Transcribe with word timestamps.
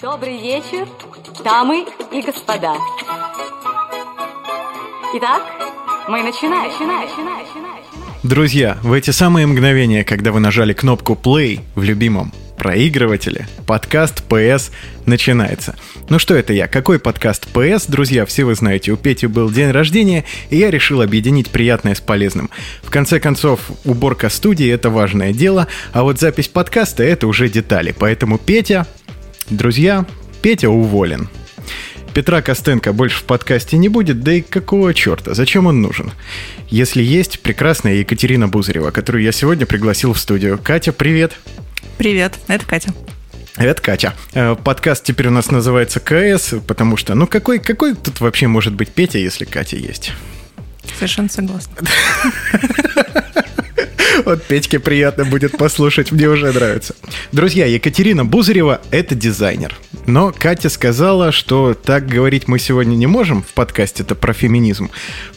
Добрый 0.00 0.36
вечер, 0.36 0.86
дамы 1.42 1.86
и 2.12 2.20
господа. 2.20 2.74
Итак, 5.14 5.42
мы 6.06 6.22
начинаем. 6.22 6.70
начинаем, 6.70 7.08
начинаем, 7.08 7.46
начинаем. 7.46 7.84
Друзья, 8.22 8.76
в 8.82 8.92
эти 8.92 9.10
самые 9.10 9.46
мгновения, 9.46 10.04
когда 10.04 10.32
вы 10.32 10.40
нажали 10.40 10.74
кнопку 10.74 11.14
play 11.14 11.60
в 11.74 11.82
любимом 11.82 12.30
проигрывателе, 12.58 13.48
подкаст 13.66 14.22
PS 14.28 14.70
начинается. 15.06 15.76
Ну 16.10 16.18
что 16.18 16.34
это 16.34 16.52
я? 16.52 16.68
Какой 16.68 16.98
подкаст 16.98 17.46
PS? 17.54 17.84
Друзья, 17.88 18.26
все 18.26 18.44
вы 18.44 18.54
знаете, 18.54 18.92
у 18.92 18.98
Пети 18.98 19.26
был 19.26 19.50
день 19.50 19.70
рождения, 19.70 20.24
и 20.50 20.58
я 20.58 20.70
решил 20.70 21.00
объединить 21.00 21.50
приятное 21.50 21.94
с 21.94 22.02
полезным. 22.02 22.50
В 22.82 22.90
конце 22.90 23.18
концов, 23.18 23.60
уборка 23.84 24.28
студии— 24.28 24.68
это 24.70 24.90
важное 24.90 25.32
дело, 25.32 25.68
а 25.92 26.02
вот 26.02 26.20
запись 26.20 26.48
подкаста— 26.48 27.02
это 27.04 27.26
уже 27.26 27.48
детали. 27.48 27.94
Поэтому 27.98 28.36
Петя, 28.36 28.86
друзья, 29.50 30.06
Петя 30.42 30.68
уволен. 30.68 31.28
Петра 32.14 32.40
Костенко 32.40 32.92
больше 32.92 33.18
в 33.18 33.24
подкасте 33.24 33.76
не 33.76 33.88
будет, 33.88 34.22
да 34.22 34.32
и 34.32 34.40
какого 34.40 34.94
черта, 34.94 35.34
зачем 35.34 35.66
он 35.66 35.82
нужен? 35.82 36.12
Если 36.70 37.02
есть 37.02 37.40
прекрасная 37.40 37.94
Екатерина 37.96 38.48
Бузарева, 38.48 38.90
которую 38.90 39.22
я 39.22 39.32
сегодня 39.32 39.66
пригласил 39.66 40.14
в 40.14 40.18
студию. 40.18 40.58
Катя, 40.62 40.92
привет! 40.92 41.32
Привет, 41.98 42.34
это 42.48 42.64
Катя. 42.64 42.94
Это 43.56 43.80
Катя. 43.82 44.14
Э, 44.34 44.54
подкаст 44.54 45.04
теперь 45.04 45.28
у 45.28 45.30
нас 45.30 45.50
называется 45.50 46.00
КС, 46.00 46.54
потому 46.66 46.96
что, 46.96 47.14
ну 47.14 47.26
какой, 47.26 47.58
какой 47.58 47.94
тут 47.94 48.20
вообще 48.20 48.46
может 48.48 48.74
быть 48.74 48.90
Петя, 48.90 49.18
если 49.18 49.44
Катя 49.44 49.76
есть? 49.76 50.12
Совершенно 50.94 51.28
согласна. 51.28 51.74
Вот 54.24 54.42
Петьке 54.44 54.78
приятно 54.78 55.24
будет 55.24 55.58
послушать, 55.58 56.10
мне 56.12 56.28
уже 56.28 56.52
нравится. 56.52 56.94
Друзья, 57.32 57.66
Екатерина 57.66 58.24
Бузарева– 58.24 58.80
это 58.90 59.14
дизайнер. 59.14 59.76
Но 60.06 60.32
Катя 60.36 60.68
сказала, 60.68 61.32
что 61.32 61.74
так 61.74 62.06
говорить 62.06 62.48
мы 62.48 62.58
сегодня 62.58 62.96
не 62.96 63.06
можем 63.06 63.42
в 63.42 63.52
подкасте, 63.52 64.02
это 64.02 64.14
про 64.14 64.32
феминизм. 64.32 64.90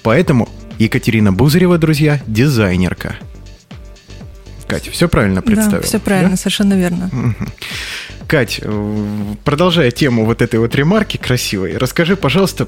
Поэтому 0.04 0.50
Екатерина 0.78 1.34
Бузарева, 1.34 1.78
друзья, 1.78 2.22
дизайнерка. 2.28 3.16
Катя, 4.68 4.92
все 4.92 5.10
правильно 5.10 5.42
представила? 5.42 5.82
Да, 5.82 5.88
все 5.88 6.00
правильно, 6.00 6.32
да? 6.32 6.38
совершенно 6.38 6.76
верно. 6.76 7.10
Угу. 7.12 7.50
Кать, 8.28 8.62
продолжая 9.44 9.90
тему 9.90 10.24
вот 10.26 10.44
этой 10.44 10.60
вот 10.60 10.76
ремарки 10.76 11.18
красивой, 11.18 11.78
расскажи, 11.78 12.16
пожалуйста, 12.16 12.68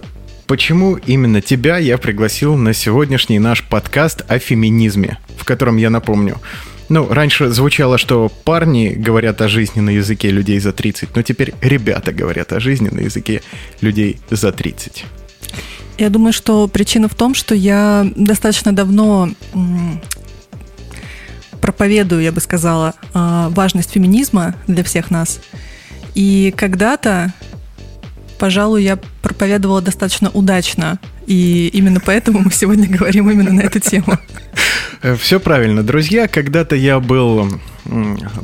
почему 0.52 0.98
именно 0.98 1.40
тебя 1.40 1.78
я 1.78 1.98
пригласил 1.98 2.58
на 2.58 2.74
сегодняшний 2.74 3.40
наш 3.40 3.64
подкаст 3.64 4.26
о 4.28 4.38
феминизме, 4.38 5.18
в 5.38 5.46
котором 5.46 5.78
я 5.78 5.90
напомню, 5.90 6.42
ну, 6.90 7.08
раньше 7.08 7.52
звучало, 7.52 7.98
что 7.98 8.30
парни 8.44 8.90
говорят 8.90 9.42
о 9.42 9.48
жизни 9.48 9.80
на 9.80 9.92
языке 9.92 10.30
людей 10.30 10.60
за 10.60 10.74
30, 10.74 11.16
но 11.16 11.22
теперь 11.22 11.54
ребята 11.62 12.12
говорят 12.12 12.52
о 12.52 12.60
жизни 12.60 12.90
на 12.90 13.00
языке 13.00 13.42
людей 13.80 14.20
за 14.30 14.52
30. 14.52 15.06
Я 15.98 16.10
думаю, 16.10 16.34
что 16.34 16.68
причина 16.68 17.08
в 17.08 17.16
том, 17.16 17.34
что 17.34 17.56
я 17.56 18.06
достаточно 18.18 18.76
давно 18.76 19.30
проповедую, 21.62 22.24
я 22.24 22.34
бы 22.34 22.42
сказала, 22.42 22.96
а, 23.14 23.48
важность 23.52 23.92
феминизма 23.92 24.56
для 24.68 24.84
всех 24.84 25.12
нас. 25.12 25.40
И 26.14 26.54
когда-то 26.58 27.34
пожалуй, 28.42 28.81
я 28.84 28.97
проповедовала 29.22 29.84
достаточно 29.84 30.31
удачно. 30.31 30.97
И 31.28 31.70
именно 31.73 32.00
поэтому 32.00 32.39
мы 32.39 32.52
сегодня 32.52 32.89
говорим 32.89 33.30
именно 33.30 33.53
на 33.53 33.61
эту 33.61 33.80
тему. 33.80 34.17
Э, 35.03 35.16
Все 35.16 35.39
правильно. 35.39 35.84
Друзья, 35.84 36.28
когда-то 36.28 36.75
я 36.75 37.00
был 37.00 37.47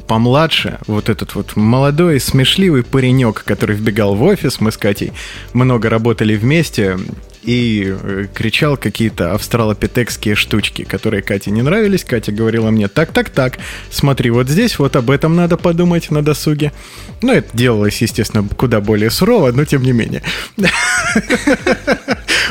помладше, 0.08 0.78
вот 0.86 1.10
этот 1.10 1.34
вот 1.34 1.56
молодой, 1.56 2.20
смешливый 2.20 2.84
паренек, 2.84 3.44
который 3.44 3.76
вбегал 3.76 4.16
в 4.16 4.22
офис, 4.22 4.62
мы 4.62 4.72
с 4.72 4.78
Катей 4.78 5.14
много 5.54 5.90
работали 5.90 6.36
вместе, 6.36 7.00
и 7.48 7.96
э, 7.98 8.26
кричал 8.34 8.76
какие-то 8.76 9.34
австралопитекские 9.34 10.36
штучки, 10.36 10.84
которые 10.84 11.24
Кате 11.24 11.50
не 11.50 11.62
нравились. 11.62 12.04
Катя 12.04 12.34
говорила 12.34 12.70
мне, 12.72 12.90
так-так-так, 12.90 13.58
смотри, 13.90 14.32
вот 14.32 14.50
здесь 14.50 14.78
вот 14.78 14.98
об 14.98 15.10
этом 15.10 15.36
надо 15.36 15.56
подумать 15.56 16.12
на 16.12 16.22
досуге. 16.22 16.74
Ну, 17.22 17.32
это 17.32 17.48
делалось, 17.56 18.02
естественно, 18.02 18.46
куда 18.58 18.82
более 18.82 19.10
сурово, 19.10 19.54
но 19.54 19.64
тем 19.64 19.82
не 19.82 19.94
менее. 19.94 20.24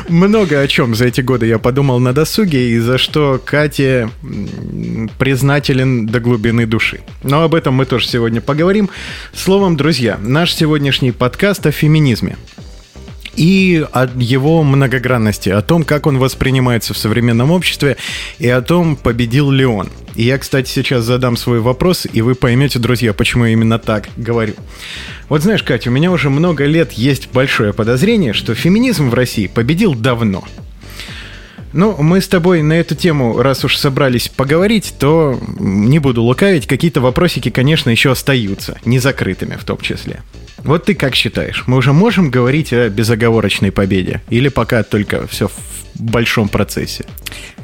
Много 0.09 0.61
о 0.61 0.67
чем 0.67 0.95
за 0.95 1.07
эти 1.07 1.21
годы 1.21 1.47
я 1.47 1.59
подумал 1.59 1.99
на 2.01 2.15
досуге, 2.15 2.71
и 2.71 2.79
за 2.79 2.97
что 2.97 3.39
Кате 3.45 4.09
признателен 5.19 6.07
до 6.07 6.21
глубины 6.21 6.65
души. 6.65 7.01
Но 7.23 7.43
об 7.43 7.55
этом 7.55 7.75
мы 7.75 7.85
тоже 7.85 8.09
сегодня 8.09 8.41
поговорим. 8.41 8.89
Словом, 9.35 9.77
друзья, 9.77 10.19
наш 10.23 10.55
сегодняшний 10.55 11.13
подкаст 11.13 11.67
о 11.67 11.71
феминизме 11.71 12.37
и 13.37 13.85
о 13.93 14.09
его 14.17 14.63
многогранности, 14.63 15.49
о 15.51 15.63
том, 15.63 15.85
как 15.85 16.07
он 16.07 16.19
воспринимается 16.19 16.95
в 16.95 16.99
современном 16.99 17.51
обществе, 17.51 17.97
и 18.39 18.49
о 18.49 18.63
том, 18.63 18.97
победил 18.97 19.51
ли 19.51 19.65
он. 19.65 19.89
И 20.15 20.23
я, 20.25 20.39
кстати, 20.39 20.69
сейчас 20.69 21.05
задам 21.05 21.37
свой 21.37 21.61
вопрос, 21.61 22.07
и 22.11 22.23
вы 22.23 22.35
поймете, 22.35 22.79
друзья, 22.79 23.13
почему 23.13 23.45
я 23.45 23.53
именно 23.53 23.79
так 23.79 24.09
говорю. 24.17 24.55
Вот 25.29 25.43
знаешь, 25.43 25.63
Катя, 25.63 25.91
у 25.91 25.93
меня 25.93 26.11
уже 26.11 26.31
много 26.31 26.65
лет 26.65 26.93
есть 26.93 27.29
большое 27.33 27.73
подозрение, 27.73 28.33
что 28.33 28.55
феминизм 28.55 29.11
в 29.11 29.15
России 29.15 29.47
победил 29.47 29.95
давно– 29.95 30.45
ну, 31.73 31.97
мы 31.99 32.21
с 32.21 32.29
тобой 32.29 32.63
на 32.63 32.75
эту 32.75 32.95
тему, 32.95 33.41
раз 33.41 33.65
уж 33.65 33.77
собрались 33.77 34.29
поговорить, 34.29 34.95
то 34.99 35.39
не 35.59 35.99
буду 35.99 36.23
лукавить, 36.23 36.67
какие-то 36.67 37.01
вопросики, 37.01 37.51
конечно, 37.51 37.91
еще 37.91 38.13
остаются, 38.13 38.79
не 38.85 38.99
закрытыми 38.99 39.57
в 39.57 39.65
том 39.65 39.79
числе. 39.79 40.23
Вот 40.59 40.85
ты 40.85 40.95
как 40.95 41.15
считаешь, 41.15 41.65
мы 41.67 41.77
уже 41.77 41.93
можем 41.93 42.31
говорить 42.31 42.73
о 42.73 42.89
безоговорочной 42.89 43.71
победе? 43.71 44.23
Или 44.31 44.49
пока 44.49 44.83
только 44.83 45.27
все 45.29 45.49
в 45.49 46.03
большом 46.03 46.49
процессе? 46.49 47.05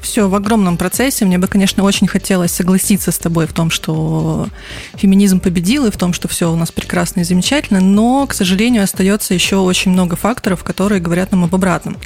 Все 0.01 0.29
в 0.29 0.34
огромном 0.34 0.77
процессе. 0.77 1.25
Мне 1.25 1.39
бы, 1.39 1.47
конечно, 1.47 1.84
очень 1.84 2.07
хотелось 2.07 2.53
согласиться 2.53 3.13
с 3.13 3.19
тобой 3.19 3.47
в 3.47 3.53
том, 3.53 3.71
что 3.71 4.49
феминизм 4.95 5.41
победил, 5.41 5.87
и 5.87 5.91
в 5.91 5.97
том, 5.97 6.13
что 6.13 6.29
все 6.29 6.51
у 6.51 6.57
нас 6.57 6.73
прекрасно 6.73 7.21
и 7.21 7.25
замечательно, 7.25 7.81
но, 7.81 8.27
к 8.27 8.34
сожалению, 8.34 8.83
остается 8.84 9.34
еще 9.34 9.57
очень 9.57 9.93
много 9.93 10.17
факторов, 10.17 10.65
которые 10.65 11.01
говорят 11.01 11.33
нам 11.33 11.45
об 11.45 11.55
обратном. 11.55 11.97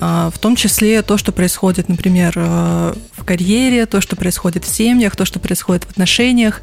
А, 0.00 0.30
в 0.30 0.38
том 0.38 0.56
числе 0.56 1.02
то, 1.02 1.16
что 1.16 1.32
происходит, 1.32 1.88
например, 1.88 2.32
э, 2.36 2.94
в 3.12 3.24
карьере, 3.24 3.86
то, 3.86 4.00
что 4.00 4.16
происходит 4.16 4.64
в 4.64 4.68
семьях, 4.68 5.16
то, 5.16 5.24
что 5.24 5.38
происходит 5.38 5.84
в 5.84 5.90
отношениях, 5.90 6.62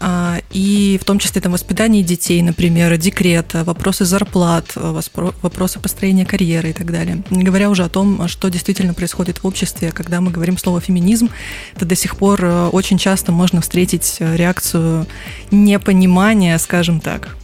а, 0.00 0.38
и 0.50 0.98
в 1.00 1.04
том 1.04 1.18
числе 1.18 1.40
там 1.40 1.52
воспитание 1.52 2.02
детей, 2.02 2.42
например, 2.42 2.96
декрет, 2.98 3.54
вопросы 3.54 4.04
зарплат, 4.04 4.72
вопросы 4.74 5.80
построения 5.80 6.26
карьеры 6.26 6.70
и 6.70 6.72
так 6.72 6.92
далее. 6.92 7.22
Не 7.30 7.42
говоря 7.42 7.70
уже 7.70 7.84
о 7.84 7.88
том, 7.88 8.28
что 8.28 8.50
действительно 8.50 8.92
происходит 8.92 9.42
в 9.42 9.46
обществе, 9.46 9.92
когда 9.92 10.20
мы 10.20 10.30
говорим 10.30 10.58
слово 10.58 10.80
феминизм, 10.80 11.30
то 11.78 11.86
до 11.86 11.96
сих 11.96 12.16
пор 12.16 12.44
э, 12.44 12.66
очень 12.68 12.98
часто 12.98 13.32
можно 13.32 13.60
встретить 13.62 14.16
э, 14.18 14.36
реакцию 14.36 15.06
непонимания, 15.50 16.58
скажем 16.58 17.00
так. 17.00 17.36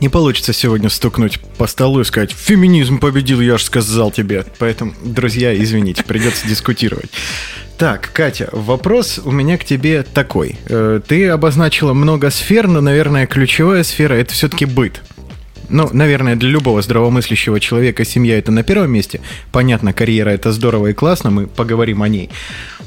Не 0.00 0.08
получится 0.08 0.52
сегодня 0.52 0.88
стукнуть 0.88 1.40
по 1.58 1.66
столу 1.66 2.00
и 2.00 2.04
сказать 2.04 2.32
«Феминизм 2.32 2.98
победил, 2.98 3.40
я 3.40 3.58
же 3.58 3.64
сказал 3.64 4.10
тебе». 4.10 4.44
Поэтому, 4.58 4.94
друзья, 5.02 5.56
извините, 5.56 6.04
придется 6.04 6.46
дискутировать. 6.46 7.10
Так, 7.78 8.10
Катя, 8.12 8.48
вопрос 8.52 9.20
у 9.24 9.30
меня 9.30 9.56
к 9.56 9.64
тебе 9.64 10.02
такой. 10.02 10.56
Э, 10.68 11.00
ты 11.06 11.28
обозначила 11.28 11.92
много 11.92 12.30
сфер, 12.30 12.66
но, 12.66 12.80
наверное, 12.80 13.26
ключевая 13.26 13.84
сфера– 13.84 14.14
это 14.14 14.32
все-таки 14.34 14.64
быт. 14.64 15.00
Ну, 15.68 15.88
наверное, 15.92 16.34
для 16.34 16.48
любого 16.48 16.80
здравомыслящего 16.80 17.60
человека 17.60 18.04
семья 18.04 18.38
это 18.38 18.50
на 18.50 18.62
первом 18.62 18.90
месте. 18.90 19.20
Понятно, 19.52 19.92
карьера 19.92 20.30
это 20.30 20.50
здорово 20.50 20.88
и 20.88 20.92
классно, 20.92 21.30
мы 21.30 21.46
поговорим 21.46 22.02
о 22.02 22.08
ней. 22.08 22.30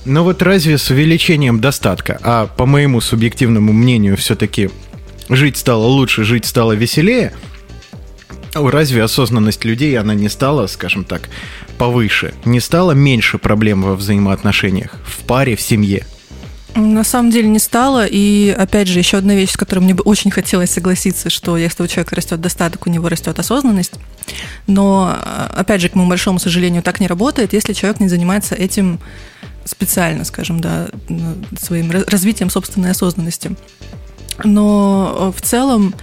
Но 0.03 0.23
вот 0.23 0.41
разве 0.41 0.77
с 0.77 0.89
увеличением 0.89 1.61
достатка, 1.61 2.19
а 2.23 2.47
по 2.47 2.65
моему 2.65 3.01
субъективному 3.01 3.71
мнению 3.71 4.17
все-таки 4.17 4.71
жить 5.31 5.57
стало 5.57 5.85
лучше, 5.85 6.23
жить 6.23 6.45
стало 6.45 6.73
веселее, 6.73 7.33
разве 8.53 9.03
осознанность 9.03 9.63
людей, 9.65 9.97
она 9.97 10.13
не 10.13 10.29
стала, 10.29 10.67
скажем 10.67 11.03
так, 11.03 11.29
повыше? 11.77 12.33
Не 12.45 12.59
стало 12.59 12.91
меньше 12.91 13.37
проблем 13.37 13.81
во 13.81 13.95
взаимоотношениях, 13.95 14.97
в 15.05 15.23
паре, 15.23 15.55
в 15.55 15.61
семье? 15.61 16.05
На 16.75 17.03
самом 17.03 17.31
деле 17.31 17.49
не 17.49 17.59
стало. 17.59 18.05
И 18.05 18.49
опять 18.49 18.87
же, 18.87 18.99
еще 18.99 19.17
одна 19.17 19.35
вещь, 19.35 19.51
с 19.51 19.57
которой 19.57 19.79
мне 19.79 19.93
бы 19.93 20.03
очень 20.03 20.31
хотелось 20.31 20.71
согласиться, 20.71 21.29
что 21.29 21.57
если 21.57 21.83
у 21.83 21.87
человека 21.87 22.15
растет 22.15 22.39
достаток, 22.39 22.87
у 22.87 22.89
него 22.89 23.09
растет 23.09 23.37
осознанность. 23.39 23.93
Но, 24.67 25.17
опять 25.53 25.81
же, 25.81 25.89
к 25.89 25.95
моему 25.95 26.09
большому 26.09 26.39
сожалению, 26.39 26.81
так 26.81 27.01
не 27.01 27.07
работает, 27.07 27.51
если 27.51 27.73
человек 27.73 27.99
не 27.99 28.07
занимается 28.07 28.55
этим 28.55 28.99
специально, 29.65 30.23
скажем, 30.23 30.61
да, 30.61 30.87
своим 31.59 31.91
развитием 31.91 32.49
собственной 32.49 32.91
осознанности. 32.91 33.55
Но 34.43 35.31
э, 35.33 35.37
в 35.37 35.41
целом 35.41 35.93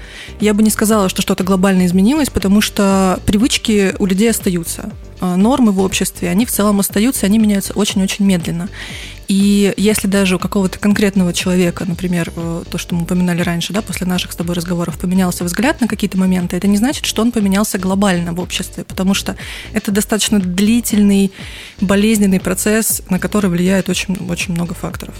я 0.41 0.55
бы 0.55 0.63
не 0.63 0.71
сказала, 0.71 1.09
что 1.09 1.23
что-то 1.23 1.45
глобально 1.45 1.87
изменилось, 1.87 2.31
потому 2.31 2.61
что 2.61 3.21
привычки 3.27 3.95
у 3.99 4.07
людей 4.07 4.31
остаются. 4.31 4.91
Э, 5.21 5.35
нормы 5.37 5.73
в 5.73 5.81
обществе, 5.81 6.29
они 6.29 6.47
в 6.47 6.51
целом 6.51 6.81
остаются, 6.81 7.27
они 7.27 7.39
меняются 7.39 7.73
очень-очень 7.75 8.25
медленно. 8.25 8.69
И 9.27 9.75
если 9.77 10.07
даже 10.07 10.37
у 10.37 10.39
какого-то 10.39 10.79
конкретного 10.79 11.35
человека, 11.35 11.85
например, 11.87 12.33
э, 12.35 12.63
то, 12.71 12.79
что 12.79 12.95
мы 12.95 13.03
упоминали 13.03 13.43
раньше, 13.43 13.73
да, 13.73 13.83
после 13.83 14.07
наших 14.07 14.33
с 14.33 14.37
тобой 14.37 14.55
разговоров, 14.55 14.99
поменялся 14.99 15.45
взгляд 15.45 15.81
на 15.81 15.89
какие-то 15.89 16.17
моменты, 16.19 16.57
это 16.57 16.67
не 16.67 16.77
значит, 16.77 17.05
что 17.05 17.23
он 17.23 17.33
поменялся 17.33 17.79
глобально 17.79 18.33
в 18.33 18.41
обществе, 18.41 18.85
потому 18.85 19.15
что 19.15 19.37
это 19.73 19.91
достаточно 19.91 20.39
длительный, 20.39 21.33
болезненный 21.81 22.41
процесс, 22.41 23.03
на 23.11 23.19
который 23.19 23.51
влияет 23.51 23.89
очень, 23.89 24.17
очень 24.29 24.55
много 24.55 24.75
факторов. 24.75 25.15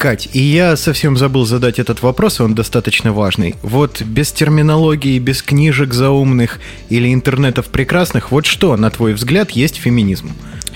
Кать, 0.00 0.30
и 0.32 0.40
я 0.40 0.76
совсем 0.76 1.18
забыл 1.18 1.44
задать 1.44 1.78
этот 1.78 2.00
вопрос, 2.00 2.40
он 2.40 2.54
достаточно 2.54 3.12
важный. 3.12 3.54
Вот 3.60 4.00
без 4.00 4.32
терминологии, 4.32 5.18
без 5.18 5.42
книжек 5.42 5.92
заумных 5.92 6.58
или 6.88 7.12
интернетов 7.12 7.66
прекрасных, 7.66 8.30
вот 8.30 8.46
что, 8.46 8.74
на 8.78 8.88
твой 8.88 9.12
взгляд, 9.12 9.50
есть 9.50 9.76
феминизм? 9.76 10.30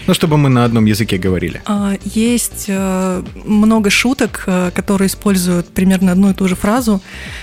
Ну, 0.07 0.13
чтобы 0.13 0.37
мы 0.37 0.51
на 0.51 0.67
одном 0.67 0.85
языке 0.85 1.17
говорили. 1.17 1.63
А, 1.65 1.95
есть 2.05 2.67
э, 2.69 3.23
много 3.47 3.89
шуток, 3.89 4.45
э, 4.47 4.71
которые 4.75 5.09
используют 5.09 5.69
примерно 5.69 6.13
одну 6.13 6.29
и 6.29 6.35
ту 6.35 6.47
же 6.47 6.55
фразу, 6.55 7.01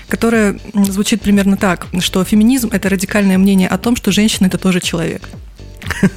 которая 0.08 0.60
звучит 0.76 1.24
примерно 1.24 1.58
так, 1.58 1.88
что 2.00 2.24
феминизм– 2.24 2.70
это 2.72 2.90
радикальное 2.90 3.40
мнение 3.40 3.68
о 3.68 3.80
том, 3.80 3.96
что 3.96 4.12
женщина– 4.12 4.46
это 4.48 4.60
тоже 4.60 4.82
человек. 4.82 5.28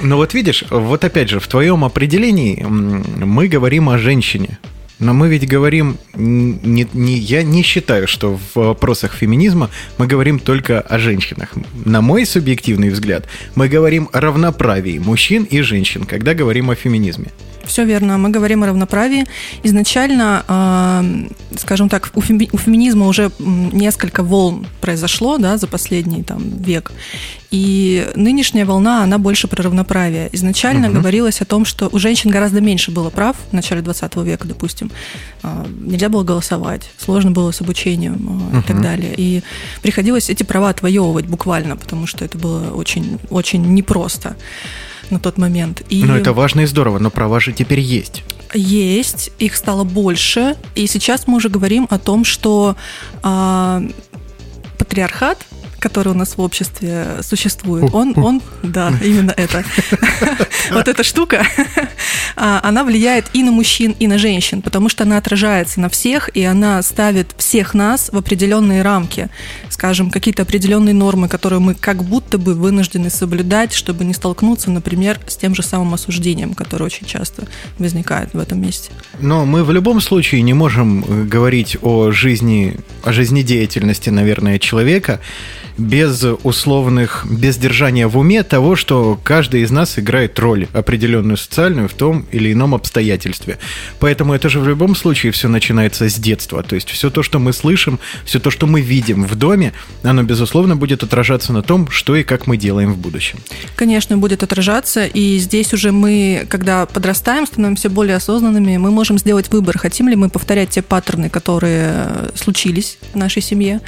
Ну 0.00 0.16
вот 0.16 0.34
видишь, 0.34 0.64
вот 0.70 1.04
опять 1.04 1.28
же, 1.28 1.40
в 1.40 1.48
твоем 1.48 1.84
определении 1.84 2.62
мы 2.62 3.48
говорим 3.48 3.88
о 3.88 3.98
женщине. 3.98 4.58
Но 5.02 5.12
мы 5.14 5.28
ведь 5.28 5.48
говорим, 5.48 5.98
не, 6.14 6.86
не, 6.92 7.18
я 7.18 7.42
не 7.42 7.62
считаю, 7.62 8.06
что 8.06 8.38
в 8.54 8.54
вопросах 8.54 9.14
феминизма 9.14 9.68
мы 9.98 10.06
говорим 10.06 10.38
только 10.38 10.80
о 10.80 10.98
женщинах. 11.00 11.48
На 11.84 12.00
мой 12.00 12.24
субъективный 12.24 12.90
взгляд, 12.90 13.26
мы 13.56 13.68
говорим 13.68 14.08
о 14.12 14.20
равноправии 14.20 15.00
мужчин 15.00 15.42
и 15.42 15.60
женщин, 15.60 16.04
когда 16.04 16.34
говорим 16.34 16.70
о 16.70 16.76
феминизме. 16.76 17.32
Все 17.64 17.84
верно. 17.84 18.18
Мы 18.18 18.30
говорим 18.30 18.62
о 18.62 18.66
равноправии. 18.66 19.26
Изначально, 19.62 20.44
э, 20.48 21.58
скажем 21.58 21.88
так, 21.88 22.10
у, 22.14 22.20
феми, 22.20 22.48
у 22.52 22.58
феминизма 22.58 23.06
уже 23.06 23.30
несколько 23.38 24.22
волн 24.22 24.66
произошло 24.80 25.38
да, 25.38 25.56
за 25.56 25.66
последний 25.66 26.22
там, 26.22 26.42
век. 26.62 26.92
И 27.50 28.08
нынешняя 28.16 28.64
волна, 28.64 29.02
она 29.02 29.18
больше 29.18 29.46
про 29.46 29.62
равноправие. 29.62 30.28
Изначально 30.32 30.88
угу. 30.88 30.96
говорилось 30.96 31.42
о 31.42 31.44
том, 31.44 31.64
что 31.64 31.88
у 31.92 31.98
женщин 31.98 32.30
гораздо 32.30 32.60
меньше 32.60 32.90
было 32.90 33.10
прав 33.10 33.36
в 33.50 33.52
начале 33.52 33.82
20 33.82 34.16
века, 34.16 34.48
допустим. 34.48 34.90
Э, 35.42 35.64
нельзя 35.80 36.08
было 36.08 36.24
голосовать, 36.24 36.90
сложно 36.98 37.30
было 37.30 37.52
с 37.52 37.60
обучением 37.60 38.48
угу. 38.48 38.58
и 38.58 38.62
так 38.62 38.80
далее. 38.80 39.14
И 39.16 39.42
приходилось 39.82 40.30
эти 40.30 40.42
права 40.42 40.70
отвоевывать 40.70 41.26
буквально, 41.26 41.76
потому 41.76 42.06
что 42.06 42.24
это 42.24 42.38
было 42.38 42.70
очень, 42.70 43.18
очень 43.30 43.62
непросто 43.74 44.36
на 45.12 45.20
тот 45.20 45.38
момент. 45.38 45.82
И... 45.88 46.02
Ну, 46.04 46.14
это 46.14 46.32
важно 46.32 46.62
и 46.62 46.66
здорово, 46.66 46.98
но 46.98 47.10
права 47.10 47.38
же 47.38 47.52
теперь 47.52 47.80
есть. 47.80 48.24
Есть, 48.54 49.30
их 49.38 49.54
стало 49.56 49.84
больше. 49.84 50.56
И 50.74 50.86
сейчас 50.86 51.26
мы 51.26 51.36
уже 51.36 51.48
говорим 51.48 51.86
о 51.90 51.98
том, 51.98 52.24
что 52.24 52.76
а, 53.22 53.82
патриархат 54.78 55.38
который 55.82 56.10
у 56.10 56.14
нас 56.14 56.36
в 56.36 56.40
обществе 56.40 57.18
существует, 57.22 57.92
он, 57.92 58.14
он, 58.16 58.40
да, 58.62 58.92
именно 59.02 59.34
это, 59.36 59.64
вот 60.70 60.88
эта 60.88 61.02
штука, 61.02 61.44
а, 62.36 62.60
она 62.62 62.84
влияет 62.84 63.26
и 63.32 63.42
на 63.42 63.50
мужчин, 63.50 63.94
и 63.98 64.06
на 64.06 64.16
женщин, 64.16 64.62
потому 64.62 64.88
что 64.88 65.02
она 65.02 65.18
отражается 65.18 65.80
на 65.80 65.88
всех, 65.88 66.30
и 66.34 66.44
она 66.44 66.80
ставит 66.82 67.34
всех 67.36 67.74
нас 67.74 68.10
в 68.12 68.16
определенные 68.16 68.82
рамки, 68.82 69.28
скажем, 69.68 70.10
какие-то 70.10 70.42
определенные 70.42 70.94
нормы, 70.94 71.28
которые 71.28 71.60
мы 71.60 71.74
как 71.74 72.04
будто 72.04 72.38
бы 72.38 72.54
вынуждены 72.54 73.10
соблюдать, 73.10 73.74
чтобы 73.74 74.04
не 74.04 74.14
столкнуться, 74.14 74.70
например, 74.70 75.18
с 75.26 75.36
тем 75.36 75.54
же 75.54 75.62
самым 75.62 75.94
осуждением, 75.94 76.54
которое 76.54 76.84
очень 76.84 77.06
часто 77.06 77.48
возникает 77.78 78.34
в 78.34 78.38
этом 78.38 78.60
месте. 78.60 78.90
Но 79.20 79.44
мы 79.44 79.64
в 79.64 79.72
любом 79.72 80.00
случае 80.00 80.42
не 80.42 80.54
можем 80.54 81.04
э, 81.04 81.24
говорить 81.24 81.76
о 81.82 82.12
жизни, 82.12 82.76
о 83.02 83.12
жизнедеятельности, 83.12 84.10
наверное, 84.10 84.58
человека, 84.58 85.20
без 85.78 86.24
условных, 86.42 87.26
без 87.28 87.56
держания 87.56 88.08
в 88.08 88.18
уме 88.18 88.42
того, 88.42 88.76
что 88.76 89.18
каждый 89.22 89.62
из 89.62 89.70
нас 89.70 89.98
играет 89.98 90.38
роль 90.38 90.68
определенную 90.72 91.36
социальную 91.36 91.88
в 91.88 91.94
том 91.94 92.26
или 92.30 92.52
ином 92.52 92.74
обстоятельстве. 92.74 93.58
Поэтому 93.98 94.34
это 94.34 94.48
же 94.48 94.60
в 94.60 94.68
любом 94.68 94.94
случае 94.94 95.32
все 95.32 95.48
начинается 95.48 96.08
с 96.08 96.14
детства. 96.14 96.62
То 96.62 96.74
есть 96.74 96.90
все 96.90 97.10
то, 97.10 97.22
что 97.22 97.38
мы 97.38 97.52
слышим, 97.52 97.98
все 98.24 98.38
то, 98.38 98.50
что 98.50 98.66
мы 98.66 98.80
видим 98.80 99.24
в 99.24 99.34
доме, 99.34 99.72
оно, 100.02 100.22
безусловно, 100.22 100.76
будет 100.76 101.02
отражаться 101.02 101.52
на 101.52 101.62
том, 101.62 101.90
что 101.90 102.16
и 102.16 102.22
как 102.22 102.46
мы 102.46 102.56
делаем 102.56 102.92
в 102.92 102.98
будущем. 102.98 103.38
Конечно, 103.76 104.18
будет 104.18 104.42
отражаться. 104.42 105.06
И 105.06 105.38
здесь 105.38 105.72
уже 105.72 105.92
мы, 105.92 106.46
когда 106.48 106.86
подрастаем, 106.86 107.46
становимся 107.46 107.88
более 107.88 108.16
осознанными, 108.16 108.76
мы 108.76 108.90
можем 108.90 109.18
сделать 109.18 109.50
выбор, 109.50 109.78
хотим 109.78 110.08
ли 110.08 110.16
мы 110.16 110.28
повторять 110.28 110.70
те 110.70 110.82
паттерны, 110.82 111.30
которые 111.30 112.30
случились 112.34 112.98
в 113.12 113.16
нашей 113.16 113.42
семье, 113.42 113.80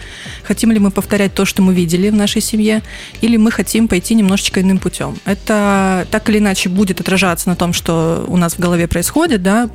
хотим 0.45 0.73
ли 0.73 0.79
мы 0.79 0.91
повторять 0.91 1.35
то, 1.35 1.45
что 1.45 1.63
мы 1.63 1.74
видели 1.75 2.11
в 2.11 2.15
нашей 2.15 2.41
семье, 2.41 2.82
или 3.21 3.37
мы 3.37 3.50
хотим 3.50 3.88
пойти 3.88 4.15
немножечко 4.15 4.61
иным 4.61 4.79
путем. 4.79 5.19
Это 5.25 6.06
так 6.11 6.29
или 6.31 6.38
иначе 6.38 6.69
будет 6.69 7.00
отражаться 7.00 7.49
на 7.49 7.56
том, 7.56 7.73
что 7.73 8.25
у 8.29 8.37
нас 8.37 8.55
в 8.55 8.59
голове 8.59 8.88
происходит, 8.88 9.43
да, 9.43 9.69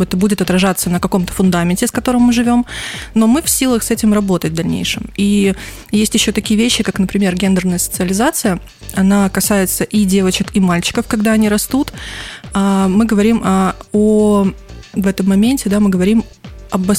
это 0.00 0.16
будет 0.16 0.40
отражаться 0.40 0.90
на 0.90 1.00
каком-то 1.00 1.32
фундаменте, 1.32 1.86
с 1.86 1.90
которым 1.90 2.22
мы 2.22 2.32
живем, 2.32 2.64
но 3.14 3.26
мы 3.26 3.42
в 3.42 3.50
силах 3.50 3.82
с 3.82 3.90
этим 3.90 4.14
работать 4.14 4.52
в 4.52 4.54
дальнейшем. 4.54 5.10
И 5.16 5.54
есть 5.90 6.14
еще 6.14 6.32
такие 6.32 6.58
вещи, 6.58 6.82
как, 6.82 6.98
например, 6.98 7.34
гендерная 7.34 7.78
социализация. 7.78 8.60
Она 8.94 9.28
касается 9.28 9.84
и 9.84 10.04
девочек, 10.04 10.48
и 10.54 10.60
мальчиков, 10.60 11.06
когда 11.06 11.32
они 11.32 11.48
растут. 11.48 11.92
А, 12.54 12.88
мы 12.88 13.04
говорим 13.04 13.42
о, 13.44 13.74
о 13.92 14.48
в 14.94 15.06
этом 15.06 15.28
моменте, 15.28 15.70
да, 15.70 15.80
мы 15.80 15.88
говорим 15.88 16.24
об 16.72 16.90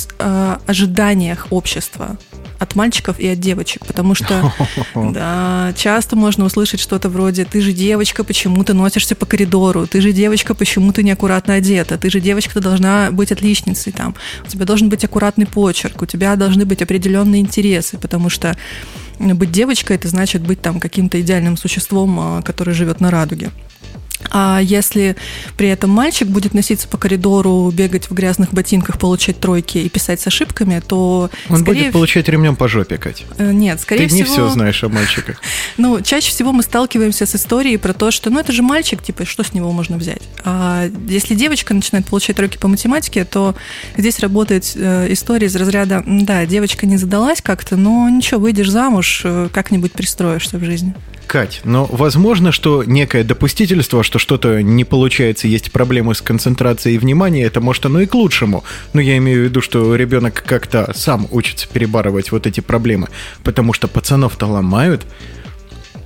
ожиданиях 0.68 1.48
общества 1.50 2.18
от 2.60 2.76
мальчиков 2.76 3.20
и 3.20 3.28
от 3.28 3.40
девочек, 3.40 3.86
потому 3.86 4.16
что 4.16 4.54
да, 4.96 5.74
часто 5.76 6.16
можно 6.16 6.46
услышать 6.46 6.80
что-то 6.80 7.10
вроде 7.10 7.44
«ты 7.44 7.60
же 7.60 7.74
девочка, 7.74 8.24
почему 8.24 8.64
ты 8.64 8.74
носишься 8.74 9.16
по 9.16 9.26
коридору? 9.26 9.88
Ты 9.88 10.00
же 10.00 10.14
девочка, 10.14 10.54
почему 10.54 10.94
ты 10.94 11.04
неаккуратно 11.04 11.56
одета? 11.56 11.98
Ты 11.98 12.10
же 12.10 12.20
девочка, 12.20 12.54
ты 12.54 12.60
должна 12.62 13.10
быть 13.12 13.32
отличницей 13.32 13.92
там. 13.92 14.16
У 14.46 14.50
тебя 14.50 14.66
должен 14.66 14.90
быть 14.90 15.04
аккуратный 15.04 15.48
почерк, 15.48 16.02
у 16.04 16.06
тебя 16.06 16.36
должны 16.36 16.66
быть 16.66 16.82
определенные 16.82 17.42
интересы, 17.42 17.98
потому 17.98 18.30
что 18.30 18.56
быть 19.20 19.52
девочкой– 19.52 19.96
это 19.98 20.08
значит 20.08 20.44
быть 20.44 20.62
там 20.62 20.80
каким-то 20.80 21.20
идеальным 21.20 21.58
существом, 21.58 22.20
а, 22.20 22.42
который 22.42 22.74
живет 22.74 23.00
на 23.02 23.12
радуге. 23.12 23.52
А 24.32 24.60
если 24.62 25.16
при 25.58 25.70
этом 25.70 25.90
мальчик 25.90 26.28
будет 26.28 26.54
носиться 26.54 26.88
по 26.88 26.98
коридору, 26.98 27.72
бегать 27.72 28.10
в 28.10 28.14
грязных 28.14 28.54
ботинках, 28.54 29.00
получать 29.00 29.40
тройки 29.40 29.78
и 29.78 29.90
писать 29.90 30.22
с 30.22 30.28
ошибками, 30.28 30.82
то... 30.86 31.30
Он 31.50 31.60
скорее... 31.60 31.84
будет 31.84 31.94
получать 31.94 32.28
ремнем 32.28 32.56
по 32.56 32.68
жопе, 32.68 32.98
Кать. 32.98 33.26
Э, 33.38 33.52
нет, 33.52 33.80
скорее 33.80 34.08
Ты 34.08 34.08
всего... 34.08 34.24
Ты 34.24 34.30
не 34.30 34.36
все 34.36 34.50
знаешь 34.50 34.84
о 34.84 34.90
мальчиках. 34.90 35.42
Ну, 35.78 36.02
чаще 36.02 36.30
всего 36.30 36.52
мы 36.52 36.62
сталкиваемся 36.62 37.26
с 37.26 37.36
историей 37.36 37.78
про 37.78 37.94
то, 37.94 38.12
что, 38.12 38.30
ну, 38.30 38.40
это 38.40 38.52
же 38.52 38.62
мальчик, 38.62 39.02
типа, 39.02 39.26
что 39.26 39.44
с 39.44 39.54
него 39.54 39.72
можно 39.72 39.98
взять? 39.98 40.22
А 40.44 40.90
если 41.08 41.36
девочка 41.36 41.74
начинает 41.74 42.06
получать 42.06 42.36
тройки 42.36 42.58
по 42.58 42.68
математике, 42.68 43.26
то 43.26 43.56
здесь 43.98 44.20
работает 44.20 44.72
э, 44.76 45.08
история 45.12 45.48
из 45.48 45.56
разряда, 45.56 46.04
да, 46.06 46.46
девочка 46.46 46.86
не 46.86 46.98
задалась 46.98 47.42
как-то, 47.42 47.76
но 47.76 48.08
ничего, 48.10 48.40
выйдешь 48.40 48.70
замуж, 48.70 49.22
э, 49.24 49.50
как-нибудь 49.52 49.94
пристроишься 49.94 50.58
в 50.58 50.64
жизни. 50.64 50.94
Кать, 51.28 51.62
но 51.64 51.86
возможно, 51.86 52.52
что 52.52 52.84
некое 52.84 53.24
допустительство, 53.24 54.04
что 54.04 54.13
что-то 54.20 54.62
не 54.62 54.84
получается, 54.84 55.48
есть 55.48 55.72
проблемы 55.72 56.16
с 56.16 56.22
концентрацией 56.22 56.98
внимания, 56.98 57.44
это 57.44 57.62
может 57.62 57.86
оно 57.86 58.02
и 58.02 58.06
к 58.06 58.14
лучшему. 58.14 58.64
Но 58.94 59.02
я 59.02 59.18
имею 59.18 59.42
в 59.42 59.44
виду, 59.46 59.62
что 59.62 59.96
ребенок 59.96 60.44
как-то 60.46 60.92
сам 60.96 61.28
учится 61.32 61.68
перебарывать 61.68 62.32
вот 62.32 62.48
эти 62.48 62.60
проблемы, 62.60 63.08
потому 63.44 63.74
что 63.74 63.88
пацанов-то 63.88 64.46
ломают. 64.46 65.06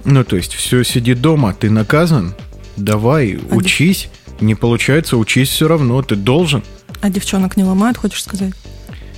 Ну, 0.05 0.23
то 0.23 0.37
есть, 0.37 0.53
все, 0.53 0.83
сиди 0.83 1.13
дома, 1.13 1.53
ты 1.53 1.69
наказан, 1.69 2.33
давай, 2.77 3.39
а 3.49 3.55
учись. 3.55 4.03
Дев... 4.03 4.41
Не 4.41 4.55
получается, 4.55 5.17
учись 5.17 5.49
все 5.49 5.67
равно, 5.67 6.01
ты 6.01 6.15
должен. 6.15 6.63
А 7.01 7.09
девчонок 7.09 7.57
не 7.57 7.63
ломают, 7.63 7.97
хочешь 7.97 8.23
сказать? 8.23 8.53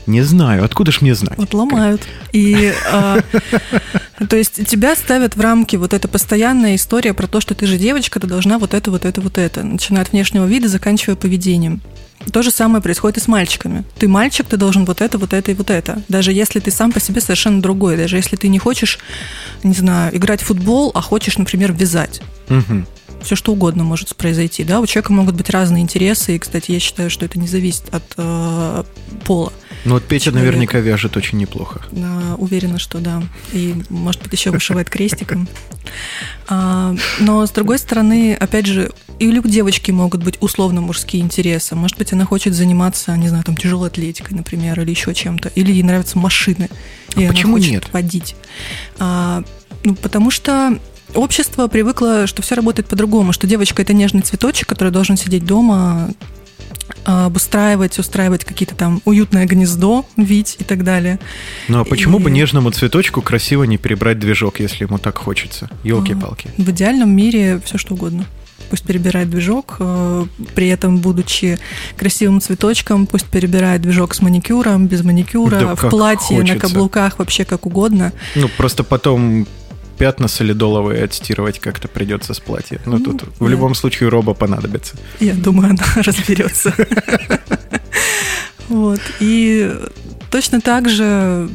Не 0.08 0.22
знаю, 0.22 0.64
откуда 0.64 0.92
ж 0.92 1.02
мне 1.02 1.14
знать? 1.14 1.38
Вот 1.38 1.54
ломают. 1.54 2.02
И 2.32 2.74
а, 2.92 3.20
то 4.28 4.36
есть 4.36 4.66
тебя 4.68 4.96
ставят 4.96 5.36
в 5.36 5.42
рамки 5.42 5.76
вот 5.76 5.94
эта 5.94 6.08
постоянная 6.08 6.76
история 6.76 7.14
про 7.14 7.28
то, 7.28 7.40
что 7.40 7.56
ты 7.56 7.66
же 7.68 7.78
девочка, 7.78 8.20
ты 8.20 8.28
должна 8.28 8.60
вот 8.60 8.74
это, 8.74 8.92
вот 8.92 9.06
это, 9.06 9.22
вот 9.22 9.38
это, 9.38 9.64
начиная 9.64 10.02
от 10.02 10.12
внешнего 10.12 10.46
вида, 10.46 10.68
заканчивая 10.68 11.16
поведением. 11.16 11.82
То 12.34 12.42
же 12.42 12.52
самое 12.52 12.84
происходит 12.84 13.18
и 13.18 13.22
с 13.22 13.28
мальчиками. 13.30 13.86
Ты 13.98 14.10
мальчик, 14.10 14.46
ты 14.46 14.58
должен 14.58 14.84
вот 14.84 15.02
это, 15.02 15.18
вот 15.18 15.32
это 15.32 15.52
и 15.52 15.54
вот 15.54 15.70
это. 15.70 16.04
Даже 16.10 16.34
если 16.34 16.60
ты 16.60 16.70
сам 16.70 16.92
по 16.92 17.00
себе 17.00 17.22
совершенно 17.22 17.62
другой. 17.62 17.96
Даже 17.96 18.18
если 18.18 18.36
ты 18.36 18.50
не 18.50 18.60
хочешь, 18.60 19.00
не 19.64 19.74
знаю, 19.74 20.16
играть 20.16 20.42
в 20.42 20.48
футбол, 20.48 20.92
а 20.94 21.02
хочешь, 21.02 21.38
например, 21.38 21.72
вязать. 21.72 22.22
Угу 22.50 22.86
все 23.22 23.36
что 23.36 23.52
угодно 23.52 23.84
может 23.84 24.16
произойти. 24.16 24.64
Да? 24.64 24.80
У 24.80 24.86
человека 24.86 25.14
могут 25.14 25.36
быть 25.36 25.50
разные 25.50 25.84
интересы, 25.84 26.36
и, 26.36 26.40
кстати, 26.40 26.72
я 26.72 26.80
считаю, 26.80 27.10
что 27.10 27.26
это 27.26 27.40
не 27.40 27.48
зависит 27.48 27.84
от 27.94 28.04
э, 28.18 28.84
пола. 29.26 29.54
Ну 29.86 29.94
вот 29.94 30.04
Петя 30.04 30.26
человека. 30.26 30.46
наверняка 30.46 30.80
вяжет 30.80 31.16
очень 31.18 31.38
неплохо. 31.38 31.82
Да, 31.92 32.36
уверена, 32.38 32.80
что 32.80 33.00
да. 33.00 33.24
И, 33.54 33.76
может 33.90 34.22
быть, 34.22 34.34
еще 34.34 34.52
вышивает 34.52 34.90
крестиком. 34.90 35.48
А, 36.48 36.96
но, 37.20 37.46
с 37.46 37.52
другой 37.52 37.80
стороны, 37.80 38.36
опять 38.36 38.66
же, 38.66 38.92
или 39.20 39.40
у 39.40 39.44
девочки 39.44 39.92
могут 39.92 40.24
быть 40.24 40.38
условно 40.42 40.82
мужские 40.82 41.24
интересы. 41.24 41.76
Может 41.76 41.98
быть, 41.98 42.12
она 42.14 42.26
хочет 42.26 42.54
заниматься, 42.54 43.16
не 43.16 43.30
знаю, 43.30 43.44
там, 43.44 43.56
тяжелой 43.56 43.88
атлетикой, 43.90 44.36
например, 44.36 44.80
или 44.82 44.90
еще 44.90 45.14
чем-то. 45.14 45.50
Или 45.56 45.72
ей 45.72 45.84
нравятся 45.84 46.18
машины. 46.18 46.70
А 47.16 47.22
и 47.22 47.28
почему 47.28 47.56
она 47.56 47.58
хочет 47.58 47.72
нет? 47.72 47.94
водить. 47.94 48.36
А, 48.98 49.44
ну, 49.84 49.96
потому 49.96 50.32
что 50.32 50.78
общество 51.16 51.68
привыкло, 51.68 52.28
что 52.28 52.42
все 52.42 52.56
работает 52.56 52.88
по-другому, 52.88 53.34
что 53.34 53.48
девочка 53.48 53.82
это 53.82 53.94
нежный 53.94 54.22
цветочек, 54.22 54.68
который 54.68 54.92
должен 54.92 55.18
сидеть 55.18 55.46
дома, 55.46 56.10
а, 56.10 56.10
обустраивать, 57.06 57.98
устраивать 58.00 58.44
какие-то 58.46 58.76
там 58.76 59.02
уютное 59.06 59.46
гнездо, 59.46 60.06
вить 60.18 60.56
и 60.60 60.64
так 60.64 60.84
далее. 60.84 61.20
Ну 61.68 61.80
а 61.80 61.84
почему 61.86 62.20
И- 62.20 62.24
бы 62.24 62.32
нежному 62.32 62.72
цветочку 62.72 63.22
красиво 63.22 63.64
не 63.64 63.78
перебрать 63.78 64.20
движок, 64.20 64.60
если 64.60 64.86
ему 64.86 64.98
так 64.98 65.18
хочется? 65.18 65.70
Елки-палки. 65.84 66.50
В 66.58 66.70
идеальном 66.72 67.10
мире 67.16 67.60
все 67.66 67.78
что 67.78 67.94
угодно. 67.96 68.26
Пусть 68.70 68.84
перебирает 68.84 69.32
движок, 69.32 69.78
э, 69.80 70.26
при 70.54 70.68
этом 70.68 70.98
будучи 71.00 71.58
красивым 71.98 72.40
цветочком, 72.40 73.08
пусть 73.08 73.26
перебирает 73.26 73.82
движок 73.82 74.14
с 74.14 74.22
маникюром, 74.22 74.86
без 74.86 75.04
маникюра, 75.04 75.60
Да 75.60 75.76
в 75.76 75.90
платье, 75.90 76.38
на 76.38 76.44
хочется. 76.44 76.68
каблуках, 76.68 77.18
вообще 77.18 77.46
как 77.46 77.66
угодно. 77.66 78.12
Ну, 78.36 78.48
просто 78.58 78.84
потом 78.84 79.48
пятна 80.00 80.28
солидоловые 80.30 81.04
отстирывать 81.04 81.60
как-то 81.60 81.88
придется 81.88 82.34
с 82.34 82.40
платья. 82.40 82.80
Ну, 82.86 82.98
Ну, 82.98 83.04
тут 83.04 83.24
в 83.38 83.44
да. 83.44 83.48
любом 83.48 83.76
случае 83.76 84.10
роба 84.10 84.34
понадобится. 84.34 84.96
Я 85.20 85.34
думаю, 85.36 85.72
она 85.72 85.84
разберется. 86.04 86.74
Вот. 88.70 89.02
И 89.20 89.76
точно 90.32 90.62
так 90.62 90.90
же 90.90 91.50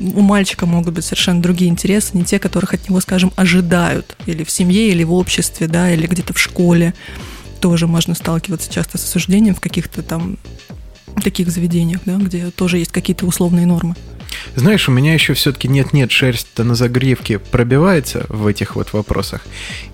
у 0.00 0.20
мальчика 0.20 0.64
могут 0.64 0.94
быть 0.94 1.04
совершенно 1.04 1.42
другие 1.42 1.70
интересы, 1.70 2.10
не 2.16 2.24
те, 2.24 2.38
которых 2.38 2.72
от 2.72 2.88
него, 2.88 3.00
скажем, 3.00 3.32
ожидают. 3.36 4.16
Или 4.26 4.44
в 4.44 4.50
семье, 4.50 4.90
или 4.90 5.02
в 5.02 5.12
обществе, 5.12 5.66
да, 5.66 5.90
или 5.92 6.06
где-то 6.06 6.34
в 6.34 6.38
школе. 6.38 6.94
Тоже 7.60 7.88
можно 7.88 8.14
сталкиваться 8.14 8.72
часто 8.72 8.96
с 8.96 9.04
осуждением 9.04 9.54
в 9.56 9.60
каких-то 9.60 10.02
там 10.02 10.38
таких 11.22 11.50
заведениях, 11.50 12.00
да, 12.06 12.14
где 12.16 12.50
тоже 12.52 12.78
есть 12.78 12.92
какие-то 12.92 13.26
условные 13.26 13.66
нормы. 13.66 13.96
Знаешь, 14.54 14.88
у 14.88 14.92
меня 14.92 15.14
еще 15.14 15.34
все-таки 15.34 15.68
нет-нет, 15.68 16.10
шерсть-то 16.10 16.64
на 16.64 16.74
загривке 16.74 17.38
пробивается 17.38 18.26
в 18.28 18.46
этих 18.46 18.76
вот 18.76 18.92
вопросах. 18.92 19.42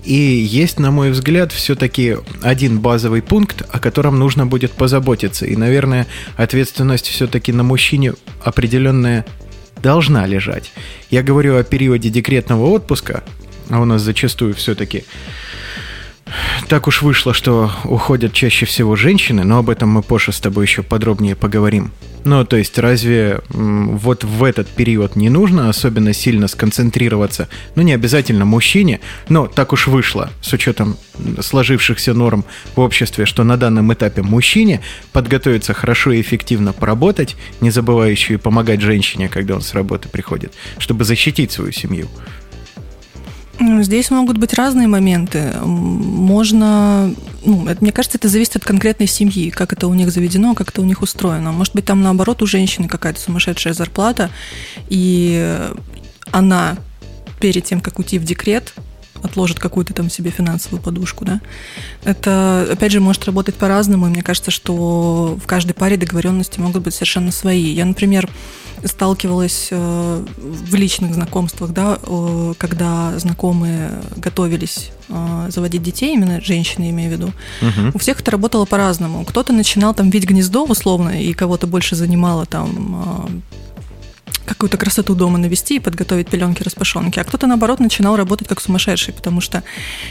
И 0.03 0.13
есть, 0.13 0.79
на 0.79 0.91
мой 0.91 1.11
взгляд, 1.11 1.51
все-таки 1.51 2.17
один 2.41 2.79
базовый 2.79 3.21
пункт, 3.21 3.63
о 3.69 3.79
котором 3.79 4.17
нужно 4.19 4.45
будет 4.45 4.71
позаботиться. 4.71 5.45
И, 5.45 5.55
наверное, 5.55 6.07
ответственность 6.35 7.07
все-таки 7.07 7.51
на 7.51 7.63
мужчине 7.63 8.13
определенная 8.43 9.25
должна 9.81 10.25
лежать. 10.25 10.71
Я 11.11 11.21
говорю 11.21 11.57
о 11.57 11.63
периоде 11.63 12.09
декретного 12.09 12.65
отпуска, 12.65 13.23
а 13.69 13.79
у 13.79 13.85
нас 13.85 14.01
зачастую 14.01 14.53
все-таки 14.53 15.05
так 16.67 16.87
уж 16.87 17.01
вышло, 17.01 17.33
что 17.33 17.71
уходят 17.83 18.33
чаще 18.33 18.65
всего 18.65 18.95
женщины, 18.95 19.43
но 19.43 19.59
об 19.59 19.69
этом 19.69 19.89
мы 19.89 20.01
позже 20.01 20.31
с 20.31 20.39
тобой 20.39 20.65
еще 20.65 20.81
подробнее 20.83 21.35
поговорим. 21.35 21.91
Ну, 22.23 22.43
то 22.43 22.57
есть, 22.57 22.79
разве 22.79 23.41
вот 23.49 24.23
в 24.23 24.43
этот 24.43 24.67
период 24.67 25.15
не 25.15 25.29
нужно 25.29 25.69
особенно 25.69 26.11
сильно 26.11 26.47
сконцентрироваться? 26.47 27.47
Ну, 27.75 27.83
не 27.83 27.93
обязательно 27.93 28.45
мужчине, 28.45 28.99
но 29.29 29.45
так 29.45 29.73
уж 29.73 29.85
вышло, 29.85 30.31
с 30.41 30.51
учетом 30.51 30.97
сложившихся 31.39 32.15
норм 32.15 32.43
в 32.75 32.79
обществе, 32.79 33.27
что 33.27 33.43
на 33.43 33.57
данном 33.57 33.93
этапе 33.93 34.23
мужчине 34.23 34.81
подготовиться 35.13 35.75
хорошо 35.75 36.13
и 36.13 36.21
эффективно 36.21 36.73
поработать, 36.73 37.35
не 37.61 37.69
забывая 37.69 38.09
еще 38.09 38.33
и 38.33 38.37
помогать 38.37 38.81
женщине, 38.81 39.29
когда 39.29 39.53
он 39.53 39.61
с 39.61 39.75
работы 39.75 40.09
приходит, 40.09 40.51
чтобы 40.79 41.03
защитить 41.03 41.51
свою 41.51 41.71
семью. 41.71 42.09
Ну, 43.59 43.83
Здесь 43.83 44.11
могут 44.11 44.37
быть 44.37 44.53
разные 44.53 44.87
моменты. 44.87 45.53
Можно, 45.63 47.13
ну, 47.45 47.67
это, 47.67 47.81
мне 47.81 47.91
кажется, 47.91 48.17
это 48.17 48.27
зависит 48.27 48.57
от 48.57 48.65
конкретной 48.65 49.07
семьи, 49.07 49.49
как 49.49 49.73
это 49.73 49.87
у 49.87 49.93
них 49.93 50.11
заведено, 50.11 50.55
как 50.55 50.69
это 50.69 50.81
у 50.81 50.85
них 50.85 51.01
устроено. 51.01 51.51
Может 51.51 51.73
быть, 51.73 51.85
там 51.85 52.01
наоборот 52.01 52.41
у 52.41 52.47
женщины 52.47 52.87
какая-то 52.87 53.19
сумасшедшая 53.19 53.73
зарплата, 53.73 54.29
и 54.89 55.69
она 56.31 56.77
перед 57.39 57.63
тем, 57.63 57.81
как 57.81 57.99
уйти 57.99 58.19
в 58.19 58.23
декрет, 58.23 58.73
отложит 59.25 59.59
какую-то 59.59 59.93
там 59.93 60.09
себе 60.09 60.31
финансовую 60.31 60.81
подушку, 60.81 61.25
да. 61.25 61.41
Это, 62.03 62.67
опять 62.71 62.91
же, 62.91 62.99
может 62.99 63.25
работать 63.25 63.55
по-разному, 63.55 64.07
и 64.07 64.09
мне 64.09 64.23
кажется, 64.23 64.51
что 64.51 65.37
в 65.41 65.47
каждой 65.47 65.73
паре 65.73 65.97
договоренности 65.97 66.59
могут 66.59 66.83
быть 66.83 66.93
совершенно 66.93 67.31
свои. 67.31 67.71
Я, 67.73 67.85
например, 67.85 68.29
сталкивалась 68.83 69.69
э, 69.71 70.25
в 70.37 70.75
личных 70.75 71.13
знакомствах, 71.13 71.71
да, 71.71 71.97
когда 72.57 73.17
знакомые 73.17 73.91
готовились 74.17 74.91
э, 75.09 75.49
заводить 75.49 75.83
детей, 75.83 76.13
именно 76.13 76.41
женщины, 76.41 76.89
имею 76.91 77.09
в 77.09 77.13
виду. 77.13 77.33
Мгм. 77.61 77.91
У 77.93 77.97
всех 77.97 78.21
это 78.21 78.31
работало 78.31 78.65
по-разному. 78.65 79.25
Кто-то 79.25 79.53
начинал 79.53 79.93
там 79.93 80.09
видеть 80.09 80.29
гнездо, 80.29 80.65
условно, 80.65 81.21
и 81.21 81.33
кого-то 81.33 81.67
больше 81.67 81.95
занимало 81.95 82.45
там 82.45 83.39
э, 83.43 83.55
какую-то 84.45 84.77
красоту 84.77 85.15
дома 85.15 85.37
навести 85.37 85.75
и 85.75 85.79
подготовить 85.79 86.27
пеленки, 86.29 86.63
распашонки, 86.63 87.19
а 87.19 87.23
кто-то, 87.23 87.47
наоборот, 87.47 87.79
начинал 87.79 88.15
работать 88.15 88.47
как 88.47 88.61
сумасшедший, 88.61 89.13
потому 89.13 89.41
что 89.41 89.63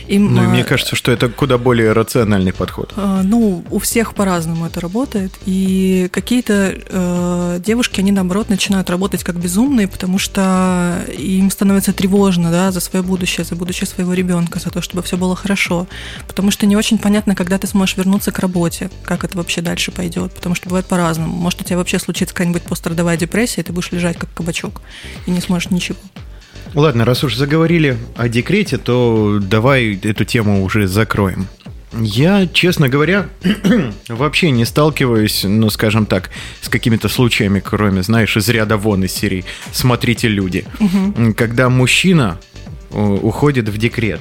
им... 0.08 0.34
Ну, 0.34 0.42
и 0.42 0.46
э, 0.46 0.48
мне 0.48 0.64
кажется, 0.64 0.96
что 0.96 1.12
это 1.12 1.28
куда 1.28 1.58
более 1.58 1.92
рациональный 1.92 2.52
подход. 2.52 2.92
Э, 2.96 3.22
Ну, 3.22 3.64
у 3.70 3.78
всех 3.78 4.14
по-разному 4.14 4.66
это 4.66 4.80
работает. 4.80 5.32
И 5.46 6.08
какие-то 6.12 6.74
э, 6.74 7.60
девушки, 7.64 8.00
они 8.00 8.12
наоборот 8.12 8.48
начинают 8.50 8.90
работать 8.90 9.24
как 9.24 9.36
безумные, 9.36 9.88
потому 9.88 10.18
что 10.18 11.04
им 11.16 11.50
становится 11.50 11.92
тревожно, 11.92 12.50
да, 12.50 12.72
за 12.72 12.80
свое 12.80 13.02
будущее, 13.04 13.44
за 13.44 13.54
будущее 13.54 13.86
своего 13.86 14.12
ребенка, 14.12 14.58
за 14.58 14.70
то, 14.70 14.82
чтобы 14.82 15.02
все 15.02 15.16
было 15.16 15.36
хорошо. 15.36 15.86
Потому 16.26 16.50
что 16.50 16.66
не 16.66 16.76
очень 16.76 16.98
понятно, 16.98 17.34
когда 17.34 17.58
ты 17.58 17.66
сможешь 17.66 17.96
вернуться 17.96 18.32
к 18.32 18.38
работе, 18.38 18.90
как 19.04 19.24
это 19.24 19.36
вообще 19.36 19.60
дальше 19.60 19.90
пойдет. 19.92 20.32
Потому 20.34 20.54
что 20.54 20.68
бывает 20.68 20.86
по-разному. 20.86 21.34
Может, 21.34 21.60
у 21.60 21.64
тебя 21.64 21.78
вообще 21.78 21.98
случится 21.98 22.34
какая-нибудь 22.34 22.62
пострадовая 22.62 23.16
депрессия, 23.16 23.60
и 23.60 23.64
ты 23.64 23.72
будешь 23.72 23.92
лежать 23.92 24.18
как 24.24 24.34
кабачок 24.34 24.80
и 25.26 25.30
не 25.30 25.40
сможешь 25.40 25.70
ничего. 25.70 25.98
Ладно, 26.74 27.04
раз 27.04 27.22
уж 27.22 27.36
заговорили 27.36 27.96
о 28.16 28.28
декрете, 28.28 28.78
то 28.78 29.38
давай 29.40 29.94
эту 30.02 30.24
тему 30.24 30.64
уже 30.64 30.88
закроем. 30.88 31.46
Я, 32.00 32.48
честно 32.48 32.88
говоря, 32.88 33.28
вообще 34.08 34.50
не 34.50 34.64
сталкиваюсь, 34.64 35.44
ну, 35.44 35.70
скажем 35.70 36.06
так, 36.06 36.30
с 36.60 36.68
какими-то 36.68 37.08
случаями, 37.08 37.60
кроме, 37.60 38.02
знаешь, 38.02 38.36
из 38.36 38.48
ряда 38.48 38.76
вон 38.76 39.04
из 39.04 39.12
серии 39.12 39.44
«Смотрите, 39.72 40.26
люди». 40.26 40.64
Когда 41.36 41.68
мужчина 41.68 42.40
э, 42.90 43.00
уходит 43.00 43.68
в 43.68 43.78
декрет. 43.78 44.20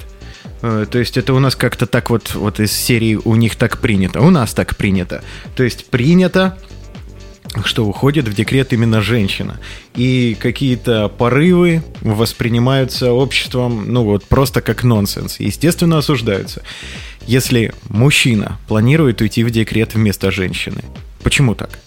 Э, 0.62 0.86
То 0.90 1.00
есть 1.00 1.18
это 1.18 1.34
у 1.34 1.40
нас 1.40 1.56
как-то 1.56 1.88
так 1.88 2.12
вот, 2.12 2.36
вот 2.36 2.60
из 2.60 2.72
серии 2.72 3.16
«У 3.16 3.36
них 3.36 3.56
так 3.56 3.80
принято», 3.80 4.22
у 4.22 4.30
нас 4.30 4.54
так 4.54 4.76
принято. 4.76 5.24
То 5.56 5.64
есть 5.64 5.88
принято 5.88 6.60
что 7.64 7.86
уходит 7.86 8.28
в 8.28 8.34
декрет 8.34 8.74
именно 8.74 9.02
женщина. 9.02 9.60
И 9.96 10.36
какие-то 10.40 11.10
порывы 11.10 11.84
воспринимаются 12.02 13.12
обществом, 13.12 13.86
ну 13.92 14.04
вот, 14.04 14.26
просто 14.26 14.62
как 14.62 14.84
нонсенс. 14.84 15.40
Естественно, 15.40 16.00
осуждаются. 16.00 16.64
Если 17.28 17.74
мужчина 17.90 18.60
планирует 18.68 19.22
уйти 19.22 19.44
в 19.44 19.52
декрет 19.52 19.94
вместо 19.94 20.32
женщины. 20.32 20.84
Почему 21.22 21.56
так? 21.56 21.80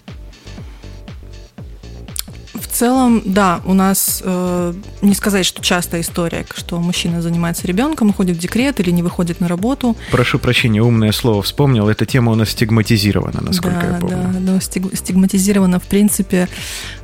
В 2.76 2.78
целом, 2.78 3.22
да, 3.24 3.62
у 3.64 3.72
нас 3.72 4.20
э, 4.22 4.74
не 5.00 5.14
сказать, 5.14 5.46
что 5.46 5.62
частая 5.62 6.02
история, 6.02 6.44
что 6.54 6.78
мужчина 6.78 7.22
занимается 7.22 7.66
ребенком, 7.66 8.10
уходит 8.10 8.36
в 8.36 8.38
декрет 8.38 8.80
или 8.80 8.90
не 8.90 9.02
выходит 9.02 9.40
на 9.40 9.48
работу. 9.48 9.96
Прошу 10.10 10.38
прощения, 10.38 10.82
умное 10.82 11.12
слово 11.12 11.40
вспомнил. 11.40 11.88
Эта 11.88 12.04
тема 12.04 12.32
у 12.32 12.34
нас 12.34 12.50
стигматизирована, 12.50 13.40
насколько 13.40 13.80
да, 13.80 13.94
я 13.94 13.94
помню. 13.94 14.40
да, 14.40 14.56
стиг- 14.58 14.94
стигматизировано, 14.94 15.80
в 15.80 15.84
принципе, 15.84 16.50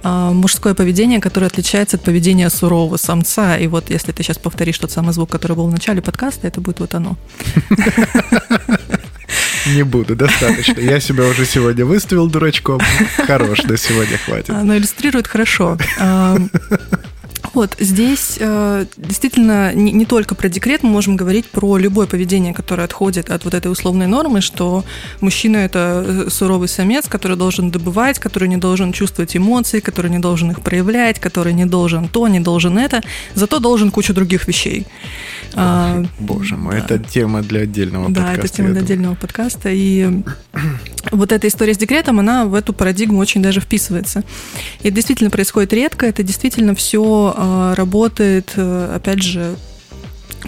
э, 0.03 0.31
мужское 0.35 0.75
поведение, 0.75 1.21
которое 1.21 1.47
отличается 1.47 1.97
от 1.97 2.03
поведения 2.03 2.51
сурового 2.51 2.99
самца. 2.99 3.57
И 3.57 3.67
вот 3.67 3.89
если 3.89 4.13
ты 4.13 4.23
сейчас 4.23 4.37
повторишь 4.37 4.77
тот 4.77 4.91
самый 4.91 5.15
звук, 5.15 5.31
который 5.31 5.57
был 5.57 5.69
в 5.69 5.73
начале 5.73 6.03
подкаста, 6.03 6.49
это 6.49 6.61
будет 6.61 6.81
вот 6.81 6.95
оно. 6.95 7.17
Не 9.67 9.83
буду, 9.83 10.15
достаточно. 10.17 10.81
Я 10.81 11.01
себя 11.01 11.25
уже 11.25 11.45
сегодня 11.45 11.85
выставил 11.85 12.29
дурачком. 12.29 12.81
Хорош, 13.27 13.63
на 13.63 13.77
сегодня 13.77 14.19
хватит. 14.19 14.51
Оно 14.51 14.77
иллюстрирует 14.77 15.27
хорошо. 15.27 15.79
Вот, 17.55 17.77
здесь 17.79 18.37
э, 18.41 18.87
действительно 18.97 19.75
не, 19.75 19.93
не 19.93 20.07
только 20.07 20.35
про 20.35 20.49
декрет, 20.49 20.83
мы 20.83 20.91
можем 20.91 21.17
говорить 21.17 21.47
про 21.47 21.77
любое 21.77 22.07
поведение, 22.07 22.55
которое 22.55 22.85
отходит 22.85 23.31
от 23.31 23.45
вот 23.45 23.55
этой 23.55 23.71
условной 23.71 24.07
нормы, 24.07 24.41
что 24.41 24.85
мужчина 25.21 25.59
это 25.59 26.05
э, 26.07 26.31
суровый 26.31 26.69
самец, 26.69 27.09
который 27.09 27.37
должен 27.37 27.71
добывать, 27.71 28.19
который 28.19 28.49
не 28.49 28.57
должен 28.57 28.93
чувствовать 28.93 29.37
эмоции, 29.37 29.81
который 29.81 30.11
не 30.11 30.19
должен 30.19 30.51
их 30.51 30.63
проявлять, 30.63 31.19
который 31.19 31.53
не 31.53 31.67
должен 31.67 32.09
то, 32.09 32.27
не 32.29 32.41
должен 32.41 32.79
это, 32.79 33.03
зато 33.35 33.59
должен 33.59 33.91
кучу 33.91 34.15
других 34.15 34.49
вещей. 34.49 34.87
А, 35.55 36.03
Боже 36.19 36.57
мой, 36.57 36.79
да. 36.79 36.85
это 36.85 36.99
тема 36.99 37.43
для 37.43 37.61
отдельного 37.61 38.09
да, 38.11 38.23
подкаста. 38.23 38.47
это 38.47 38.57
тема 38.57 38.69
для 38.71 38.81
отдельного 38.81 39.15
подкаста. 39.15 39.69
И 39.71 40.23
вот 41.13 41.33
эта 41.33 41.49
история 41.49 41.75
с 41.75 41.79
декретом, 41.79 42.19
она 42.19 42.47
в 42.47 42.55
эту 42.55 42.73
парадигму 42.73 43.19
очень 43.19 43.43
даже 43.43 43.61
вписывается. 43.61 44.25
И 44.81 44.89
это 44.89 44.95
действительно 44.95 45.31
происходит 45.31 45.73
редко, 45.73 46.07
это 46.07 46.23
действительно 46.23 46.75
все 46.75 47.35
работает, 47.75 48.53
э, 48.57 48.95
опять 48.97 49.23
же, 49.23 49.57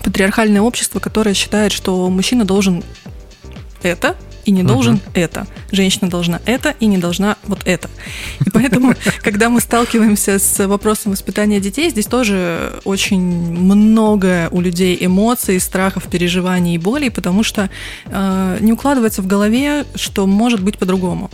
патриархальное 0.02 0.60
общество, 0.60 1.00
которое 1.00 1.34
считает, 1.34 1.72
что 1.72 2.08
мужчина 2.10 2.44
должен 2.44 2.82
это, 3.82 4.16
и 4.44 4.50
не 4.50 4.62
должен 4.62 4.96
uh-huh. 4.96 5.10
это. 5.14 5.46
Женщина 5.72 6.10
должна 6.10 6.40
это 6.44 6.74
и 6.78 6.86
не 6.86 6.98
должна 6.98 7.36
вот 7.44 7.60
это. 7.64 7.88
И 8.44 8.50
поэтому, 8.50 8.94
когда 9.22 9.48
мы 9.48 9.60
сталкиваемся 9.60 10.38
с 10.38 10.66
вопросом 10.66 11.12
воспитания 11.12 11.60
детей, 11.60 11.90
здесь 11.90 12.06
тоже 12.06 12.80
очень 12.84 13.20
много 13.22 14.48
у 14.50 14.60
людей 14.60 14.96
эмоций, 15.00 15.58
страхов, 15.60 16.04
переживаний 16.08 16.74
и 16.74 16.78
болей, 16.78 17.10
потому 17.10 17.42
что 17.42 17.70
э, 18.06 18.58
не 18.60 18.72
укладывается 18.72 19.22
в 19.22 19.26
голове, 19.26 19.84
что 19.94 20.26
может 20.26 20.62
быть 20.62 20.78
по-другому 20.78 21.30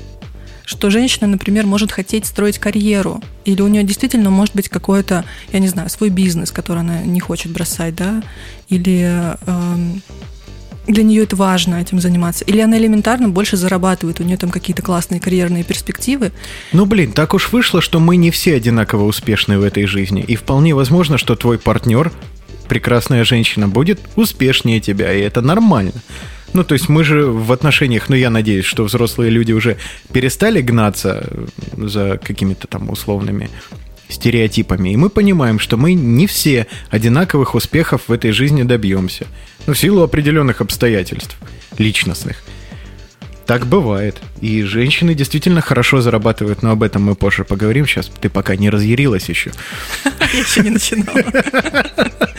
что 0.70 0.88
женщина, 0.88 1.26
например, 1.26 1.66
может 1.66 1.90
хотеть 1.90 2.26
строить 2.26 2.60
карьеру, 2.60 3.20
или 3.44 3.60
у 3.60 3.66
нее 3.66 3.82
действительно 3.82 4.30
может 4.30 4.54
быть 4.54 4.68
какой-то, 4.68 5.24
я 5.52 5.58
не 5.58 5.66
знаю, 5.66 5.90
свой 5.90 6.10
бизнес, 6.10 6.52
который 6.52 6.78
она 6.78 7.02
не 7.02 7.18
хочет 7.18 7.50
бросать, 7.50 7.96
да, 7.96 8.22
или 8.68 9.34
э, 9.46 9.76
для 10.86 11.02
нее 11.02 11.24
это 11.24 11.34
важно 11.34 11.74
этим 11.74 11.98
заниматься? 11.98 12.44
Или 12.44 12.60
она 12.60 12.78
элементарно 12.78 13.28
больше 13.28 13.56
зарабатывает, 13.56 14.20
у 14.20 14.22
нее 14.22 14.36
там 14.36 14.50
какие-то 14.50 14.80
классные 14.80 15.20
карьерные 15.20 15.64
перспективы? 15.64 16.30
Ну, 16.70 16.86
блин, 16.86 17.10
так 17.10 17.34
уж 17.34 17.50
вышло, 17.50 17.80
что 17.80 17.98
мы 17.98 18.14
не 18.14 18.30
все 18.30 18.54
одинаково 18.54 19.02
успешны 19.06 19.58
в 19.58 19.64
этой 19.64 19.86
жизни. 19.86 20.22
И 20.22 20.36
вполне 20.36 20.72
возможно, 20.76 21.18
что 21.18 21.34
твой 21.34 21.58
партнер, 21.58 22.12
прекрасная 22.70 23.24
женщина, 23.24 23.66
будет 23.66 24.00
успешнее 24.14 24.78
тебя, 24.78 25.12
и 25.12 25.20
это 25.20 25.40
нормально. 25.40 26.00
Ну, 26.52 26.62
то 26.62 26.74
есть 26.74 26.88
мы 26.88 27.02
же 27.02 27.26
в 27.26 27.50
отношениях, 27.50 28.08
ну, 28.08 28.14
я 28.14 28.30
надеюсь, 28.30 28.64
что 28.64 28.84
взрослые 28.84 29.28
люди 29.28 29.50
уже 29.52 29.76
перестали 30.12 30.60
гнаться 30.62 31.28
за 31.76 32.20
какими-то 32.22 32.68
там 32.68 32.88
условными 32.88 33.50
стереотипами. 34.08 34.90
И 34.90 34.96
мы 34.96 35.10
понимаем, 35.10 35.58
что 35.58 35.76
мы 35.76 35.94
не 35.94 36.28
все 36.28 36.68
одинаковых 36.90 37.56
успехов 37.56 38.02
в 38.06 38.12
этой 38.12 38.30
жизни 38.30 38.62
добьемся. 38.62 39.26
Ну, 39.66 39.74
в 39.74 39.78
силу 39.78 40.02
определенных 40.02 40.60
обстоятельств 40.60 41.36
личностных. 41.76 42.36
Так 43.50 43.66
бывает. 43.66 44.16
И 44.40 44.62
женщины 44.62 45.12
действительно 45.12 45.60
хорошо 45.60 46.00
зарабатывают, 46.00 46.62
но 46.62 46.70
об 46.70 46.84
этом 46.84 47.02
мы 47.02 47.16
позже 47.16 47.42
поговорим. 47.42 47.84
Сейчас 47.84 48.06
ты 48.06 48.30
пока 48.30 48.54
не 48.54 48.70
разъярилась 48.70 49.28
еще. 49.28 49.50
Я 50.32 50.38
еще 50.38 50.62
не 50.62 50.70
начинала. 50.70 51.20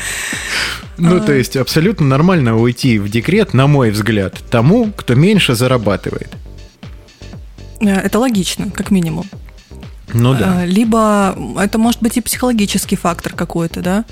Ну, 0.98 1.20
то 1.20 1.34
есть 1.34 1.58
абсолютно 1.58 2.06
нормально 2.06 2.58
уйти 2.58 3.00
в 3.00 3.10
декрет, 3.10 3.54
на 3.54 3.66
мой 3.66 3.90
взгляд, 3.90 4.36
тому, 4.52 4.92
кто 4.96 5.16
меньше 5.16 5.56
зарабатывает. 5.56 6.30
Э, 7.82 7.88
это 7.88 8.20
логично, 8.20 8.70
как 8.70 8.92
минимум. 8.92 9.26
Ну 10.14 10.34
да. 10.34 10.62
А, 10.62 10.66
либо 10.66 11.36
это 11.60 11.78
может 11.78 12.02
быть 12.02 12.18
и 12.18 12.22
психологический 12.22 12.96
фактор 12.96 13.34
какой-то, 13.34 13.82
да? 13.82 14.06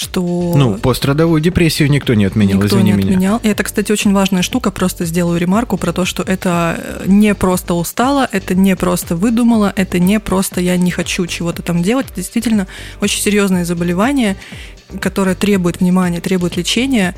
Что... 0.00 0.54
Ну, 0.56 0.78
пострадовую 0.78 1.40
депрессию 1.40 1.90
никто 1.90 2.14
не 2.14 2.24
отменял, 2.24 2.60
никто 2.60 2.68
извини 2.76 2.92
не 2.92 2.98
отменял. 2.98 3.18
меня. 3.18 3.40
И 3.42 3.48
это, 3.48 3.62
кстати, 3.62 3.92
очень 3.92 4.12
важная 4.12 4.42
штука, 4.42 4.70
просто 4.70 5.04
сделаю 5.04 5.38
ремарку 5.38 5.76
про 5.76 5.92
то, 5.92 6.04
что 6.04 6.22
это 6.22 7.02
не 7.06 7.34
просто 7.34 7.74
устала, 7.74 8.28
это 8.32 8.54
не 8.54 8.74
просто 8.76 9.14
выдумала, 9.14 9.72
это 9.76 9.98
не 9.98 10.18
просто 10.18 10.60
я 10.60 10.76
не 10.76 10.90
хочу 10.90 11.26
чего-то 11.26 11.62
там 11.62 11.82
делать. 11.82 12.06
Это 12.06 12.16
действительно 12.16 12.66
очень 13.00 13.20
серьезное 13.20 13.64
заболевание, 13.64 14.36
которое 15.00 15.34
требует 15.34 15.80
внимания, 15.80 16.20
требует 16.20 16.56
лечения. 16.56 17.14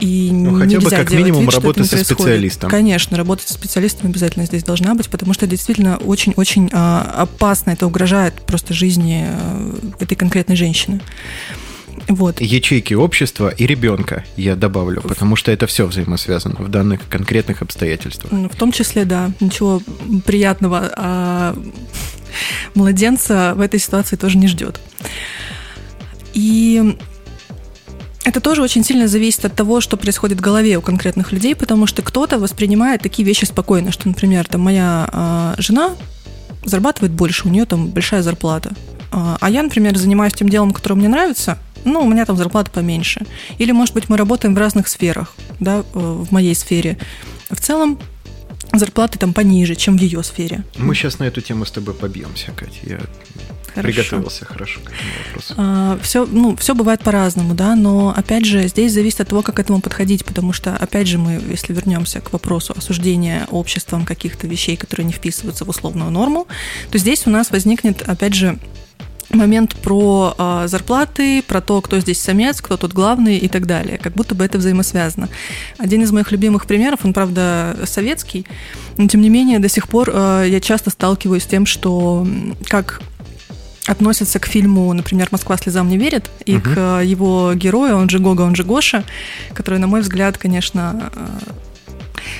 И 0.00 0.30
ну, 0.32 0.58
хотя 0.58 0.80
бы 0.80 0.90
как 0.90 1.10
минимум 1.10 1.44
вид, 1.44 1.54
работать 1.54 1.86
со 1.86 1.96
происходит. 1.96 2.20
специалистом. 2.20 2.70
Конечно, 2.70 3.16
работать 3.16 3.48
со 3.48 3.54
специалистом 3.54 4.10
обязательно 4.10 4.46
здесь 4.46 4.62
должна 4.62 4.94
быть, 4.94 5.08
потому 5.08 5.32
что 5.32 5.46
действительно 5.46 5.96
очень-очень 5.96 6.70
а, 6.72 7.14
опасно, 7.16 7.70
это 7.70 7.86
угрожает 7.86 8.34
просто 8.34 8.74
жизни 8.74 9.26
а, 9.26 9.74
этой 9.98 10.14
конкретной 10.14 10.56
женщины. 10.56 11.00
Вот. 12.06 12.40
Ячейки 12.40 12.94
общества 12.94 13.48
и 13.48 13.66
ребенка, 13.66 14.24
я 14.36 14.56
добавлю, 14.56 15.02
потому 15.02 15.36
что 15.36 15.50
это 15.50 15.66
все 15.66 15.86
взаимосвязано 15.86 16.56
в 16.58 16.68
данных 16.68 17.00
конкретных 17.08 17.62
обстоятельствах. 17.62 18.32
В 18.32 18.56
том 18.56 18.72
числе, 18.72 19.04
да, 19.04 19.30
ничего 19.40 19.82
приятного 20.24 20.92
а 20.96 21.56
младенца 22.74 23.54
в 23.56 23.60
этой 23.60 23.80
ситуации 23.80 24.16
тоже 24.16 24.38
не 24.38 24.46
ждет. 24.46 24.80
И 26.34 26.96
это 28.28 28.40
тоже 28.40 28.62
очень 28.62 28.84
сильно 28.84 29.08
зависит 29.08 29.44
от 29.44 29.54
того, 29.54 29.80
что 29.80 29.96
происходит 29.96 30.38
в 30.38 30.42
голове 30.42 30.76
у 30.76 30.82
конкретных 30.82 31.32
людей, 31.32 31.54
потому 31.54 31.86
что 31.86 32.02
кто-то 32.02 32.38
воспринимает 32.38 33.02
такие 33.02 33.26
вещи 33.26 33.46
спокойно, 33.46 33.90
что, 33.90 34.06
например, 34.06 34.46
там 34.46 34.60
моя 34.60 35.08
э, 35.12 35.54
жена 35.62 35.96
зарабатывает 36.64 37.12
больше, 37.12 37.48
у 37.48 37.50
нее 37.50 37.64
там 37.64 37.88
большая 37.88 38.22
зарплата. 38.22 38.72
А 39.10 39.48
я, 39.48 39.62
например, 39.62 39.96
занимаюсь 39.96 40.34
тем 40.34 40.50
делом, 40.50 40.72
которое 40.72 40.96
мне 40.96 41.08
нравится, 41.08 41.58
ну, 41.86 42.02
у 42.02 42.08
меня 42.08 42.26
там 42.26 42.36
зарплата 42.36 42.70
поменьше. 42.70 43.24
Или, 43.56 43.72
может 43.72 43.94
быть, 43.94 44.10
мы 44.10 44.18
работаем 44.18 44.54
в 44.54 44.58
разных 44.58 44.86
сферах, 44.88 45.34
да, 45.60 45.82
в 45.94 46.30
моей 46.30 46.54
сфере. 46.54 46.98
В 47.48 47.58
целом, 47.58 47.98
зарплаты 48.74 49.18
там 49.18 49.32
пониже, 49.32 49.74
чем 49.74 49.96
в 49.96 50.02
ее 50.02 50.22
сфере. 50.22 50.64
Мы 50.76 50.94
сейчас 50.94 51.18
на 51.18 51.24
эту 51.24 51.40
тему 51.40 51.64
с 51.64 51.70
тобой 51.70 51.94
побьемся, 51.94 52.52
Катя. 52.54 52.80
Я 52.82 53.00
Хорошо. 53.80 54.00
Приготовился 54.00 54.44
хорошо 54.44 54.80
к 54.80 54.90
этому 54.90 55.10
вопросу. 55.26 55.54
А, 55.56 55.98
все, 56.02 56.26
ну, 56.26 56.56
все 56.56 56.74
бывает 56.74 57.00
по-разному, 57.00 57.54
да, 57.54 57.76
но 57.76 58.12
опять 58.16 58.44
же, 58.44 58.66
здесь 58.66 58.92
зависит 58.92 59.20
от 59.20 59.28
того, 59.28 59.42
как 59.42 59.56
к 59.56 59.60
этому 59.60 59.80
подходить, 59.80 60.24
потому 60.24 60.52
что, 60.52 60.76
опять 60.76 61.06
же, 61.06 61.18
мы, 61.18 61.40
если 61.48 61.72
вернемся 61.72 62.20
к 62.20 62.32
вопросу 62.32 62.74
осуждения 62.76 63.46
обществом 63.50 64.04
каких-то 64.04 64.46
вещей, 64.46 64.76
которые 64.76 65.06
не 65.06 65.12
вписываются 65.12 65.64
в 65.64 65.68
условную 65.68 66.10
норму, 66.10 66.48
то 66.90 66.98
здесь 66.98 67.26
у 67.26 67.30
нас 67.30 67.50
возникнет, 67.50 68.02
опять 68.02 68.34
же, 68.34 68.58
момент 69.30 69.76
про 69.76 70.34
э, 70.36 70.64
зарплаты, 70.68 71.42
про 71.42 71.60
то, 71.60 71.80
кто 71.80 72.00
здесь 72.00 72.20
самец, 72.20 72.60
кто 72.60 72.76
тут 72.76 72.92
главный 72.92 73.38
и 73.38 73.48
так 73.48 73.66
далее. 73.66 73.98
Как 73.98 74.14
будто 74.14 74.34
бы 74.34 74.44
это 74.44 74.58
взаимосвязано. 74.58 75.28
Один 75.76 76.02
из 76.02 76.10
моих 76.12 76.32
любимых 76.32 76.66
примеров, 76.66 77.00
он, 77.04 77.12
правда, 77.12 77.76
советский, 77.84 78.46
но 78.96 79.06
тем 79.06 79.20
не 79.20 79.28
менее 79.28 79.58
до 79.58 79.68
сих 79.68 79.88
пор 79.88 80.10
э, 80.12 80.46
я 80.48 80.60
часто 80.60 80.90
сталкиваюсь 80.90 81.42
с 81.42 81.46
тем, 81.46 81.66
что 81.66 82.26
как 82.66 83.02
относятся 83.88 84.38
к 84.38 84.46
фильму, 84.46 84.92
например, 84.92 85.28
«Москва 85.30 85.56
слезам 85.56 85.88
не 85.88 85.98
верит», 85.98 86.30
и 86.44 86.56
угу. 86.56 86.64
к 86.64 87.00
его 87.02 87.54
герою, 87.54 87.96
он 87.96 88.08
же 88.08 88.18
Гога, 88.18 88.42
он 88.42 88.54
же 88.54 88.64
Гоша, 88.64 89.04
который, 89.54 89.78
на 89.78 89.86
мой 89.86 90.00
взгляд, 90.00 90.38
конечно, 90.38 91.10
э, 91.14 91.26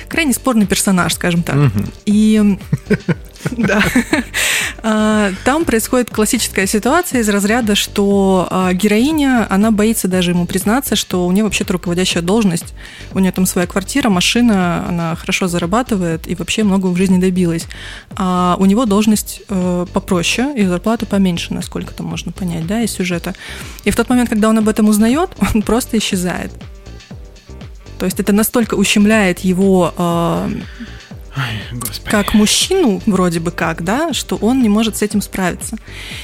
крайне 0.07 0.33
спорный 0.33 0.65
персонаж, 0.65 1.13
скажем 1.13 1.43
так. 1.43 1.55
Угу. 1.55 1.83
И 2.05 2.57
да. 3.51 3.83
А, 4.81 5.31
там 5.43 5.65
происходит 5.65 6.09
классическая 6.09 6.67
ситуация 6.67 7.21
из 7.21 7.29
разряда, 7.29 7.75
что 7.75 8.47
а, 8.49 8.73
героиня, 8.73 9.47
она 9.49 9.71
боится 9.71 10.07
даже 10.07 10.31
ему 10.31 10.45
признаться, 10.45 10.95
что 10.95 11.25
у 11.25 11.31
нее 11.31 11.43
вообще-то 11.43 11.73
руководящая 11.73 12.23
должность, 12.23 12.73
у 13.13 13.19
нее 13.19 13.31
там 13.31 13.45
своя 13.45 13.67
квартира, 13.67 14.09
машина, 14.09 14.85
она 14.87 15.15
хорошо 15.15 15.47
зарабатывает 15.47 16.27
и 16.27 16.35
вообще 16.35 16.63
много 16.63 16.87
в 16.87 16.97
жизни 16.97 17.19
добилась. 17.19 17.67
А 18.15 18.55
у 18.59 18.65
него 18.65 18.85
должность 18.85 19.41
э, 19.49 19.85
попроще 19.91 20.53
и 20.55 20.65
зарплата 20.65 21.05
поменьше, 21.05 21.53
насколько 21.53 21.93
там 21.93 22.07
можно 22.07 22.31
понять, 22.31 22.67
да, 22.67 22.81
из 22.81 22.91
сюжета. 22.91 23.35
И 23.83 23.91
в 23.91 23.95
тот 23.95 24.09
момент, 24.09 24.29
когда 24.29 24.49
он 24.49 24.57
об 24.57 24.67
этом 24.67 24.89
узнает, 24.89 25.29
он 25.55 25.61
просто 25.61 25.97
исчезает. 25.97 26.51
То 27.99 28.05
есть 28.05 28.19
это 28.19 28.31
настолько 28.33 28.75
ущемляет 28.75 29.39
его 29.39 29.93
э, 29.97 30.49
Ой, 31.35 31.79
как 32.05 32.33
мужчину, 32.33 33.01
вроде 33.05 33.39
бы 33.39 33.51
как, 33.51 33.83
да, 33.83 34.13
что 34.13 34.37
он 34.37 34.61
не 34.61 34.69
может 34.69 34.97
с 34.97 35.01
этим 35.01 35.21
справиться. 35.21 35.77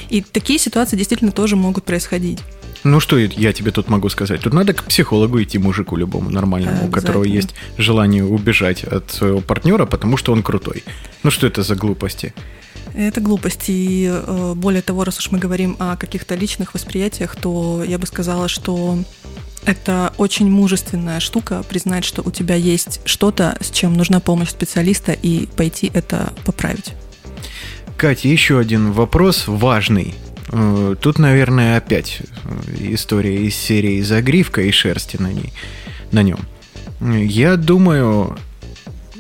И 0.10 0.22
такие 0.22 0.58
ситуации 0.58 0.96
действительно 0.98 1.32
тоже 1.32 1.56
могут 1.56 1.84
происходить. 1.84 2.40
Ну 2.84 3.00
что 3.00 3.18
я 3.18 3.52
тебе 3.52 3.72
тут 3.72 3.90
могу 3.90 4.10
сказать? 4.10 4.42
Тут 4.42 4.54
надо 4.54 4.74
к 4.74 4.84
психологу 4.84 5.42
идти 5.42 5.58
мужику 5.58 5.96
любому 5.96 6.30
нормальному, 6.30 6.88
у 6.88 6.92
которого 6.92 7.24
есть 7.24 7.56
желание 7.78 8.24
убежать 8.24 8.84
от 8.84 9.12
своего 9.12 9.42
партнера, 9.42 9.86
потому 9.86 10.18
что 10.18 10.32
он 10.32 10.44
крутой. 10.44 10.84
Ну 11.24 11.32
что 11.32 11.48
это 11.48 11.64
за 11.64 11.76
глупости? 11.76 12.34
Это 12.96 13.20
глупости. 13.20 13.72
И 13.72 14.10
э, 14.10 14.54
более 14.56 14.82
того, 14.82 15.04
раз 15.04 15.18
уж 15.20 15.32
мы 15.32 15.38
говорим 15.38 15.76
о 15.80 15.98
каких-то 15.98 16.36
личных 16.36 16.74
восприятиях, 16.74 17.36
то 17.36 17.84
я 17.86 17.98
бы 17.98 18.08
сказала, 18.08 18.48
что 18.48 18.98
это 19.66 20.14
очень 20.18 20.50
мужественная 20.50 21.20
штука 21.20 21.64
признать, 21.68 22.06
что 22.06 22.22
у 22.24 22.32
тебя 22.32 22.56
есть 22.56 23.02
что-то, 23.06 23.58
с 23.60 23.70
чем 23.72 23.96
нужна 23.96 24.20
помощь 24.20 24.50
специалиста, 24.50 25.12
и 25.12 25.48
пойти 25.48 25.92
это 25.94 26.34
поправить. 26.46 26.94
Катя, 27.98 28.28
еще 28.28 28.60
один 28.60 28.92
вопрос 28.92 29.44
важный. 29.48 30.16
Э, 30.54 30.96
тут, 31.00 31.20
наверное, 31.20 31.78
опять 31.78 32.22
история 32.80 33.46
из 33.46 33.56
серии 33.56 34.02
«Загривка» 34.02 34.62
и 34.62 34.72
шерсти 34.72 35.18
на 35.18 35.34
ней, 35.34 35.52
на 36.12 36.24
нем. 36.24 36.40
Я 37.02 37.58
думаю, 37.58 38.38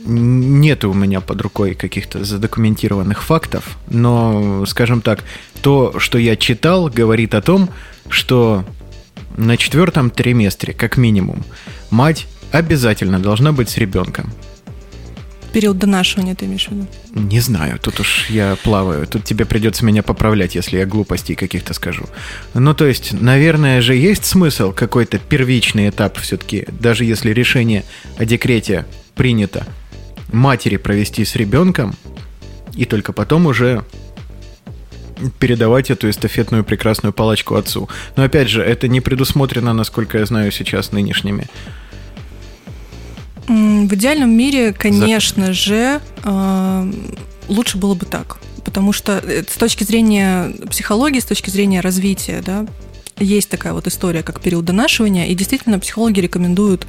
нет 0.05 0.83
у 0.85 0.93
меня 0.93 1.21
под 1.21 1.41
рукой 1.41 1.73
каких-то 1.73 2.23
задокументированных 2.23 3.23
фактов, 3.23 3.77
но, 3.89 4.65
скажем 4.65 5.01
так, 5.01 5.23
то, 5.61 5.99
что 5.99 6.17
я 6.17 6.35
читал, 6.35 6.89
говорит 6.89 7.33
о 7.33 7.41
том, 7.41 7.69
что 8.09 8.63
на 9.37 9.57
четвертом 9.57 10.09
триместре, 10.09 10.73
как 10.73 10.97
минимум, 10.97 11.43
мать 11.89 12.27
обязательно 12.51 13.19
должна 13.19 13.51
быть 13.51 13.69
с 13.69 13.77
ребенком. 13.77 14.31
Период 15.53 15.77
донашивания 15.77 16.35
ты 16.35 16.47
имеешь 16.47 16.67
в 16.67 16.71
виду? 16.71 16.85
Не 17.13 17.39
знаю, 17.39 17.79
тут 17.79 18.01
уж 18.01 18.29
я 18.29 18.57
плаваю. 18.61 19.07
Тут 19.07 19.23
тебе 19.23 19.45
придется 19.45 19.85
меня 19.85 20.03
поправлять, 20.03 20.53
если 20.53 20.77
я 20.77 20.85
глупостей 20.85 21.33
каких-то 21.33 21.73
скажу. 21.73 22.07
Ну, 22.53 22.73
то 22.73 22.85
есть, 22.85 23.13
наверное 23.13 23.79
же, 23.79 23.95
есть 23.95 24.25
смысл 24.25 24.73
какой-то 24.73 25.17
первичный 25.17 25.87
этап 25.87 26.17
все-таки, 26.17 26.65
даже 26.67 27.05
если 27.05 27.31
решение 27.31 27.85
о 28.17 28.25
декрете 28.25 28.85
принято, 29.15 29.65
матери 30.31 30.77
провести 30.77 31.25
с 31.25 31.35
ребенком, 31.35 31.95
и 32.73 32.85
только 32.85 33.13
потом 33.13 33.45
уже 33.45 33.83
передавать 35.39 35.89
эту 35.89 36.09
эстафетную 36.09 36.63
прекрасную 36.63 37.13
палочку 37.13 37.55
отцу. 37.55 37.89
Но 38.15 38.23
опять 38.23 38.49
же, 38.49 38.61
это 38.61 38.87
не 38.87 39.01
предусмотрено, 39.01 39.73
насколько 39.73 40.17
я 40.17 40.25
знаю 40.25 40.51
сейчас 40.51 40.91
нынешними. 40.91 41.47
В 43.47 43.93
идеальном 43.93 44.31
мире, 44.35 44.73
конечно 44.73 45.47
За... 45.47 45.53
же, 45.53 46.01
э, 46.23 46.91
лучше 47.47 47.77
было 47.77 47.93
бы 47.93 48.05
так. 48.05 48.39
Потому 48.63 48.91
что 48.91 49.19
э, 49.23 49.43
с 49.43 49.55
точки 49.55 49.83
зрения 49.83 50.51
психологии, 50.69 51.19
с 51.19 51.25
точки 51.25 51.51
зрения 51.51 51.81
развития, 51.81 52.41
да, 52.43 52.65
есть 53.17 53.49
такая 53.49 53.73
вот 53.73 53.87
история, 53.87 54.23
как 54.23 54.41
период 54.41 54.65
донашивания, 54.65 55.27
и 55.27 55.35
действительно 55.35 55.79
психологи 55.79 56.19
рекомендуют 56.19 56.85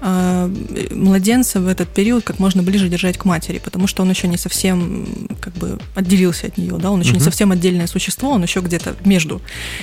э, 0.00 0.50
младенца 0.90 1.60
в 1.60 1.68
этот 1.68 1.88
период 1.88 2.24
как 2.24 2.40
можно 2.40 2.62
ближе 2.62 2.88
держать 2.88 3.16
к 3.16 3.24
матери, 3.24 3.60
потому 3.62 3.86
что 3.86 4.02
он 4.02 4.10
еще 4.10 4.26
не 4.26 4.36
совсем 4.36 5.06
как 5.40 5.54
бы 5.54 5.78
отделился 5.94 6.48
от 6.48 6.58
нее, 6.58 6.76
да, 6.78 6.90
он 6.90 7.00
еще 7.00 7.10
угу. 7.10 7.18
не 7.18 7.24
совсем 7.24 7.52
отдельное 7.52 7.86
существо, 7.86 8.30
он 8.30 8.42
еще 8.42 8.60
где-то 8.60 8.96
между, 9.04 9.40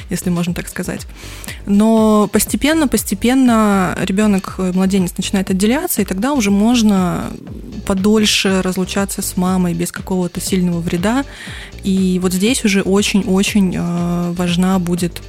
если 0.10 0.30
можно 0.30 0.54
так 0.54 0.68
сказать. 0.68 1.08
Но 1.66 2.30
постепенно, 2.32 2.88
постепенно 2.88 3.98
ребенок, 4.02 4.56
э, 4.58 4.72
младенец 4.74 5.14
начинает 5.16 5.50
отделяться, 5.50 6.02
и 6.02 6.06
тогда 6.06 6.34
уже 6.34 6.52
можно 6.52 7.32
подольше 7.86 8.62
разлучаться 8.62 9.22
с 9.22 9.38
мамой 9.38 9.74
без 9.74 9.92
какого-то 9.92 10.42
сильного 10.42 10.80
вреда. 10.82 11.24
И 11.84 12.20
вот 12.22 12.34
здесь 12.34 12.66
уже 12.66 12.82
очень-очень 12.82 13.76
э, 13.78 14.34
важна 14.34 14.80
будет 14.80 15.22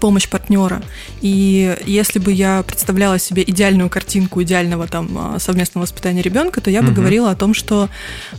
помощь 0.00 0.28
партнера. 0.28 0.82
И 1.20 1.76
если 1.86 2.18
бы 2.18 2.32
я 2.32 2.62
представляла 2.62 3.18
себе 3.18 3.44
идеальную 3.46 3.88
картинку 3.88 4.42
идеального 4.42 4.86
там 4.86 5.08
а, 5.16 5.38
совместного 5.38 5.82
воспитания 5.82 6.22
ребенка, 6.22 6.60
то 6.60 6.70
я 6.70 6.82
бы 6.82 6.88
угу. 6.88 6.96
говорила 6.96 7.30
о 7.30 7.36
том, 7.36 7.54
что, 7.54 7.88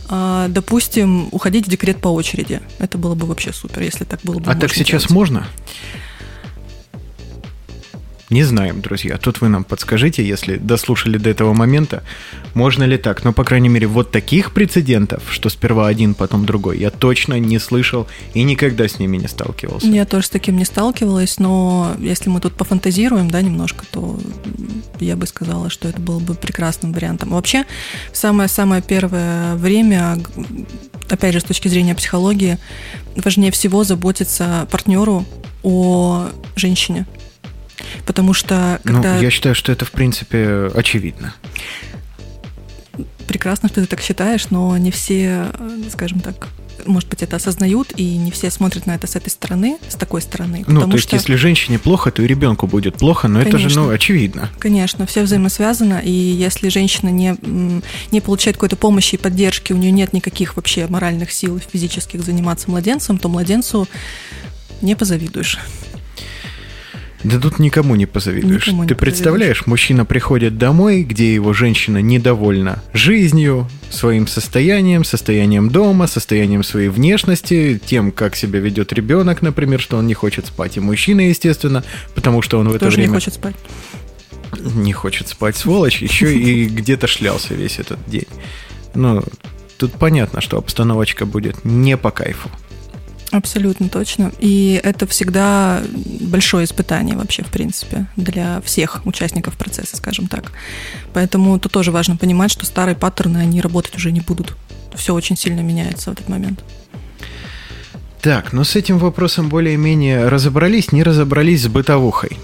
а, 0.08 0.48
допустим, 0.48 1.28
уходить 1.30 1.66
в 1.66 1.70
декрет 1.70 1.98
по 1.98 2.08
очереди. 2.08 2.60
Это 2.78 2.98
было 2.98 3.14
бы 3.14 3.26
вообще 3.26 3.52
супер, 3.52 3.82
если 3.82 4.04
так 4.04 4.20
было 4.22 4.38
бы. 4.38 4.50
А 4.50 4.54
так 4.54 4.72
сейчас 4.74 5.02
делать. 5.02 5.10
можно? 5.10 5.46
Не 8.32 8.44
знаем, 8.44 8.80
друзья. 8.80 9.18
Тут 9.18 9.42
вы 9.42 9.50
нам 9.50 9.62
подскажите, 9.62 10.26
если 10.26 10.56
дослушали 10.56 11.18
до 11.18 11.28
этого 11.28 11.52
момента, 11.52 12.02
можно 12.54 12.84
ли 12.84 12.96
так. 12.96 13.24
Но, 13.24 13.34
по 13.34 13.44
крайней 13.44 13.68
мере, 13.68 13.86
вот 13.86 14.10
таких 14.10 14.54
прецедентов, 14.54 15.24
что 15.28 15.50
сперва 15.50 15.86
один, 15.86 16.14
потом 16.14 16.46
другой, 16.46 16.78
я 16.78 16.88
точно 16.88 17.38
не 17.38 17.58
слышал 17.58 18.06
и 18.32 18.42
никогда 18.42 18.88
с 18.88 18.98
ними 18.98 19.18
не 19.18 19.28
сталкивался. 19.28 19.86
Я 19.86 20.06
тоже 20.06 20.28
с 20.28 20.30
таким 20.30 20.56
не 20.56 20.64
сталкивалась, 20.64 21.38
но 21.38 21.94
если 21.98 22.30
мы 22.30 22.40
тут 22.40 22.54
пофантазируем, 22.54 23.30
да, 23.30 23.42
немножко, 23.42 23.84
то 23.90 24.18
я 24.98 25.14
бы 25.14 25.26
сказала, 25.26 25.68
что 25.68 25.88
это 25.88 26.00
было 26.00 26.18
бы 26.18 26.34
прекрасным 26.34 26.94
вариантом. 26.94 27.32
Вообще, 27.32 27.66
самое-самое 28.14 28.80
первое 28.80 29.56
время, 29.56 30.18
опять 31.10 31.34
же, 31.34 31.40
с 31.40 31.44
точки 31.44 31.68
зрения 31.68 31.94
психологии, 31.94 32.56
важнее 33.14 33.52
всего 33.52 33.84
заботиться 33.84 34.66
партнеру 34.70 35.26
о 35.62 36.28
женщине. 36.56 37.06
Потому 38.06 38.34
что 38.34 38.80
ну, 38.84 38.94
когда... 38.94 39.16
Ну, 39.16 39.22
я 39.22 39.30
считаю, 39.30 39.54
что 39.54 39.72
это, 39.72 39.84
в 39.84 39.90
принципе, 39.90 40.70
очевидно. 40.74 41.34
Прекрасно, 43.26 43.68
что 43.68 43.80
ты 43.80 43.86
так 43.86 44.00
считаешь, 44.00 44.50
но 44.50 44.76
не 44.76 44.90
все, 44.90 45.46
скажем 45.90 46.20
так, 46.20 46.48
может 46.86 47.08
быть, 47.08 47.22
это 47.22 47.36
осознают, 47.36 47.92
и 47.96 48.16
не 48.16 48.30
все 48.30 48.50
смотрят 48.50 48.86
на 48.86 48.94
это 48.94 49.06
с 49.06 49.16
этой 49.16 49.28
стороны, 49.28 49.78
с 49.88 49.94
такой 49.94 50.22
стороны. 50.22 50.64
Ну, 50.66 50.86
то 50.86 50.92
есть, 50.92 51.08
что... 51.08 51.16
если 51.16 51.34
женщине 51.36 51.78
плохо, 51.78 52.10
то 52.10 52.22
и 52.22 52.26
ребенку 52.26 52.66
будет 52.66 52.96
плохо, 52.96 53.28
но 53.28 53.40
Конечно. 53.40 53.56
это 53.56 53.68
же, 53.68 53.80
ну, 53.80 53.90
очевидно. 53.90 54.48
Конечно, 54.58 55.06
все 55.06 55.22
взаимосвязано, 55.22 56.00
и 56.00 56.10
если 56.10 56.68
женщина 56.68 57.08
не, 57.10 57.36
не 58.10 58.20
получает 58.20 58.56
какой-то 58.56 58.76
помощи 58.76 59.14
и 59.14 59.18
поддержки, 59.18 59.72
у 59.72 59.76
нее 59.76 59.92
нет 59.92 60.12
никаких 60.12 60.56
вообще 60.56 60.86
моральных 60.86 61.32
сил 61.32 61.60
физических 61.60 62.22
заниматься 62.22 62.70
младенцем, 62.70 63.18
то 63.18 63.28
младенцу 63.28 63.88
не 64.80 64.94
позавидуешь. 64.96 65.58
Да 67.24 67.38
тут 67.38 67.58
никому 67.58 67.94
не 67.94 68.06
позавидуешь. 68.06 68.66
Никому 68.66 68.82
не 68.82 68.88
Ты 68.88 68.94
представляешь, 68.94 69.66
мужчина 69.66 70.04
приходит 70.04 70.58
домой, 70.58 71.02
где 71.02 71.34
его 71.34 71.52
женщина 71.52 71.98
недовольна 71.98 72.82
жизнью, 72.92 73.68
своим 73.90 74.26
состоянием, 74.26 75.04
состоянием 75.04 75.70
дома, 75.70 76.06
состоянием 76.06 76.64
своей 76.64 76.88
внешности, 76.88 77.80
тем, 77.84 78.10
как 78.10 78.34
себя 78.34 78.58
ведет 78.58 78.92
ребенок, 78.92 79.42
например, 79.42 79.80
что 79.80 79.96
он 79.98 80.06
не 80.06 80.14
хочет 80.14 80.46
спать. 80.46 80.76
И 80.76 80.80
мужчина, 80.80 81.20
естественно, 81.28 81.84
потому 82.14 82.42
что 82.42 82.58
он 82.58 82.68
в 82.68 82.74
это 82.74 82.86
Тоже 82.86 82.96
время... 82.96 83.10
не 83.10 83.14
хочет 83.14 83.34
спать. 83.34 83.56
Не 84.74 84.92
хочет 84.92 85.28
спать, 85.28 85.56
сволочь, 85.56 86.02
еще 86.02 86.36
и 86.36 86.66
где-то 86.66 87.06
шлялся 87.06 87.54
весь 87.54 87.78
этот 87.78 87.98
день. 88.06 88.26
Ну, 88.94 89.22
тут 89.78 89.92
понятно, 89.92 90.40
что 90.40 90.58
обстановочка 90.58 91.24
будет 91.24 91.64
не 91.64 91.96
по 91.96 92.10
кайфу. 92.10 92.50
Абсолютно 93.32 93.88
точно. 93.88 94.30
И 94.40 94.78
это 94.84 95.06
всегда 95.06 95.82
большое 96.20 96.66
испытание 96.66 97.16
вообще, 97.16 97.42
в 97.42 97.48
принципе, 97.48 98.06
для 98.14 98.60
всех 98.60 99.06
участников 99.06 99.56
процесса, 99.56 99.96
скажем 99.96 100.26
так. 100.26 100.52
Поэтому 101.14 101.58
тут 101.58 101.72
тоже 101.72 101.92
важно 101.92 102.16
понимать, 102.16 102.50
что 102.50 102.66
старые 102.66 102.94
паттерны, 102.94 103.38
они 103.38 103.62
работать 103.62 103.96
уже 103.96 104.12
не 104.12 104.20
будут. 104.20 104.54
Все 104.94 105.14
очень 105.14 105.38
сильно 105.38 105.60
меняется 105.60 106.10
в 106.10 106.12
этот 106.12 106.28
момент. 106.28 106.62
Так, 108.20 108.52
ну 108.52 108.64
с 108.64 108.76
этим 108.76 108.98
вопросом 108.98 109.48
более-менее 109.48 110.28
разобрались, 110.28 110.92
не 110.92 111.02
разобрались 111.02 111.62
с 111.62 111.68
бытовухой. 111.68 112.38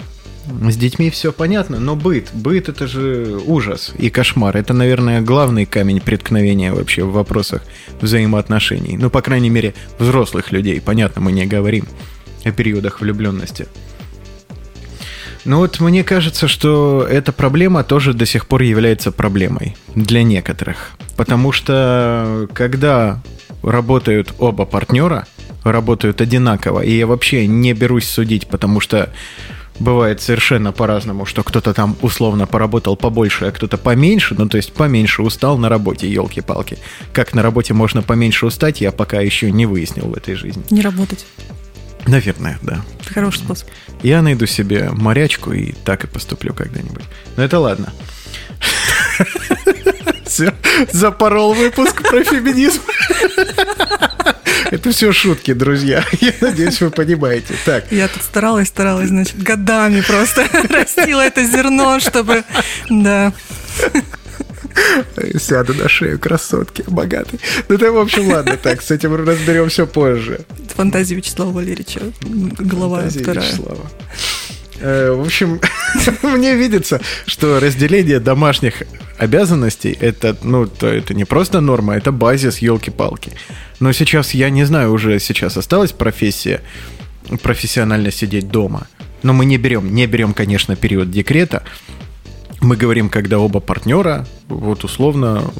С 0.49 0.77
детьми 0.77 1.11
все 1.11 1.33
понятно, 1.33 1.79
но 1.79 1.95
быт, 1.95 2.31
быт 2.33 2.69
это 2.69 2.87
же 2.87 3.41
ужас 3.45 3.93
и 3.99 4.11
кошмар. 4.11 4.57
Это, 4.57 4.73
наверное, 4.73 5.21
главный 5.21 5.67
камень 5.67 6.01
преткновения 6.01 6.73
вообще 6.73 7.05
в 7.05 7.13
вопросах 7.13 7.63
взаимоотношений. 8.01 8.97
Ну, 8.97 9.11
по 9.11 9.21
крайней 9.21 9.51
мере, 9.51 9.75
взрослых 9.99 10.51
людей. 10.51 10.81
Понятно, 10.81 11.21
мы 11.21 11.33
не 11.33 11.47
говорим 11.47 11.87
о 12.45 12.51
периодах 12.51 13.01
влюбленности. 13.01 13.67
Но 15.45 15.59
вот 15.59 15.81
мне 15.81 16.03
кажется, 16.03 16.49
что 16.49 17.07
эта 17.09 17.33
проблема 17.33 17.85
тоже 17.85 18.13
до 18.13 18.27
сих 18.27 18.47
пор 18.47 18.63
является 18.63 19.13
проблемой 19.13 19.77
для 19.95 20.23
некоторых. 20.23 20.93
Потому 21.17 21.53
что 21.53 22.49
когда 22.55 23.23
работают 23.63 24.35
оба 24.39 24.65
партнера, 24.65 25.27
работают 25.65 26.21
одинаково, 26.21 26.81
и 26.81 26.97
я 26.97 27.07
вообще 27.07 27.47
не 27.47 27.73
берусь 27.73 28.09
судить, 28.09 28.47
потому 28.49 28.81
что 28.81 29.13
бывает 29.79 30.21
совершенно 30.21 30.73
по-разному, 30.73 31.27
что 31.27 31.43
кто-то 31.43 31.75
там 31.75 31.97
условно 32.03 32.47
поработал 32.47 32.97
побольше, 32.97 33.47
а 33.47 33.53
кто-то 33.53 33.79
поменьше, 33.79 34.35
ну 34.37 34.49
то 34.49 34.57
есть 34.57 34.73
поменьше 34.73 35.23
устал 35.23 35.59
на 35.59 35.69
работе, 35.69 36.11
елки-палки. 36.11 36.79
Как 37.13 37.35
на 37.35 37.43
работе 37.43 37.75
можно 37.75 38.03
поменьше 38.03 38.47
устать, 38.47 38.81
я 38.81 38.93
пока 38.93 39.21
еще 39.21 39.51
не 39.51 39.67
выяснил 39.67 40.09
в 40.09 40.15
этой 40.17 40.35
жизни. 40.35 40.65
Не 40.71 40.83
работать. 40.83 41.27
Наверное, 42.07 42.59
да. 42.63 42.85
Это 43.03 43.13
хороший 43.13 43.39
способ. 43.39 43.69
Я 44.03 44.23
найду 44.23 44.47
себе 44.47 44.91
морячку 44.93 45.53
и 45.53 45.73
так 45.73 46.05
и 46.05 46.07
поступлю 46.07 46.55
когда-нибудь. 46.55 47.05
Но 47.37 47.43
это 47.43 47.59
ладно. 47.59 47.93
Все, 50.27 50.55
запорол 50.93 51.55
выпуск 51.55 52.03
про 52.03 52.23
феминизм. 52.23 52.83
Это 54.71 54.91
все 54.91 55.13
шутки, 55.13 55.53
друзья. 55.55 56.05
Я 56.21 56.33
надеюсь, 56.41 56.81
вы 56.81 56.91
понимаете. 56.91 57.55
Так. 57.65 57.91
Я 57.91 58.09
тут 58.09 58.23
старалась, 58.23 58.69
старалась, 58.69 59.09
значит, 59.09 59.43
годами 59.43 60.01
просто 60.03 60.47
растила 60.71 61.23
это 61.23 61.45
зерно, 61.45 62.01
чтобы... 62.01 62.45
Да. 62.89 63.33
Сяду 65.39 65.75
на 65.75 65.89
шею 65.89 66.19
красотки, 66.19 66.85
богатой. 66.87 67.41
Ну, 67.69 67.75
это, 67.75 67.91
в 67.91 67.99
общем, 67.99 68.29
ладно, 68.29 68.57
так, 68.57 68.83
с 68.83 68.91
этим 68.91 69.15
разберемся 69.15 69.87
позже. 69.87 70.41
Фантазия 70.77 71.17
Вячеслава 71.17 71.51
Валерьевича, 71.51 72.01
глава 72.21 72.99
Фантазия 72.99 73.23
вторая. 73.23 73.47
Вячеслава. 73.47 73.91
Э, 74.81 75.13
в 75.13 75.21
общем, 75.23 75.61
мне 76.23 76.55
видится, 76.55 77.01
что 77.27 77.61
разделение 77.61 78.21
домашних 78.21 78.83
обязанностей 79.19 79.97
это, 80.01 80.37
ну, 80.43 80.67
то 80.67 80.87
это 80.87 81.15
не 81.15 81.25
просто 81.25 81.61
норма, 81.61 81.97
это 81.97 82.13
базис 82.13 82.59
елки-палки. 82.59 83.33
Но 83.81 83.93
сейчас, 83.93 84.35
я 84.35 84.51
не 84.51 84.65
знаю, 84.65 84.93
уже 84.93 85.19
сейчас 85.19 85.57
осталась 85.57 85.93
профессия 85.93 86.61
профессионально 87.43 88.11
сидеть 88.11 88.51
дома. 88.51 88.87
Но 89.23 89.33
мы 89.33 89.45
не 89.45 89.59
берем, 89.59 89.95
не 89.95 90.07
берем, 90.07 90.33
конечно, 90.33 90.77
период 90.77 91.11
декрета. 91.11 91.63
Мы 92.61 92.77
говорим, 92.77 93.11
когда 93.11 93.39
оба 93.39 93.61
партнера, 93.61 94.27
вот 94.49 94.85
условно, 94.85 95.51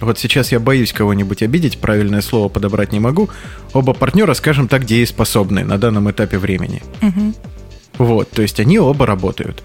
вот 0.00 0.18
сейчас 0.18 0.52
я 0.52 0.60
боюсь 0.60 0.92
кого-нибудь 0.92 1.42
обидеть, 1.42 1.78
правильное 1.78 2.20
слово 2.20 2.48
подобрать 2.48 2.92
не 2.92 3.00
могу. 3.00 3.30
Оба 3.72 3.92
партнера, 3.94 4.34
скажем 4.34 4.68
так, 4.68 4.84
дееспособны 4.84 5.64
на 5.64 5.78
данном 5.78 6.10
этапе 6.10 6.38
времени. 6.38 6.82
Угу. 7.02 7.34
Вот, 7.98 8.30
то 8.30 8.42
есть 8.42 8.58
они 8.60 8.78
оба 8.78 9.06
работают. 9.06 9.62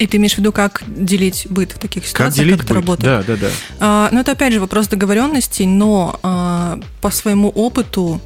И 0.00 0.06
ты 0.06 0.16
имеешь 0.16 0.34
в 0.34 0.38
виду, 0.38 0.50
как 0.50 0.82
делить 0.86 1.46
быт 1.50 1.72
в 1.72 1.78
таких 1.78 2.06
ситуациях, 2.06 2.34
как, 2.34 2.34
делить 2.34 2.60
как 2.60 2.64
это 2.64 2.74
быт? 2.74 2.82
работает? 2.82 3.26
Да, 3.26 3.36
да, 3.36 3.40
да. 3.40 3.48
А, 3.80 4.08
ну, 4.10 4.20
это 4.20 4.32
опять 4.32 4.54
же 4.54 4.58
вопрос 4.58 4.88
договоренностей, 4.88 5.66
но 5.66 6.18
а, 6.22 6.80
по 7.02 7.10
своему 7.10 7.50
опыту, 7.50 8.18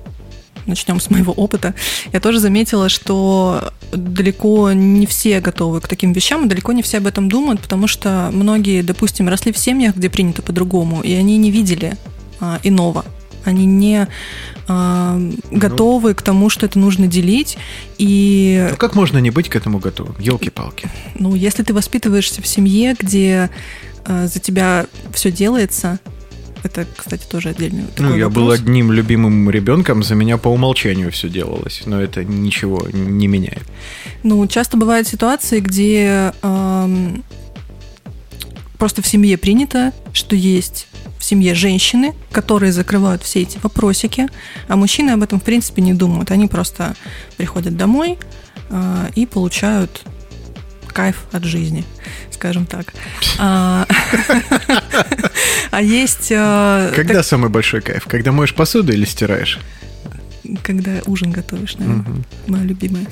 начнем 0.66 1.00
с 1.00 1.10
моего 1.10 1.32
опыта, 1.32 1.74
я 2.12 2.20
тоже 2.20 2.38
заметила, 2.38 2.88
что 2.88 3.72
далеко 3.90 4.70
не 4.70 5.04
все 5.06 5.40
готовы 5.40 5.80
к 5.80 5.88
таким 5.88 6.12
вещам, 6.12 6.46
и 6.46 6.48
далеко 6.48 6.72
не 6.72 6.82
все 6.82 6.98
об 6.98 7.08
этом 7.08 7.28
думают, 7.28 7.60
потому 7.60 7.88
что 7.88 8.30
многие, 8.32 8.82
допустим, 8.82 9.28
росли 9.28 9.52
в 9.52 9.58
семьях, 9.58 9.96
где 9.96 10.08
принято 10.08 10.42
по-другому, 10.42 11.02
и 11.02 11.12
они 11.12 11.36
не 11.38 11.50
видели 11.50 11.96
а, 12.38 12.60
иного. 12.62 13.04
Они 13.44 13.66
не 13.66 14.08
а, 14.68 15.20
готовы 15.50 16.14
к 16.14 16.22
тому, 16.22 16.48
что 16.50 16.66
это 16.66 16.78
нужно 16.78 17.06
делить. 17.06 17.56
И, 17.98 18.68
Ну 18.70 18.76
как 18.76 18.94
можно 18.94 19.18
не 19.18 19.30
быть 19.30 19.48
к 19.48 19.56
этому 19.56 19.78
готовым? 19.78 20.16
Елки-палки. 20.18 20.88
ну, 21.18 21.34
если 21.34 21.62
ты 21.62 21.74
воспитываешься 21.74 22.40
в 22.42 22.46
семье, 22.46 22.94
где 22.98 23.50
а, 24.06 24.26
за 24.26 24.40
тебя 24.40 24.86
все 25.12 25.30
делается, 25.30 25.98
это, 26.62 26.86
кстати, 26.96 27.24
тоже 27.30 27.50
отдельный 27.50 27.82
Ну, 27.82 27.88
такой 27.94 28.18
я 28.18 28.30
был 28.30 28.44
вопрос. 28.44 28.60
одним 28.60 28.90
любимым 28.90 29.50
ребенком, 29.50 30.02
за 30.02 30.14
меня 30.14 30.38
по 30.38 30.48
умолчанию 30.48 31.12
все 31.12 31.28
делалось, 31.28 31.82
но 31.84 32.00
это 32.00 32.24
ничего 32.24 32.86
не 32.90 33.26
меняет. 33.26 33.64
Ну, 34.22 34.46
часто 34.46 34.78
бывают 34.78 35.06
ситуации, 35.06 35.60
где 35.60 36.32
ам, 36.40 37.22
просто 38.78 39.02
в 39.02 39.06
семье 39.06 39.36
принято, 39.36 39.92
что 40.14 40.36
есть 40.36 40.86
в 41.24 41.26
семье 41.26 41.54
женщины, 41.54 42.12
которые 42.32 42.70
закрывают 42.70 43.22
все 43.22 43.40
эти 43.40 43.58
вопросики, 43.62 44.28
а 44.68 44.76
мужчины 44.76 45.12
об 45.12 45.22
этом, 45.22 45.40
в 45.40 45.42
принципе, 45.42 45.80
не 45.80 45.94
думают. 45.94 46.30
Они 46.30 46.48
просто 46.48 46.94
приходят 47.38 47.78
домой 47.78 48.18
а, 48.68 49.08
и 49.14 49.24
получают 49.24 50.02
кайф 50.88 51.24
от 51.32 51.44
жизни, 51.44 51.82
скажем 52.30 52.66
так. 52.66 52.92
А 53.38 53.86
а 55.70 55.80
есть... 55.80 56.30
а, 56.30 56.92
Когда 56.94 57.22
самый 57.22 57.48
большой 57.48 57.80
кайф? 57.80 58.04
Когда 58.04 58.30
моешь 58.30 58.54
посуду 58.54 58.92
или 58.92 59.06
стираешь? 59.06 59.58
когда 60.62 61.00
ужин 61.06 61.30
готовишь, 61.30 61.76
наверное, 61.76 62.22
моя 62.46 62.64
любимая. 62.64 63.06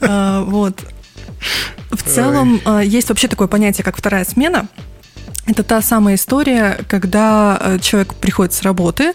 Вот. 0.00 0.84
В 1.92 2.02
целом, 2.02 2.60
есть 2.82 3.08
вообще 3.08 3.28
такое 3.28 3.46
понятие, 3.46 3.84
как 3.84 3.96
вторая 3.96 4.24
смена. 4.24 4.66
Это 5.46 5.62
та 5.62 5.80
самая 5.80 6.16
история, 6.16 6.78
когда 6.88 7.58
э, 7.60 7.78
человек 7.78 8.14
приходит 8.14 8.52
с 8.52 8.62
работы 8.62 9.12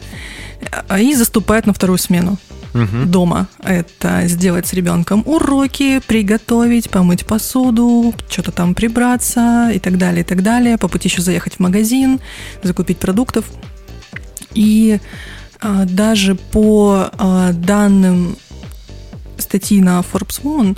а, 0.88 1.00
и 1.00 1.14
заступает 1.14 1.66
на 1.66 1.74
вторую 1.74 1.98
смену 1.98 2.38
Мгм. 2.74 3.12
дома. 3.12 3.48
Это 3.62 4.28
сделать 4.28 4.66
с 4.66 4.74
ребенком 4.74 5.24
уроки, 5.26 6.00
приготовить, 6.08 6.90
помыть 6.90 7.26
посуду, 7.26 8.14
что-то 8.30 8.52
там 8.52 8.74
прибраться 8.76 9.72
и 9.74 9.80
так 9.80 9.98
далее, 9.98 10.22
и 10.22 10.24
так 10.24 10.42
далее. 10.42 10.78
По 10.78 10.88
пути 10.88 11.10
еще 11.10 11.22
заехать 11.22 11.56
в 11.56 11.60
магазин, 11.60 12.22
закупить 12.64 12.98
продуктов. 12.98 13.46
И 14.54 15.00
а, 15.60 15.86
даже 15.86 16.36
по 16.36 17.10
а, 17.18 17.52
данным 17.52 18.38
статьи 19.38 19.82
на 19.82 20.00
Forbes 20.00 20.42
Woman, 20.42 20.78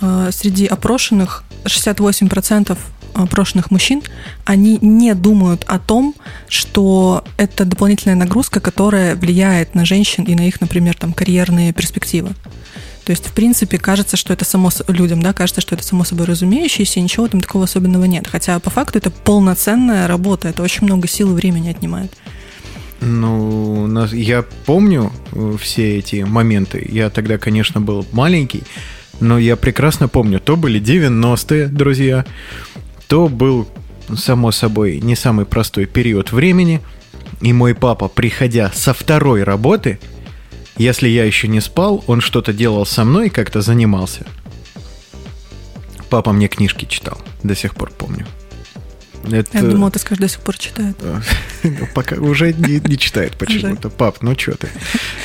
а, 0.00 0.30
среди 0.30 0.66
опрошенных 0.66 1.42
68% 1.64 2.78
опрошенных 3.14 3.70
мужчин, 3.70 4.02
они 4.44 4.78
не 4.80 5.14
думают 5.14 5.64
о 5.66 5.78
том, 5.78 6.14
что 6.48 7.24
это 7.36 7.64
дополнительная 7.64 8.16
нагрузка, 8.16 8.60
которая 8.60 9.16
влияет 9.16 9.74
на 9.74 9.84
женщин 9.84 10.24
и 10.24 10.34
на 10.34 10.46
их, 10.46 10.60
например, 10.60 10.96
там, 10.96 11.12
карьерные 11.12 11.72
перспективы. 11.72 12.34
То 13.04 13.10
есть, 13.10 13.26
в 13.26 13.32
принципе, 13.32 13.76
кажется, 13.78 14.16
что 14.16 14.32
это 14.32 14.44
само 14.44 14.70
людям, 14.88 15.22
да, 15.22 15.34
кажется, 15.34 15.60
что 15.60 15.74
это 15.74 15.84
само 15.84 16.04
собой 16.04 16.26
разумеющееся, 16.26 17.00
и 17.00 17.02
ничего 17.02 17.28
там 17.28 17.42
такого 17.42 17.64
особенного 17.64 18.04
нет. 18.06 18.26
Хотя 18.26 18.58
по 18.58 18.70
факту 18.70 18.98
это 18.98 19.10
полноценная 19.10 20.08
работа, 20.08 20.48
это 20.48 20.62
очень 20.62 20.84
много 20.84 21.06
сил 21.06 21.32
и 21.32 21.34
времени 21.34 21.68
отнимает. 21.68 22.12
Ну, 23.00 24.06
я 24.12 24.42
помню 24.64 25.12
э, 25.32 25.56
все 25.60 25.98
эти 25.98 26.22
моменты. 26.22 26.86
Я 26.90 27.10
тогда, 27.10 27.36
конечно, 27.36 27.82
был 27.82 28.06
маленький, 28.12 28.62
но 29.20 29.38
я 29.38 29.56
прекрасно 29.56 30.08
помню. 30.08 30.40
То 30.40 30.56
были 30.56 30.80
90-е, 30.80 31.66
друзья, 31.66 32.24
то 33.08 33.28
был, 33.28 33.68
само 34.16 34.52
собой, 34.52 35.00
не 35.00 35.16
самый 35.16 35.46
простой 35.46 35.86
период 35.86 36.32
времени. 36.32 36.80
И 37.40 37.52
мой 37.52 37.74
папа, 37.74 38.08
приходя 38.08 38.70
со 38.72 38.94
второй 38.94 39.42
работы, 39.42 39.98
если 40.76 41.08
я 41.08 41.24
еще 41.24 41.48
не 41.48 41.60
спал, 41.60 42.02
он 42.06 42.20
что-то 42.20 42.52
делал 42.52 42.86
со 42.86 43.04
мной, 43.04 43.30
как-то 43.30 43.60
занимался. 43.60 44.26
Папа 46.10 46.32
мне 46.32 46.48
книжки 46.48 46.84
читал, 46.84 47.18
до 47.42 47.54
сих 47.54 47.74
пор 47.74 47.90
помню. 47.90 48.26
Это... 49.30 49.58
Я 49.58 49.62
думала, 49.62 49.90
ты 49.90 49.98
скажешь, 49.98 50.20
до 50.20 50.28
сих 50.28 50.40
пор 50.40 50.56
читает. 50.58 50.96
Ну, 51.62 51.88
Пока 51.94 52.16
уже 52.16 52.52
не, 52.52 52.80
не 52.80 52.98
читает 52.98 53.36
почему-то. 53.38 53.90
Пап, 53.90 54.18
ну 54.22 54.38
что 54.38 54.56
ты? 54.56 54.68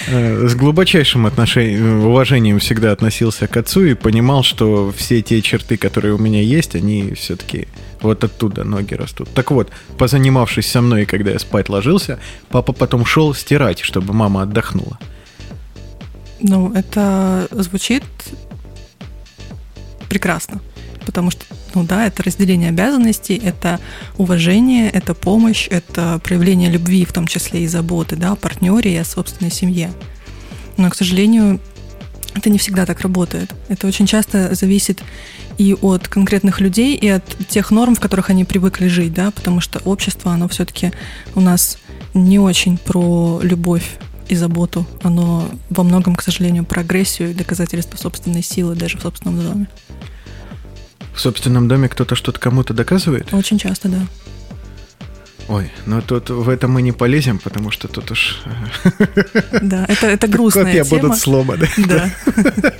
Э, 0.08 0.48
С 0.48 0.56
глубочайшим 0.56 1.26
отношением, 1.26 2.06
уважением 2.06 2.60
всегда 2.60 2.92
относился 2.92 3.48
к 3.48 3.58
отцу 3.58 3.86
и 3.86 3.94
понимал, 3.94 4.44
что 4.44 4.94
все 4.96 5.22
те 5.22 5.42
черты, 5.42 5.78
которые 5.78 6.14
у 6.14 6.18
меня 6.18 6.42
есть, 6.42 6.76
они 6.76 7.14
все-таки 7.14 7.68
вот 8.02 8.24
оттуда 8.24 8.64
ноги 8.64 8.94
растут. 8.94 9.30
Так 9.34 9.52
вот, 9.52 9.70
позанимавшись 9.98 10.70
со 10.70 10.82
мной, 10.82 11.06
когда 11.06 11.32
я 11.32 11.40
спать 11.40 11.70
ложился, 11.70 12.20
папа 12.50 12.74
потом 12.74 13.06
шел 13.06 13.34
стирать, 13.34 13.80
чтобы 13.80 14.14
мама 14.14 14.44
отдохнула. 14.44 14.98
Ну, 16.42 16.74
это 16.74 17.48
звучит 17.52 18.04
прекрасно. 20.10 20.62
Потому 21.06 21.32
что, 21.32 21.46
ну 21.76 21.84
да, 21.84 22.08
это 22.08 22.24
разделение 22.24 22.70
обязанностей, 22.70 23.40
это 23.44 23.80
уважение, 24.18 24.90
это 24.90 25.14
помощь, 25.14 25.68
это 25.70 26.20
проявление 26.24 26.70
любви, 26.70 27.06
в 27.06 27.14
том 27.14 27.28
числе 27.28 27.64
и 27.64 27.68
заботы, 27.68 28.16
да, 28.16 28.32
о 28.32 28.36
партнере 28.36 28.94
и 28.94 28.98
о 28.98 29.06
собственной 29.06 29.52
семье. 29.52 29.92
Но, 30.78 30.90
к 30.90 30.96
сожалению, 30.96 31.60
это 32.36 32.50
не 32.50 32.58
всегда 32.58 32.86
так 32.86 33.02
работает. 33.02 33.54
Это 33.68 33.88
очень 33.88 34.06
часто 34.06 34.54
зависит 34.56 35.02
и 35.58 35.74
от 35.74 36.08
конкретных 36.08 36.62
людей, 36.62 36.96
и 36.96 37.08
от 37.08 37.24
тех 37.48 37.72
норм, 37.72 37.96
в 37.96 38.00
которых 38.00 38.30
они 38.30 38.46
привыкли 38.46 38.88
жить, 38.88 39.14
да, 39.14 39.32
потому 39.32 39.60
что 39.60 39.80
общество, 39.80 40.32
оно 40.32 40.48
все-таки 40.48 40.92
у 41.36 41.42
нас 41.42 41.78
не 42.14 42.40
очень 42.40 42.78
про 42.78 43.42
любовь 43.44 43.98
и 44.30 44.36
заботу. 44.36 44.86
Оно 45.04 45.50
во 45.70 45.84
многом, 45.84 46.16
к 46.16 46.22
сожалению, 46.22 46.64
про 46.64 46.82
агрессию 46.82 47.32
и 47.32 47.34
доказательство 47.34 47.98
собственной 47.98 48.44
силы 48.44 48.76
даже 48.76 48.98
в 48.98 49.02
собственном 49.02 49.42
доме. 49.42 49.68
В 51.20 51.22
собственном 51.22 51.68
доме 51.68 51.90
кто-то 51.90 52.16
что-то 52.16 52.40
кому-то 52.40 52.74
доказывает? 52.74 53.34
Очень 53.34 53.60
часто, 53.60 53.90
да. 53.90 54.08
Ой, 55.50 55.70
ну 55.86 56.02
тут 56.02 56.30
в 56.30 56.48
это 56.48 56.70
мы 56.70 56.82
не 56.82 56.94
полезем, 56.94 57.40
потому 57.40 57.72
что 57.72 57.90
тут 57.90 58.10
уж 58.12 58.40
Да, 59.62 59.84
это, 59.90 60.08
это 60.08 60.30
грустная 60.30 60.64
копья 60.64 60.84
тема. 60.86 61.02
будут 61.02 61.18
сломаны. 61.20 61.68
Да. 61.76 62.10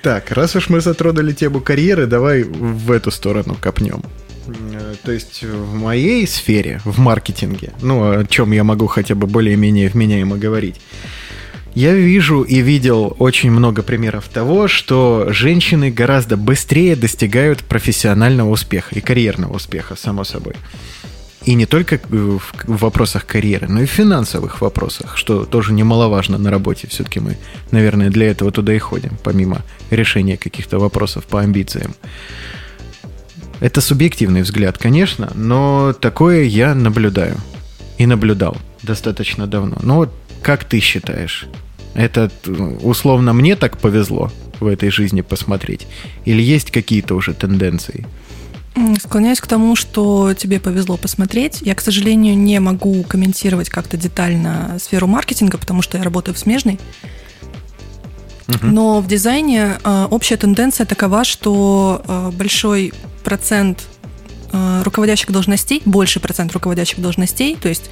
Так, 0.00 0.32
раз 0.32 0.56
уж 0.56 0.68
мы 0.70 0.80
затронули 0.80 1.32
тему 1.32 1.60
карьеры, 1.60 2.06
давай 2.06 2.42
в 2.42 2.90
эту 2.90 3.10
сторону 3.10 3.54
копнем. 3.60 4.02
Э, 4.72 4.94
То 5.04 5.12
есть 5.12 5.44
в 5.44 5.74
моей 5.74 6.26
сфере, 6.26 6.80
в 6.84 6.98
маркетинге, 6.98 7.72
ну, 7.82 8.20
о 8.20 8.24
чем 8.24 8.50
я 8.50 8.64
могу 8.64 8.88
хотя 8.88 9.14
бы 9.14 9.28
более-менее 9.28 9.90
вменяемо 9.90 10.38
говорить, 10.38 10.80
я 11.74 11.94
вижу 11.94 12.42
и 12.42 12.60
видел 12.60 13.16
очень 13.18 13.50
много 13.50 13.82
примеров 13.82 14.28
того, 14.28 14.68
что 14.68 15.28
женщины 15.30 15.90
гораздо 15.90 16.36
быстрее 16.36 16.96
достигают 16.96 17.60
профессионального 17.60 18.50
успеха 18.50 18.94
и 18.94 19.00
карьерного 19.00 19.56
успеха, 19.56 19.96
само 19.96 20.24
собой. 20.24 20.54
И 21.44 21.54
не 21.54 21.66
только 21.66 21.96
э, 21.96 21.98
в 22.08 22.40
вопросах 22.66 23.26
карьеры, 23.26 23.68
но 23.68 23.82
и 23.82 23.86
в 23.86 23.90
финансовых 23.90 24.60
вопросах, 24.60 25.16
что 25.16 25.44
тоже 25.44 25.72
немаловажно 25.72 26.38
на 26.38 26.50
работе. 26.50 26.86
Все-таки 26.88 27.20
мы, 27.20 27.36
наверное, 27.70 28.10
для 28.10 28.30
этого 28.30 28.52
туда 28.52 28.74
и 28.74 28.78
ходим, 28.78 29.16
помимо 29.24 29.62
решения 29.90 30.36
каких-то 30.36 30.78
вопросов 30.78 31.24
по 31.24 31.40
амбициям. 31.40 31.94
Это 33.60 33.80
субъективный 33.80 34.42
взгляд, 34.42 34.78
конечно, 34.78 35.32
но 35.34 35.92
такое 35.92 36.44
я 36.44 36.74
наблюдаю. 36.74 37.36
И 37.98 38.06
наблюдал 38.06 38.56
достаточно 38.82 39.46
давно. 39.46 39.78
Ну 39.82 39.96
вот 39.96 40.12
как 40.42 40.64
ты 40.64 40.80
считаешь? 40.80 41.46
Это 41.94 42.30
условно 42.82 43.32
мне 43.32 43.56
так 43.56 43.78
повезло 43.78 44.30
в 44.60 44.66
этой 44.66 44.90
жизни 44.90 45.20
посмотреть? 45.20 45.86
Или 46.24 46.42
есть 46.42 46.70
какие-то 46.70 47.14
уже 47.14 47.34
тенденции? 47.34 48.06
Склоняюсь 48.98 49.40
к 49.40 49.46
тому, 49.46 49.76
что 49.76 50.32
тебе 50.32 50.58
повезло 50.58 50.96
посмотреть. 50.96 51.60
Я, 51.60 51.74
к 51.74 51.80
сожалению, 51.80 52.38
не 52.38 52.58
могу 52.58 53.02
комментировать 53.02 53.68
как-то 53.68 53.98
детально 53.98 54.78
сферу 54.80 55.06
маркетинга, 55.06 55.58
потому 55.58 55.82
что 55.82 55.98
я 55.98 56.04
работаю 56.04 56.34
в 56.34 56.38
смежной. 56.38 56.78
Но 58.62 59.00
в 59.00 59.06
дизайне 59.06 59.78
э, 59.82 60.06
общая 60.10 60.36
тенденция 60.36 60.84
такова, 60.84 61.24
что 61.24 62.02
э, 62.06 62.30
большой 62.34 62.92
процент 63.24 63.84
э, 64.52 64.82
руководящих 64.82 65.30
должностей, 65.30 65.82
больший 65.84 66.20
процент 66.20 66.52
руководящих 66.52 67.00
должностей, 67.00 67.56
то 67.56 67.68
есть 67.68 67.90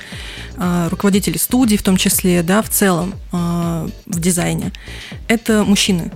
э, 0.57 0.89
руководители 0.91 1.39
студий 1.39 1.77
в 1.77 1.83
том 1.83 1.97
числе, 1.97 2.43
да, 2.43 2.63
в 2.63 2.69
целом 2.69 3.15
э, 3.33 3.89
в 4.07 4.21
дизайне, 4.21 4.73
это 5.29 5.65
мужчины. 5.65 6.11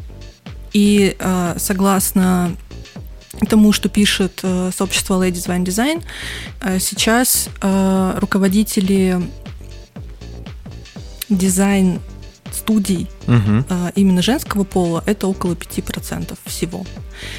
И 0.73 1.17
согласно 1.57 2.57
тому, 3.49 3.73
что 3.73 3.89
пишет 3.89 4.41
э, 4.43 4.71
сообщество 4.75 5.25
Wine 5.25 5.65
Design, 5.65 6.03
э, 6.61 6.79
сейчас 6.79 7.49
руководители 8.21 9.21
дизайн 11.29 12.01
студий 12.55 13.09
угу. 13.27 13.65
именно 13.95 14.23
женского 14.23 14.65
пола 14.65 15.03
это 15.07 15.27
около 15.27 15.55
5% 15.55 16.37
всего. 16.47 16.87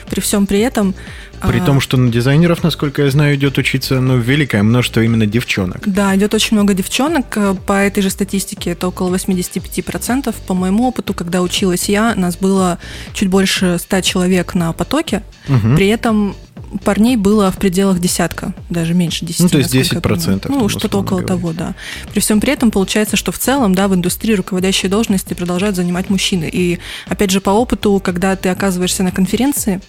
При 0.10 0.20
всем 0.20 0.48
при 0.48 0.60
этом... 0.60 0.96
При 1.42 1.60
том, 1.60 1.80
что 1.80 1.98
на 1.98 2.12
дизайнеров, 2.12 2.64
насколько 2.64 3.04
я 3.04 3.12
знаю, 3.12 3.36
идет 3.36 3.58
учиться 3.58 4.00
ну, 4.00 4.18
великое 4.18 4.64
множество 4.64 5.02
именно 5.02 5.28
девчонок. 5.28 5.82
Да, 5.86 6.16
идет 6.16 6.34
очень 6.34 6.58
много 6.58 6.74
девчонок. 6.74 7.38
По 7.68 7.74
этой 7.74 8.02
же 8.02 8.10
статистике 8.10 8.72
это 8.72 8.88
около 8.88 9.14
85%. 9.14 10.34
По 10.48 10.54
моему 10.54 10.88
опыту, 10.88 11.14
когда 11.14 11.42
училась 11.42 11.88
я, 11.88 12.16
нас 12.16 12.38
было 12.38 12.80
чуть 13.14 13.30
больше 13.30 13.78
100 13.78 14.02
человек 14.02 14.56
на 14.56 14.74
потоке. 14.74 15.24
Угу. 15.48 15.76
При 15.76 15.88
этом 15.88 16.36
парней 16.84 17.16
было 17.16 17.52
в 17.52 17.58
пределах 17.58 18.00
десятка, 18.00 18.54
даже 18.70 18.94
меньше 18.94 19.26
десяти. 19.26 19.44
Ну, 19.44 19.50
то 19.50 19.58
есть 19.58 19.72
10 19.72 20.02
процентов. 20.02 20.52
Ну, 20.52 20.70
что-то 20.70 21.00
около 21.00 21.20
говоря. 21.20 21.28
того, 21.28 21.54
да. 21.54 21.76
При 22.12 22.20
всем 22.20 22.42
при 22.42 22.54
этом 22.54 22.72
получается, 22.72 23.18
что 23.18 23.32
в 23.32 23.40
целом, 23.40 23.76
да, 23.76 23.88
в 23.88 23.96
индустрии 23.96 24.34
руководящие 24.34 24.90
должности 24.90 25.34
продолжают 25.34 25.76
занимать 25.76 26.10
мужчины. 26.10 26.50
И, 26.52 26.80
опять 27.08 27.32
же, 27.32 27.42
по 27.42 27.52
опыту, 27.52 28.02
когда 28.04 28.36
ты 28.36 28.50
оказываешься 28.50 29.04
на 29.04 29.12
конференции, 29.12 29.82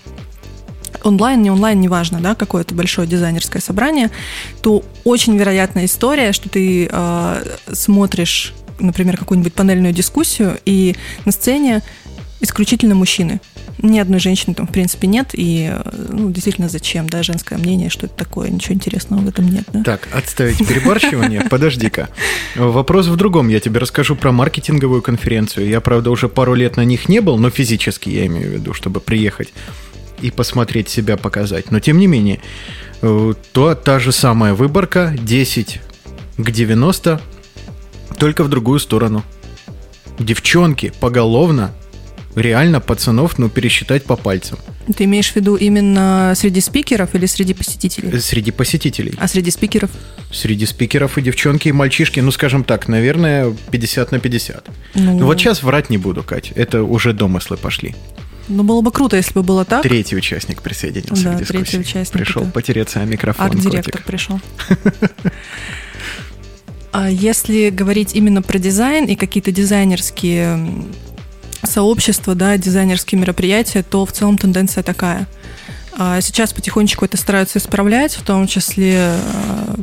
онлайн, 1.02 1.42
не 1.42 1.50
онлайн, 1.50 1.80
неважно, 1.80 2.20
да, 2.20 2.34
какое-то 2.34 2.74
большое 2.74 3.06
дизайнерское 3.06 3.62
собрание, 3.62 4.10
то 4.62 4.82
очень 5.04 5.36
вероятная 5.36 5.84
история, 5.86 6.32
что 6.32 6.48
ты 6.48 6.88
э, 6.90 7.42
смотришь, 7.72 8.54
например, 8.78 9.16
какую-нибудь 9.16 9.54
панельную 9.54 9.92
дискуссию, 9.92 10.58
и 10.64 10.96
на 11.24 11.32
сцене 11.32 11.82
исключительно 12.46 12.94
мужчины. 12.94 13.40
Ни 13.82 13.98
одной 13.98 14.20
женщины 14.20 14.54
там, 14.54 14.66
в 14.66 14.72
принципе, 14.72 15.06
нет. 15.06 15.30
И, 15.34 15.72
ну, 16.08 16.30
действительно, 16.30 16.68
зачем, 16.68 17.08
да, 17.08 17.22
женское 17.22 17.58
мнение, 17.58 17.90
что 17.90 18.06
это 18.06 18.14
такое, 18.16 18.48
ничего 18.48 18.74
интересного 18.74 19.20
в 19.20 19.28
этом 19.28 19.48
нет, 19.48 19.64
да? 19.72 19.82
Так, 19.82 20.08
отставить 20.12 20.66
перебарщивание, 20.66 21.42
подожди-ка. 21.50 22.08
Вопрос 22.56 23.06
в 23.08 23.16
другом. 23.16 23.48
Я 23.48 23.60
тебе 23.60 23.80
расскажу 23.80 24.16
про 24.16 24.32
маркетинговую 24.32 25.02
конференцию. 25.02 25.68
Я, 25.68 25.80
правда, 25.80 26.10
уже 26.10 26.28
пару 26.28 26.54
лет 26.54 26.76
на 26.76 26.84
них 26.84 27.08
не 27.08 27.20
был, 27.20 27.36
но 27.36 27.50
физически 27.50 28.08
я 28.08 28.26
имею 28.26 28.50
в 28.50 28.54
виду, 28.54 28.72
чтобы 28.72 29.00
приехать 29.00 29.52
и 30.22 30.30
посмотреть 30.30 30.88
себя, 30.88 31.16
показать. 31.16 31.70
Но, 31.70 31.80
тем 31.80 31.98
не 31.98 32.06
менее, 32.06 32.40
э, 33.02 33.34
то 33.52 33.74
та 33.74 33.98
же 33.98 34.12
самая 34.12 34.54
выборка 34.54 35.14
10 35.20 35.80
к 36.38 36.50
90, 36.50 37.20
только 38.18 38.44
в 38.44 38.48
другую 38.48 38.78
сторону. 38.78 39.22
Девчонки 40.18 40.92
поголовно 40.98 41.72
реально 42.36 42.80
пацанов, 42.80 43.38
ну, 43.38 43.48
пересчитать 43.48 44.04
по 44.04 44.16
пальцам. 44.16 44.58
Ты 44.94 45.04
имеешь 45.04 45.32
в 45.32 45.36
виду 45.36 45.56
именно 45.56 46.32
среди 46.36 46.60
спикеров 46.60 47.14
или 47.14 47.26
среди 47.26 47.54
посетителей? 47.54 48.20
Среди 48.20 48.52
посетителей. 48.52 49.14
А 49.18 49.26
среди 49.26 49.50
спикеров? 49.50 49.90
Среди 50.30 50.66
спикеров 50.66 51.18
и 51.18 51.22
девчонки, 51.22 51.68
и 51.68 51.72
мальчишки, 51.72 52.20
ну, 52.20 52.30
скажем 52.30 52.62
так, 52.62 52.86
наверное, 52.88 53.52
50 53.70 54.12
на 54.12 54.20
50. 54.20 54.68
Ну... 54.94 55.18
Вот 55.18 55.38
сейчас 55.40 55.62
врать 55.62 55.90
не 55.90 55.98
буду, 55.98 56.22
Кать, 56.22 56.52
это 56.54 56.82
уже 56.84 57.12
домыслы 57.12 57.56
пошли. 57.56 57.96
Ну, 58.48 58.62
было 58.62 58.80
бы 58.80 58.92
круто, 58.92 59.16
если 59.16 59.32
бы 59.32 59.42
было 59.42 59.64
так. 59.64 59.82
Третий 59.82 60.14
участник 60.14 60.62
присоединился 60.62 61.24
да, 61.24 61.34
к 61.34 61.38
дискуссии. 61.40 61.62
третий 61.62 61.78
участник. 61.78 62.12
Пришел 62.12 62.42
это... 62.42 62.52
потереться 62.52 63.00
о 63.00 63.04
микрофон. 63.04 63.46
Арт-директор 63.46 64.02
пришел. 64.02 64.40
А 66.92 67.10
если 67.10 67.68
говорить 67.68 68.14
именно 68.14 68.40
про 68.40 68.58
дизайн 68.58 69.04
и 69.04 69.16
какие-то 69.16 69.52
дизайнерские 69.52 70.86
сообщество, 71.66 72.34
да, 72.34 72.56
дизайнерские 72.56 73.20
мероприятия, 73.20 73.82
то 73.82 74.06
в 74.06 74.12
целом 74.12 74.38
тенденция 74.38 74.82
такая. 74.82 75.26
А 75.98 76.20
сейчас 76.20 76.52
потихонечку 76.52 77.04
это 77.04 77.16
стараются 77.16 77.58
исправлять, 77.58 78.14
в 78.14 78.22
том 78.22 78.46
числе 78.46 79.12
а, 79.14 79.74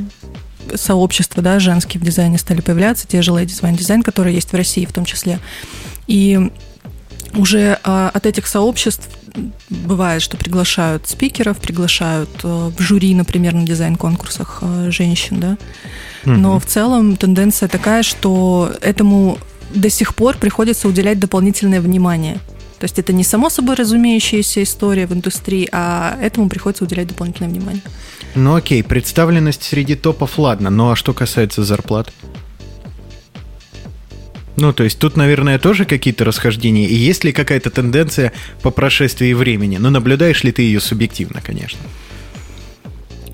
сообщества, 0.75 1.41
да, 1.41 1.59
женские 1.59 1.99
в 2.01 2.03
дизайне 2.03 2.37
стали 2.37 2.61
появляться, 2.61 3.07
те 3.07 3.21
же 3.21 3.31
Ladies 3.31 3.61
Wine 3.61 3.77
Design, 3.77 4.03
которые 4.03 4.35
есть 4.35 4.51
в 4.51 4.55
России 4.55 4.85
в 4.85 4.93
том 4.93 5.05
числе. 5.05 5.39
И 6.07 6.51
уже 7.35 7.79
а, 7.83 8.11
от 8.13 8.25
этих 8.27 8.45
сообществ 8.47 9.09
бывает, 9.69 10.21
что 10.21 10.37
приглашают 10.37 11.07
спикеров, 11.07 11.57
приглашают 11.57 12.29
в 12.43 12.75
жюри, 12.77 13.15
например, 13.15 13.55
на 13.55 13.65
дизайн-конкурсах 13.65 14.61
женщин, 14.89 15.39
да. 15.39 15.57
Но 16.25 16.59
в 16.59 16.65
целом 16.65 17.17
тенденция 17.17 17.67
такая, 17.67 18.03
что 18.03 18.71
этому 18.81 19.39
до 19.73 19.89
сих 19.89 20.15
пор 20.15 20.37
приходится 20.37 20.87
уделять 20.87 21.19
дополнительное 21.19 21.81
внимание. 21.81 22.35
То 22.79 22.85
есть 22.85 22.99
это 22.99 23.13
не 23.13 23.23
само 23.23 23.49
собой 23.49 23.75
разумеющаяся 23.75 24.61
история 24.61 25.07
в 25.07 25.13
индустрии, 25.13 25.69
а 25.71 26.17
этому 26.21 26.49
приходится 26.49 26.83
уделять 26.83 27.07
дополнительное 27.07 27.49
внимание. 27.49 27.81
Ну 28.35 28.55
окей, 28.55 28.83
представленность 28.83 29.63
среди 29.63 29.95
топов, 29.95 30.37
ладно, 30.37 30.69
ну 30.69 30.91
а 30.91 30.95
что 30.95 31.13
касается 31.13 31.63
зарплат? 31.63 32.11
Ну, 34.55 34.71
то 34.71 34.83
есть 34.83 34.99
тут, 34.99 35.17
наверное, 35.17 35.57
тоже 35.57 35.85
какие-то 35.85 36.25
расхождения. 36.25 36.85
И 36.85 36.93
есть 36.93 37.23
ли 37.23 37.31
какая-то 37.31 37.71
тенденция 37.71 38.33
по 38.61 38.69
прошествии 38.69 39.33
времени? 39.33 39.77
Ну, 39.77 39.89
наблюдаешь 39.89 40.43
ли 40.43 40.51
ты 40.51 40.61
ее 40.61 40.79
субъективно, 40.79 41.41
конечно? 41.41 41.79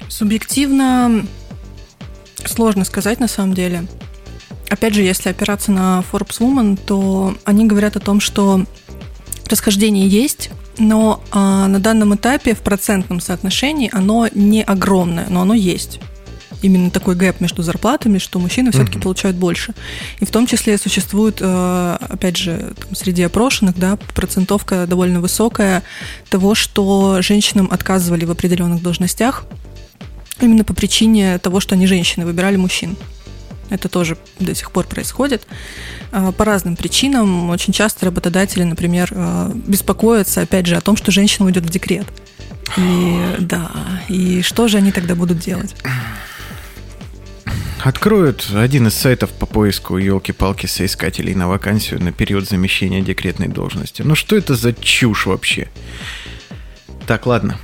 Субъективно 0.07 1.25
сложно 2.45 2.85
сказать 2.85 3.19
на 3.19 3.27
самом 3.27 3.53
деле. 3.53 3.85
Опять 4.69 4.93
же, 4.93 5.01
если 5.01 5.29
опираться 5.29 5.71
на 5.71 6.03
Forbes 6.11 6.39
Woman, 6.39 6.79
то 6.85 7.35
они 7.43 7.65
говорят 7.65 7.95
о 7.95 7.99
том, 7.99 8.19
что 8.19 8.65
расхождение 9.49 10.07
есть, 10.07 10.51
но 10.77 11.21
а, 11.31 11.67
на 11.67 11.79
данном 11.79 12.15
этапе 12.15 12.53
в 12.53 12.59
процентном 12.59 13.19
соотношении 13.19 13.89
оно 13.91 14.29
не 14.33 14.63
огромное, 14.63 15.27
но 15.29 15.41
оно 15.41 15.53
есть. 15.53 15.99
Именно 16.61 16.91
такой 16.91 17.15
гэп 17.15 17.39
между 17.39 17.63
зарплатами, 17.63 18.17
что 18.17 18.37
мужчины 18.37 18.71
все-таки 18.71 18.97
mm-hmm. 18.97 19.03
получают 19.03 19.37
больше. 19.37 19.73
И 20.19 20.25
в 20.25 20.31
том 20.31 20.45
числе 20.45 20.77
существует, 20.77 21.37
э, 21.39 21.97
опять 22.01 22.35
же, 22.35 22.73
среди 22.91 23.23
опрошенных, 23.23 23.77
да, 23.77 23.97
процентовка 24.13 24.85
довольно 24.85 25.21
высокая 25.21 25.83
того, 26.29 26.55
что 26.55 27.21
женщинам 27.21 27.69
отказывали 27.71 28.25
в 28.25 28.31
определенных 28.31 28.83
должностях 28.83 29.45
именно 30.41 30.63
по 30.65 30.73
причине 30.73 31.37
того, 31.39 31.59
что 31.59 31.75
они 31.75 31.87
женщины 31.87 32.25
выбирали 32.25 32.57
мужчин. 32.57 32.97
Это 33.69 33.89
тоже 33.89 34.17
до 34.39 34.55
сих 34.55 34.71
пор 34.71 34.85
происходит. 34.85 35.45
А, 36.11 36.31
по 36.31 36.45
разным 36.45 36.75
причинам. 36.75 37.49
Очень 37.49 37.73
часто 37.73 38.05
работодатели, 38.05 38.63
например, 38.63 39.11
а, 39.15 39.51
беспокоятся, 39.53 40.41
опять 40.41 40.65
же, 40.65 40.75
о 40.75 40.81
том, 40.81 40.97
что 40.97 41.11
женщина 41.11 41.45
уйдет 41.45 41.65
в 41.65 41.69
декрет. 41.69 42.07
И 42.77 43.19
да, 43.39 43.71
и 44.09 44.41
что 44.41 44.67
же 44.67 44.77
они 44.77 44.91
тогда 44.91 45.15
будут 45.15 45.39
делать? 45.39 45.75
Откроют 47.83 48.51
один 48.53 48.87
из 48.87 48.93
сайтов 48.93 49.31
по 49.31 49.45
поиску 49.45 49.97
елки-палки 49.97 50.65
соискателей 50.65 51.33
на 51.33 51.47
вакансию 51.47 52.03
на 52.03 52.11
период 52.11 52.47
замещения 52.47 53.01
декретной 53.01 53.47
должности. 53.47 54.01
Ну 54.01 54.15
что 54.15 54.35
это 54.35 54.55
за 54.55 54.73
чушь 54.73 55.25
вообще? 55.25 55.69
Так, 57.09 57.25
ладно. 57.25 57.57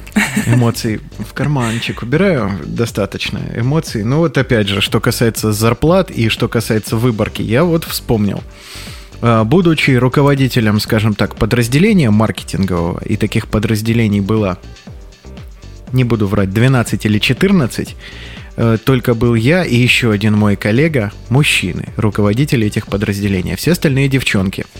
Эмоций 0.47 1.01
в 1.19 1.35
карманчик 1.35 2.01
убираю 2.01 2.49
достаточно. 2.65 3.39
Эмоций. 3.55 4.03
Ну 4.03 4.17
вот 4.17 4.35
опять 4.39 4.67
же, 4.67 4.81
что 4.81 4.99
касается 4.99 5.53
зарплат 5.53 6.09
и 6.09 6.29
что 6.29 6.47
касается 6.47 6.95
выборки, 6.95 7.43
я 7.43 7.63
вот 7.63 7.83
вспомнил. 7.83 8.41
А, 9.21 9.43
будучи 9.43 9.91
руководителем, 9.91 10.79
скажем 10.79 11.13
так, 11.13 11.35
подразделения 11.35 12.09
маркетингового, 12.09 13.03
и 13.05 13.17
таких 13.17 13.47
подразделений 13.47 14.19
было, 14.19 14.57
не 15.93 16.03
буду 16.03 16.25
врать, 16.25 16.49
12 16.49 17.05
или 17.05 17.19
14, 17.19 17.95
э, 18.55 18.77
только 18.83 19.13
был 19.13 19.35
я 19.35 19.63
и 19.63 19.75
еще 19.75 20.11
один 20.11 20.33
мой 20.33 20.55
коллега, 20.55 21.11
мужчины, 21.29 21.89
руководители 21.97 22.65
этих 22.65 22.87
подразделений, 22.87 23.53
а 23.53 23.57
все 23.57 23.73
остальные 23.73 24.07
девчонки– 24.07 24.65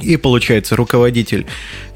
и 0.00 0.16
получается, 0.16 0.76
руководитель 0.76 1.46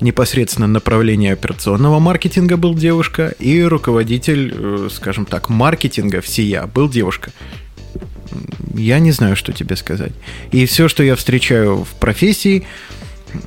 непосредственно 0.00 0.66
направления 0.66 1.32
операционного 1.32 1.98
маркетинга 1.98 2.56
был 2.56 2.74
девушка, 2.74 3.34
и 3.38 3.62
руководитель, 3.62 4.54
э, 4.54 4.88
скажем 4.90 5.26
так, 5.26 5.48
маркетинга 5.48 6.20
всея 6.20 6.66
был 6.66 6.88
девушка. 6.88 7.32
Я 8.74 8.98
не 9.00 9.12
знаю, 9.12 9.36
что 9.36 9.52
тебе 9.52 9.76
сказать. 9.76 10.12
И 10.52 10.64
все, 10.66 10.88
что 10.88 11.02
я 11.02 11.16
встречаю 11.16 11.84
в 11.84 11.88
профессии, 11.98 12.66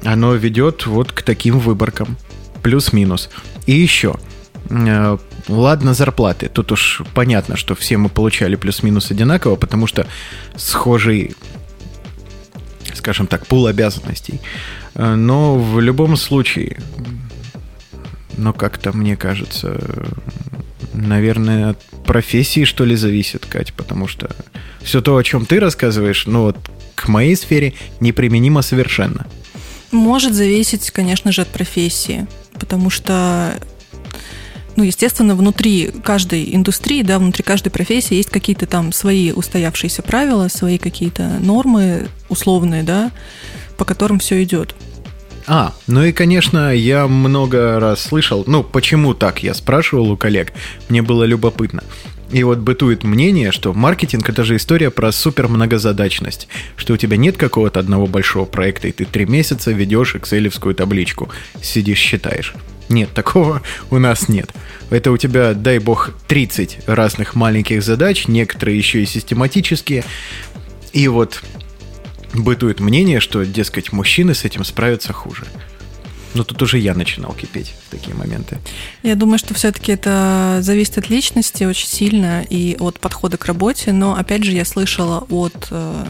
оно 0.04 0.36
ведет 0.36 0.86
вот 0.86 1.12
к 1.12 1.24
таким 1.24 1.60
выборкам. 1.60 2.18
Плюс-минус. 2.62 3.30
И 3.66 3.74
еще. 3.74 4.16
Э, 4.70 5.18
ладно, 5.48 5.94
зарплаты. 5.94 6.50
Тут 6.50 6.72
уж 6.72 7.02
понятно, 7.14 7.58
что 7.58 7.76
все 7.76 7.98
мы 7.98 8.10
получали 8.10 8.56
плюс-минус 8.56 9.12
одинаково, 9.12 9.56
потому 9.56 9.88
что 9.88 10.06
схожий 10.56 11.36
скажем 13.04 13.28
так, 13.28 13.46
пул 13.48 13.68
обязанностей. 13.68 14.40
Э, 14.96 15.16
но 15.16 15.58
в 15.58 15.82
любом 15.82 16.16
случае, 16.16 16.78
но 18.38 18.54
как-то, 18.54 18.94
мне 18.94 19.18
кажется, 19.18 19.78
наверное, 20.94 21.72
от 21.72 21.80
профессии, 22.06 22.64
что 22.64 22.86
ли, 22.86 22.96
зависит, 22.96 23.46
Кать, 23.46 23.74
потому 23.74 24.08
что 24.08 24.30
все 24.82 25.02
то, 25.02 25.18
о 25.18 25.24
чем 25.24 25.46
ты 25.46 25.60
рассказываешь, 25.60 26.26
ну 26.28 26.44
вот 26.44 26.58
к 26.96 27.10
моей 27.10 27.36
сфере 27.36 27.74
неприменимо 28.00 28.62
совершенно. 28.62 29.28
Может 29.92 30.34
зависеть, 30.34 30.90
конечно 30.92 31.34
же, 31.34 31.42
от 31.42 31.50
профессии, 31.50 32.26
потому 32.58 32.90
что 32.90 33.54
ну, 34.76 34.84
естественно, 34.84 35.36
внутри 35.36 35.92
каждой 36.04 36.56
индустрии, 36.56 37.04
да, 37.04 37.20
внутри 37.20 37.44
каждой 37.44 37.70
профессии 37.70 38.16
есть 38.16 38.30
какие-то 38.30 38.66
там 38.66 38.92
свои 38.92 39.32
устоявшиеся 39.32 40.02
правила, 40.02 40.48
свои 40.48 40.78
какие-то 40.78 41.38
нормы 41.40 42.08
условные, 42.30 42.84
да, 42.84 43.12
по 43.78 43.86
которым 43.86 44.20
все 44.20 44.44
идет. 44.44 44.76
А, 45.46 45.74
ну 45.88 46.04
и, 46.04 46.12
конечно, 46.12 46.74
я 46.74 47.08
много 47.08 47.80
раз 47.80 48.02
слышал, 48.02 48.44
ну, 48.48 48.64
почему 48.64 49.14
так, 49.14 49.44
я 49.44 49.54
спрашивал 49.54 50.12
у 50.12 50.18
коллег, 50.18 50.54
мне 50.90 51.02
было 51.02 51.24
любопытно. 51.26 51.84
И 52.32 52.44
вот 52.44 52.60
бытует 52.60 53.04
мнение, 53.04 53.52
что 53.52 53.74
маркетинг 53.74 54.28
это 54.28 54.44
же 54.44 54.56
история 54.56 54.90
про 54.90 55.12
супер 55.12 55.48
многозадачность, 55.50 56.48
что 56.78 56.94
у 56.94 56.98
тебя 56.98 57.16
нет 57.16 57.38
какого-то 57.38 57.80
одного 57.80 58.08
большого 58.08 58.46
проекта, 58.46 58.88
и 58.88 58.92
ты 58.92 59.06
три 59.06 59.26
месяца 59.26 59.72
ведешь 59.72 60.16
экселевскую 60.16 60.74
табличку, 60.74 61.30
сидишь, 61.62 62.00
считаешь. 62.00 62.56
Нет, 62.90 63.14
такого 63.14 63.62
у 63.90 64.00
нас 64.00 64.30
нет. 64.30 64.52
Это 64.90 65.12
у 65.12 65.18
тебя, 65.18 65.54
дай 65.54 65.80
бог, 65.80 66.12
30 66.28 66.88
разных 66.88 67.36
маленьких 67.36 67.82
задач, 67.82 68.28
некоторые 68.28 68.78
еще 68.78 69.02
и 69.02 69.06
систематические. 69.06 70.04
И 70.92 71.08
вот 71.08 71.42
бытует 72.34 72.80
мнение, 72.80 73.20
что, 73.20 73.44
дескать, 73.46 73.92
мужчины 73.92 74.34
с 74.34 74.44
этим 74.44 74.64
справятся 74.64 75.14
хуже. 75.14 75.46
Но 76.34 76.44
тут 76.44 76.62
уже 76.64 76.80
я 76.80 76.96
начинал 76.96 77.34
кипеть 77.34 77.76
в 77.88 77.92
такие 77.92 78.16
моменты. 78.16 78.58
Я 79.04 79.16
думаю, 79.16 79.38
что 79.38 79.54
все-таки 79.54 79.92
это 79.92 80.60
зависит 80.62 80.98
от 80.98 81.10
личности 81.10 81.64
очень 81.64 81.88
сильно 81.88 82.44
и 82.50 82.76
от 82.80 83.00
подхода 83.00 83.38
к 83.38 83.46
работе. 83.46 83.92
Но 83.92 84.16
опять 84.16 84.44
же, 84.44 84.52
я 84.52 84.66
слышала 84.66 85.26
от 85.30 85.68
э, 85.70 86.06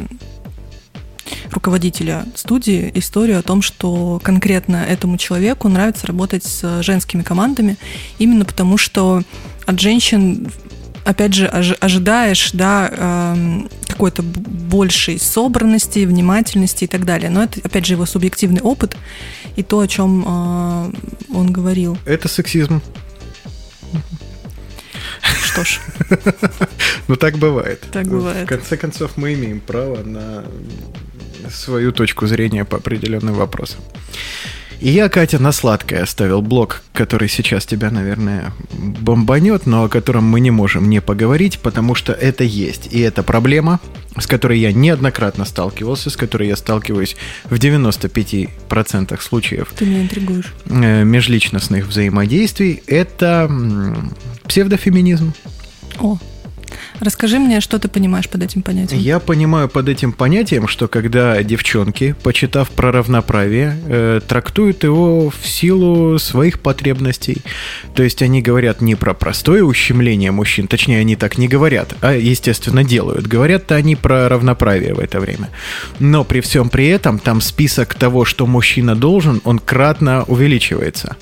руководителя 1.51 2.25
студии 2.35 2.91
историю 2.95 3.39
о 3.39 3.43
том, 3.43 3.61
что 3.61 4.19
конкретно 4.23 4.77
этому 4.77 5.17
человеку 5.17 5.69
нравится 5.69 6.07
работать 6.07 6.43
с 6.43 6.81
женскими 6.83 7.21
командами, 7.21 7.77
именно 8.19 8.45
потому 8.45 8.77
что 8.77 9.21
от 9.65 9.79
женщин 9.79 10.51
опять 11.05 11.33
же, 11.33 11.47
ожидаешь, 11.47 12.51
да, 12.53 12.89
эм, 12.91 13.69
какой-то 13.87 14.23
большей 14.23 15.19
собранности, 15.19 16.05
внимательности 16.05 16.85
и 16.85 16.87
так 16.87 17.05
далее. 17.05 17.29
Но 17.29 17.43
это, 17.43 17.59
опять 17.63 17.85
же, 17.85 17.93
его 17.93 18.05
субъективный 18.05 18.61
опыт 18.61 18.95
и 19.55 19.63
то, 19.63 19.79
о 19.79 19.87
чем 19.87 20.23
э, 20.25 20.91
он 21.33 21.51
говорил. 21.51 21.97
Это 22.05 22.27
сексизм. 22.27 22.81
Что 25.21 25.63
ж. 25.63 25.79
Ну, 27.09 27.17
так 27.17 27.37
бывает. 27.37 27.83
Так 27.91 28.07
бывает. 28.07 28.45
В 28.45 28.49
конце 28.49 28.77
концов, 28.77 29.17
мы 29.17 29.33
имеем 29.33 29.59
право 29.59 30.01
на 30.03 30.45
свою 31.49 31.91
точку 31.91 32.27
зрения 32.27 32.65
по 32.65 32.77
определенным 32.77 33.35
вопросам. 33.35 33.79
И 34.83 34.89
я, 34.89 35.07
Катя, 35.07 35.39
на 35.39 35.53
сладкое 35.53 36.03
оставил 36.03 36.41
блок, 36.41 36.81
который 36.91 37.29
сейчас 37.29 37.65
тебя, 37.65 37.89
наверное, 37.89 38.51
бомбанет, 38.73 39.65
но 39.65 39.85
о 39.85 39.89
котором 39.89 40.25
мы 40.25 40.41
не 40.41 40.51
можем 40.51 40.89
не 40.89 40.99
поговорить, 40.99 41.59
потому 41.59 41.95
что 41.95 42.11
это 42.11 42.43
есть. 42.43 42.89
И 42.91 42.99
это 42.99 43.23
проблема, 43.23 43.79
с 44.19 44.27
которой 44.27 44.59
я 44.59 44.73
неоднократно 44.73 45.45
сталкивался, 45.45 46.09
с 46.09 46.17
которой 46.17 46.49
я 46.49 46.57
сталкиваюсь 46.57 47.15
в 47.45 47.53
95% 47.53 49.21
случаев. 49.21 49.73
Ты 49.73 49.85
меня 49.85 50.01
интригуешь. 50.01 50.53
Э, 50.65 51.05
межличностных 51.05 51.87
взаимодействий. 51.87 52.83
Это 52.85 53.49
псевдофеминизм. 54.49 55.33
О, 55.99 56.17
Расскажи 56.99 57.39
мне, 57.39 57.61
что 57.61 57.79
ты 57.79 57.87
понимаешь 57.87 58.29
под 58.29 58.43
этим 58.43 58.61
понятием. 58.61 58.99
Я 58.99 59.19
понимаю 59.19 59.67
под 59.67 59.89
этим 59.89 60.11
понятием, 60.11 60.67
что 60.67 60.87
когда 60.87 61.41
девчонки, 61.43 62.15
почитав 62.23 62.69
про 62.69 62.91
равноправие, 62.91 63.77
э, 63.87 64.19
трактуют 64.27 64.83
его 64.83 65.29
в 65.29 65.47
силу 65.47 66.17
своих 66.19 66.59
потребностей. 66.59 67.41
То 67.95 68.03
есть 68.03 68.21
они 68.21 68.41
говорят 68.41 68.81
не 68.81 68.95
про 68.95 69.13
простое 69.13 69.63
ущемление 69.63 70.31
мужчин, 70.31 70.67
точнее 70.67 70.99
они 70.99 71.15
так 71.15 71.37
не 71.37 71.47
говорят, 71.47 71.93
а 72.01 72.13
естественно 72.13 72.83
делают. 72.83 73.27
Говорят-то 73.27 73.75
они 73.75 73.95
про 73.95 74.29
равноправие 74.29 74.93
в 74.93 74.99
это 74.99 75.19
время. 75.19 75.49
Но 75.99 76.23
при 76.23 76.41
всем 76.41 76.69
при 76.69 76.87
этом 76.87 77.19
там 77.19 77.41
список 77.41 77.95
того, 77.95 78.25
что 78.25 78.45
мужчина 78.45 78.95
должен, 78.95 79.41
он 79.43 79.59
кратно 79.59 80.23
увеличивается. 80.27 81.17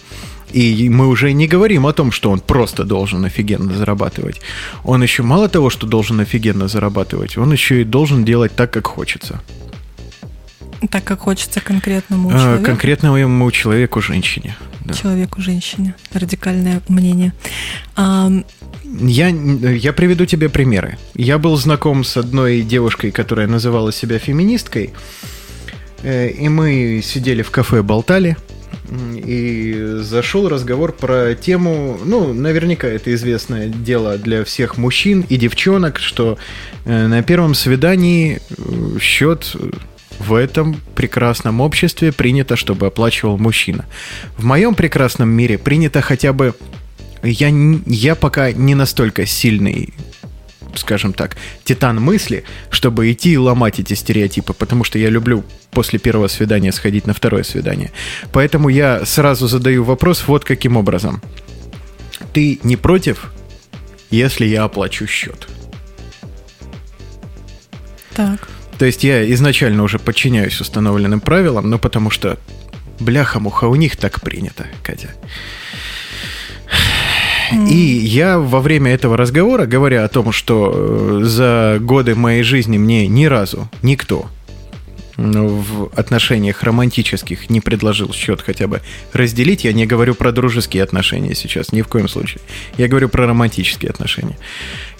И 0.54 0.90
мы 0.90 1.08
уже 1.08 1.34
не 1.34 1.48
говорим 1.48 1.86
о 1.86 1.94
том, 1.94 2.12
что 2.12 2.32
он 2.32 2.40
просто 2.40 2.84
должен 2.84 3.24
офигенно 3.26 3.74
зарабатывать. 3.74 4.42
Он 4.84 5.04
еще 5.04 5.24
мало 5.24 5.48
того, 5.48 5.70
что 5.70 5.88
должен 5.88 6.20
офигенно 6.20 6.68
зарабатывать, 6.68 7.38
он 7.38 7.52
еще 7.52 7.82
и 7.82 7.84
должен 7.84 8.26
делать 8.26 8.56
так, 8.56 8.72
как 8.72 8.88
хочется. 8.88 9.42
Так, 10.90 11.04
как 11.04 11.20
хочется 11.20 11.62
конкретному 11.62 12.30
а, 12.30 12.40
человеку? 12.40 12.66
Конкретному 12.66 13.52
человеку, 13.52 14.02
женщине. 14.02 14.58
Да. 14.84 14.94
Человеку, 14.96 15.42
женщине. 15.42 15.94
Радикальное 16.14 16.82
мнение. 16.88 17.34
А... 17.96 18.32
Я, 18.84 19.28
я 19.30 19.94
приведу 19.94 20.26
тебе 20.26 20.50
примеры. 20.50 20.98
Я 21.14 21.38
был 21.38 21.56
знаком 21.56 22.04
с 22.04 22.18
одной 22.18 22.62
девушкой, 22.62 23.12
которая 23.12 23.48
называла 23.48 23.94
себя 23.94 24.18
феминисткой. 24.18 24.90
Э, 26.04 26.30
и 26.30 26.50
мы 26.50 27.02
сидели 27.04 27.42
в 27.42 27.52
кафе, 27.52 27.84
болтали 27.84 28.36
и 28.92 29.98
зашел 30.00 30.50
разговор 30.50 30.92
про 30.92 31.34
тему, 31.36 32.00
ну, 32.04 32.34
наверняка 32.34 32.88
это 32.88 33.14
известное 33.14 33.68
дело 33.68 34.18
для 34.18 34.44
всех 34.44 34.78
мужчин 34.78 35.26
и 35.30 35.38
девчонок, 35.38 36.00
что 36.00 36.38
э, 36.86 37.08
на 37.08 37.24
первом 37.24 37.54
свидании 37.54 38.40
э, 38.40 39.00
счет 39.00 39.56
в 40.20 40.34
этом 40.34 40.80
прекрасном 40.96 41.62
обществе 41.62 42.12
принято, 42.12 42.56
чтобы 42.56 42.88
оплачивал 42.88 43.38
мужчина. 43.38 43.86
В 44.38 44.44
моем 44.44 44.76
прекрасном 44.76 45.30
мире 45.30 45.58
принято 45.58 46.02
хотя 46.02 46.34
бы... 46.34 46.54
Я, 47.24 47.52
я 47.86 48.16
пока 48.16 48.52
не 48.52 48.74
настолько 48.74 49.26
сильный 49.26 49.94
скажем 50.76 51.14
так, 51.14 51.38
титан 51.64 52.00
мысли, 52.02 52.44
чтобы 52.70 53.12
идти 53.12 53.34
и 53.34 53.38
ломать 53.38 53.80
эти 53.80 53.94
стереотипы, 53.94 54.54
потому 54.54 54.84
что 54.84 55.00
я 55.00 55.10
люблю 55.10 55.44
после 55.72 56.00
первого 56.00 56.28
свидания 56.28 56.72
сходить 56.72 57.08
на 57.08 57.14
второе 57.14 57.44
свидание. 57.44 57.92
Поэтому 58.32 58.70
я 58.70 59.06
сразу 59.06 59.48
задаю 59.48 59.84
вопрос 59.84 60.28
вот 60.28 60.44
каким 60.44 60.78
образом. 60.78 61.22
Ты 62.34 62.60
не 62.64 62.78
против, 62.78 63.32
если 64.10 64.46
я 64.46 64.64
оплачу 64.64 65.08
счет? 65.08 65.48
Так. 68.14 68.48
То 68.78 68.86
есть 68.86 69.04
я 69.04 69.32
изначально 69.34 69.84
уже 69.84 70.00
подчиняюсь 70.00 70.60
установленным 70.60 71.22
правилам, 71.22 71.70
ну 71.70 71.80
потому 71.80 72.10
что 72.10 72.38
бляха-муха, 73.00 73.66
у 73.66 73.76
них 73.76 73.96
так 73.96 74.22
принято, 74.22 74.66
Катя. 74.84 75.10
И 77.52 77.76
я 77.76 78.40
во 78.40 78.62
время 78.62 78.94
этого 78.94 79.18
разговора, 79.18 79.66
говоря 79.66 80.04
о 80.04 80.08
том, 80.08 80.32
что 80.32 80.72
э, 80.74 81.20
за 81.24 81.78
годы 81.80 82.16
моей 82.16 82.44
жизни 82.44 82.78
мне 82.78 83.08
ни 83.08 83.26
разу 83.26 83.70
никто 83.82 84.28
в 85.18 85.92
отношениях 85.96 86.64
романтических 86.64 87.50
не 87.50 87.62
предложил 87.62 88.14
счет 88.14 88.42
хотя 88.42 88.68
бы 88.68 88.82
разделить. 89.14 89.64
Я 89.64 89.74
не 89.74 89.86
говорю 89.86 90.16
про 90.16 90.32
дружеские 90.32 90.84
отношения 90.84 91.36
сейчас, 91.36 91.72
ни 91.72 91.82
в 91.82 91.88
коем 91.88 92.08
случае. 92.08 92.42
Я 92.78 92.88
говорю 92.88 93.10
про 93.10 93.28
романтические 93.28 93.92
отношения. 93.92 94.38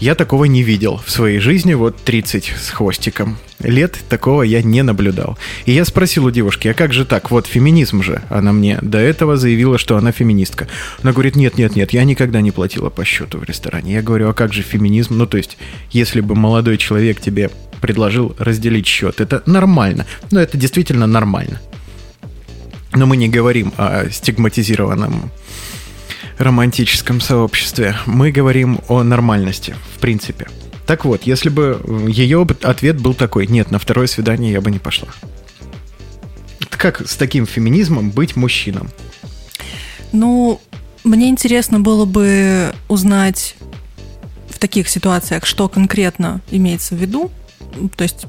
Я 0.02 0.16
такого 0.16 0.46
не 0.46 0.64
видел 0.64 1.00
в 1.06 1.12
своей 1.12 1.38
жизни, 1.38 1.76
вот 1.76 1.96
30 1.96 2.56
с 2.60 2.70
хвостиком. 2.72 3.38
Лет 3.60 4.00
такого 4.10 4.42
я 4.42 4.64
не 4.64 4.82
наблюдал. 4.82 5.38
И 5.66 5.74
я 5.74 5.86
спросил 5.86 6.26
у 6.26 6.32
девушки, 6.32 6.68
а 6.68 6.74
как 6.74 6.92
же 6.92 7.06
так? 7.06 7.30
Вот 7.30 7.46
феминизм 7.46 8.02
же. 8.02 8.24
Она 8.30 8.52
мне 8.52 8.80
до 8.82 8.98
этого 8.98 9.38
заявила, 9.38 9.78
что 9.78 9.98
она 9.98 10.12
феминистка. 10.12 10.68
Она 11.04 11.14
говорит, 11.14 11.36
нет, 11.36 11.60
нет, 11.60 11.76
нет, 11.76 11.94
я 11.94 12.04
никогда 12.04 12.42
не 12.42 12.50
платила 12.50 12.90
по 12.90 13.06
счету 13.06 13.38
в 13.38 13.44
ресторане. 13.44 13.94
Я 13.94 14.02
говорю, 14.02 14.30
а 14.30 14.34
как 14.34 14.54
же 14.54 14.64
феминизм? 14.64 15.20
Ну, 15.20 15.28
то 15.28 15.38
есть, 15.38 15.60
если 15.92 16.22
бы 16.22 16.34
молодой 16.34 16.80
человек 16.80 17.22
тебе 17.22 17.52
предложил 17.80 18.36
разделить 18.40 18.88
счет. 18.88 19.22
Это 19.22 19.44
нормально. 19.46 20.08
Но 20.32 20.40
это 20.40 20.58
действительно 20.58 21.06
нормально. 21.06 21.62
Но 22.94 23.06
мы 23.06 23.18
не 23.18 23.30
говорим 23.30 23.72
о 23.78 24.10
стигматизированном 24.10 25.32
романтическом 26.38 27.22
сообществе. 27.22 27.96
Мы 28.06 28.32
говорим 28.32 28.80
о 28.88 29.04
нормальности, 29.04 29.76
в 29.96 30.00
принципе. 30.00 30.48
Так 30.86 31.06
вот, 31.06 31.24
если 31.24 31.50
бы 31.50 31.82
ее 32.10 32.46
ответ 32.64 33.00
был 33.00 33.14
такой, 33.14 33.48
нет, 33.48 33.72
на 33.72 33.80
второе 33.80 34.08
свидание 34.08 34.52
я 34.52 34.62
бы 34.62 34.72
не 34.72 34.80
пошла. 34.80 35.10
Как 36.70 37.08
с 37.08 37.16
таким 37.16 37.46
феминизмом 37.46 38.10
быть 38.10 38.36
мужчином? 38.36 38.90
Ну, 40.12 40.60
мне 41.04 41.30
интересно 41.30 41.80
было 41.80 42.06
бы 42.06 42.74
узнать 42.88 43.56
в 44.50 44.60
таких 44.60 44.90
ситуациях, 44.90 45.46
что 45.46 45.70
конкретно 45.70 46.42
имеется 46.52 46.96
в 46.96 46.98
виду, 46.98 47.32
то 47.96 48.04
есть, 48.04 48.26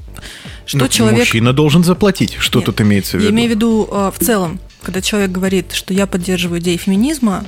что 0.65 0.77
Но 0.77 0.87
человек... 0.87 1.19
Мужчина 1.19 1.53
должен 1.53 1.83
заплатить. 1.83 2.35
Что 2.39 2.59
Нет, 2.59 2.65
тут 2.65 2.81
имеется 2.81 3.11
в 3.11 3.13
виду? 3.15 3.25
Я 3.25 3.31
имею 3.31 3.49
в 3.49 3.51
виду 3.51 3.89
э, 3.91 4.11
в 4.15 4.23
целом, 4.23 4.59
когда 4.81 5.01
человек 5.01 5.31
говорит, 5.31 5.73
что 5.73 5.93
я 5.93 6.07
поддерживаю 6.07 6.61
идеи 6.61 6.77
феминизма, 6.77 7.45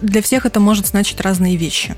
для 0.00 0.22
всех 0.22 0.46
это 0.46 0.60
может 0.60 0.86
значить 0.86 1.20
разные 1.20 1.56
вещи. 1.56 1.94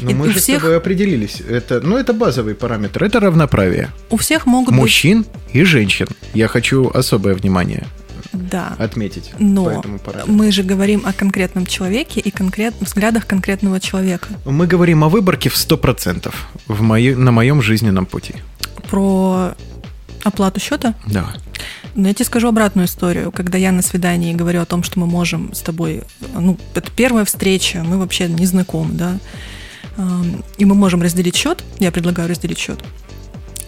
Но 0.00 0.10
и 0.10 0.14
мы 0.14 0.30
же 0.30 0.38
всех... 0.38 0.58
с 0.58 0.62
тобой 0.62 0.76
определились. 0.76 1.40
Это, 1.40 1.80
ну, 1.80 1.96
это 1.96 2.12
базовый 2.12 2.54
параметр. 2.54 3.04
Это 3.04 3.20
равноправие. 3.20 3.90
У 4.10 4.16
всех 4.16 4.46
могут 4.46 4.74
Мужчин 4.74 5.22
быть... 5.22 5.54
и 5.54 5.64
женщин. 5.64 6.06
Я 6.34 6.48
хочу 6.48 6.90
особое 6.94 7.34
внимание 7.34 7.86
Да. 8.32 8.74
отметить 8.78 9.32
Но 9.38 9.82
мы 10.26 10.52
же 10.52 10.62
говорим 10.62 11.02
о 11.04 11.12
конкретном 11.12 11.66
человеке 11.66 12.20
и 12.20 12.30
конкрет... 12.30 12.74
взглядах 12.80 13.26
конкретного 13.26 13.80
человека. 13.80 14.28
Мы 14.44 14.66
говорим 14.66 15.04
о 15.04 15.08
выборке 15.08 15.48
в 15.48 15.54
100% 15.54 16.32
в 16.68 16.80
моей, 16.80 17.14
на 17.14 17.32
моем 17.32 17.60
жизненном 17.62 18.06
пути. 18.06 18.34
Про 18.88 19.54
оплату 20.22 20.60
счета. 20.60 20.94
Да. 21.06 21.34
Но 21.94 22.08
я 22.08 22.14
тебе 22.14 22.24
скажу 22.24 22.48
обратную 22.48 22.86
историю. 22.86 23.32
Когда 23.32 23.58
я 23.58 23.70
на 23.72 23.82
свидании 23.82 24.32
говорю 24.34 24.62
о 24.62 24.66
том, 24.66 24.82
что 24.82 24.98
мы 24.98 25.06
можем 25.06 25.52
с 25.54 25.60
тобой... 25.60 26.02
Ну, 26.34 26.58
это 26.74 26.90
первая 26.90 27.24
встреча, 27.24 27.82
мы 27.84 27.98
вообще 27.98 28.28
не 28.28 28.46
знакомы, 28.46 28.94
да? 28.94 29.18
Эм, 29.98 30.42
И 30.56 30.64
мы 30.64 30.74
можем 30.74 31.02
разделить 31.02 31.36
счет. 31.36 31.62
Я 31.78 31.92
предлагаю 31.92 32.28
разделить 32.28 32.58
счет. 32.58 32.82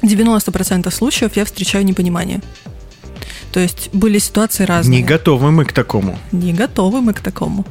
90% 0.03 0.91
случаев 0.91 1.37
я 1.37 1.45
встречаю 1.45 1.85
непонимание. 1.85 2.41
То 3.55 3.61
есть 3.61 3.88
были 3.92 4.18
ситуации 4.18 4.64
разные. 4.64 5.00
Не 5.00 5.07
готовы 5.07 5.52
мы 5.52 5.64
к 5.64 5.72
такому. 5.72 6.18
Не 6.32 6.52
готовы 6.52 7.00
мы 7.00 7.14
к 7.14 7.20
такому. 7.20 7.64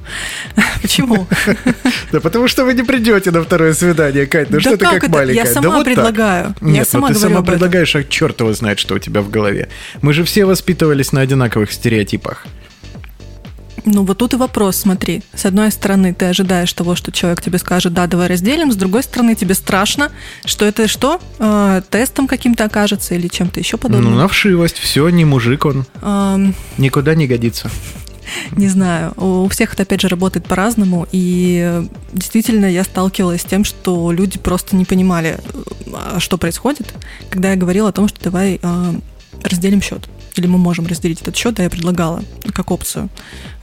Почему? 0.81 1.27
Да 2.13 2.21
потому 2.21 2.47
что 2.47 2.63
вы 2.63 2.73
не 2.73 2.83
придете 2.83 3.31
на 3.31 3.41
второе 3.41 3.73
свидание, 3.73 4.25
Кать. 4.25 4.49
Ну 4.49 4.61
что 4.61 4.77
ты 4.77 4.85
как 4.85 5.09
маленькая? 5.09 5.45
Я 5.45 5.45
сама 5.45 5.83
предлагаю. 5.83 6.55
Нет, 6.61 6.87
ну 6.93 7.07
ты 7.07 7.15
сама 7.15 7.41
предлагаешь, 7.41 7.95
а 7.97 8.03
черт 8.05 8.39
его 8.39 8.53
знает, 8.53 8.79
что 8.79 8.95
у 8.95 8.99
тебя 8.99 9.21
в 9.21 9.29
голове. 9.29 9.67
Мы 10.01 10.13
же 10.13 10.23
все 10.23 10.45
воспитывались 10.45 11.11
на 11.11 11.19
одинаковых 11.19 11.69
стереотипах. 11.73 12.45
Ну, 13.85 14.03
вот 14.05 14.17
тут 14.17 14.33
и 14.33 14.37
вопрос, 14.37 14.77
смотри. 14.77 15.23
С 15.35 15.45
одной 15.45 15.71
стороны, 15.71 16.13
ты 16.13 16.25
ожидаешь 16.25 16.71
того, 16.71 16.95
что 16.95 17.11
человек 17.11 17.41
тебе 17.41 17.57
скажет, 17.57 17.93
да, 17.93 18.07
давай 18.07 18.27
разделим. 18.27 18.71
С 18.71 18.75
другой 18.75 19.03
стороны, 19.03 19.35
тебе 19.35 19.55
страшно, 19.55 20.09
что 20.45 20.65
это 20.65 20.87
что? 20.87 21.19
Э, 21.39 21.81
тестом 21.89 22.27
каким-то 22.27 22.63
окажется 22.65 23.15
или 23.15 23.27
чем-то 23.27 23.59
еще 23.59 23.75
Ну, 23.75 23.79
подобным? 23.79 24.15
на 24.15 24.27
вшивость, 24.27 24.77
все, 24.77 25.09
не 25.09 25.25
мужик 25.25 25.65
он, 25.65 25.85
Эм, 26.01 26.55
никуда 26.77 27.13
не 27.15 27.27
годится. 27.27 27.69
не 28.55 28.69
знаю. 28.69 29.11
У 29.17 29.47
всех 29.49 29.73
это, 29.73 29.83
опять 29.83 30.01
же, 30.01 30.07
работает 30.07 30.45
по-разному. 30.45 31.05
И 31.11 31.81
действительно, 32.13 32.65
я 32.67 32.83
сталкивалась 32.85 33.41
с 33.41 33.45
тем, 33.45 33.65
что 33.65 34.11
люди 34.13 34.39
просто 34.39 34.75
не 34.77 34.85
понимали, 34.85 35.39
э, 35.43 35.91
а 36.15 36.19
что 36.21 36.37
происходит, 36.37 36.93
когда 37.29 37.49
я 37.51 37.57
говорила 37.57 37.89
о 37.89 37.93
том, 37.93 38.07
что 38.07 38.21
давай 38.23 38.59
э, 38.61 38.93
разделим 39.43 39.81
счет. 39.81 40.07
Или 40.35 40.47
мы 40.47 40.57
можем 40.57 40.87
разделить 40.87 41.21
этот 41.21 41.35
счет, 41.35 41.53
да, 41.53 41.63
я 41.63 41.69
предлагала 41.69 42.23
как 42.53 42.71
опцию. 42.71 43.09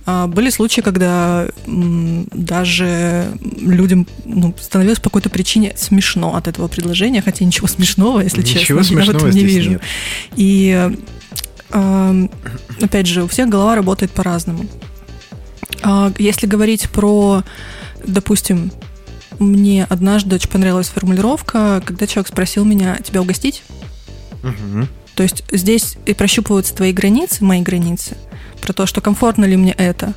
А 0.06 0.26
Были 0.26 0.50
случаи, 0.50 0.80
когда 0.80 1.48
даже 1.66 3.32
людям 3.60 4.06
ну, 4.24 4.54
становилось 4.58 4.98
по 4.98 5.10
какой-то 5.10 5.28
причине 5.30 5.74
смешно 5.76 6.34
от 6.34 6.48
этого 6.48 6.68
предложения, 6.68 7.22
хотя 7.22 7.44
ничего 7.44 7.66
смешного, 7.66 8.20
если 8.20 8.42
честно, 8.42 8.60
Ничего 8.60 8.78
я 8.78 8.84
в 8.84 8.86
смешного 8.86 9.16
этом 9.18 9.30
не 9.30 9.44
вижу. 9.44 9.70
нет. 9.70 9.82
И 10.36 10.90
опять 11.70 13.06
же, 13.06 13.22
у 13.24 13.28
всех 13.28 13.48
голова 13.48 13.74
работает 13.76 14.10
по-разному. 14.10 14.66
А 15.82 16.12
Если 16.18 16.46
говорить 16.46 16.88
про, 16.90 17.44
допустим, 18.04 18.72
мне 19.38 19.84
однажды 19.84 20.34
очень 20.36 20.50
понравилась 20.50 20.88
формулировка, 20.88 21.82
когда 21.84 22.06
человек 22.06 22.28
спросил 22.28 22.64
меня, 22.64 22.96
тебя 22.98 23.22
угостить? 23.22 23.62
Мгм. 24.42 24.88
То 25.20 25.24
есть 25.24 25.44
здесь 25.52 25.98
и 26.06 26.14
прощупываются 26.14 26.74
твои 26.74 26.94
границы, 26.94 27.44
мои 27.44 27.60
границы, 27.60 28.16
про 28.62 28.72
то, 28.72 28.86
что 28.86 29.02
комфортно 29.02 29.44
ли 29.44 29.54
мне 29.54 29.72
это, 29.72 30.14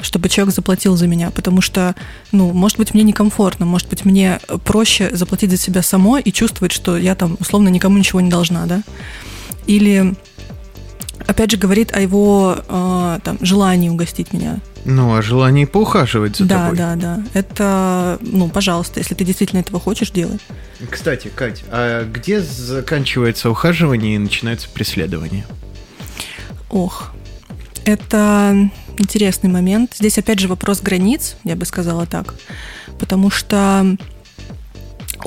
чтобы 0.00 0.28
человек 0.28 0.54
заплатил 0.54 0.94
за 0.94 1.08
меня, 1.08 1.32
потому 1.32 1.60
что, 1.60 1.96
ну, 2.30 2.52
может 2.52 2.78
быть, 2.78 2.94
мне 2.94 3.02
некомфортно, 3.02 3.66
может 3.66 3.88
быть, 3.88 4.04
мне 4.04 4.38
проще 4.64 5.10
заплатить 5.12 5.50
за 5.50 5.56
себя 5.56 5.82
самой 5.82 6.22
и 6.22 6.32
чувствовать, 6.32 6.70
что 6.70 6.96
я 6.96 7.16
там, 7.16 7.36
условно, 7.40 7.68
никому 7.68 7.98
ничего 7.98 8.20
не 8.20 8.30
должна, 8.30 8.66
да? 8.66 8.84
Или, 9.66 10.14
опять 11.26 11.50
же, 11.50 11.56
говорит 11.56 11.92
о 11.92 12.00
его 12.00 12.58
э, 12.58 13.18
там, 13.24 13.38
желании 13.40 13.88
угостить 13.88 14.32
меня. 14.32 14.60
Ну, 14.90 15.14
а 15.14 15.20
желание 15.20 15.66
поухаживать 15.66 16.36
за 16.36 16.46
да, 16.46 16.62
тобой. 16.62 16.78
да, 16.78 16.96
да. 16.96 17.22
Это, 17.34 18.18
ну, 18.22 18.48
пожалуйста, 18.48 19.00
если 19.00 19.14
ты 19.14 19.22
действительно 19.22 19.60
этого 19.60 19.78
хочешь, 19.78 20.10
делай. 20.10 20.38
Кстати, 20.90 21.28
Кать, 21.28 21.62
а 21.70 22.04
где 22.10 22.40
заканчивается 22.40 23.50
ухаживание 23.50 24.14
и 24.14 24.18
начинается 24.18 24.66
преследование? 24.70 25.44
Ох, 26.70 27.10
это 27.84 28.70
интересный 28.96 29.50
момент. 29.50 29.92
Здесь 29.94 30.16
опять 30.16 30.38
же 30.38 30.48
вопрос 30.48 30.80
границ, 30.80 31.36
я 31.44 31.54
бы 31.54 31.66
сказала 31.66 32.06
так, 32.06 32.34
потому 32.98 33.30
что 33.30 33.94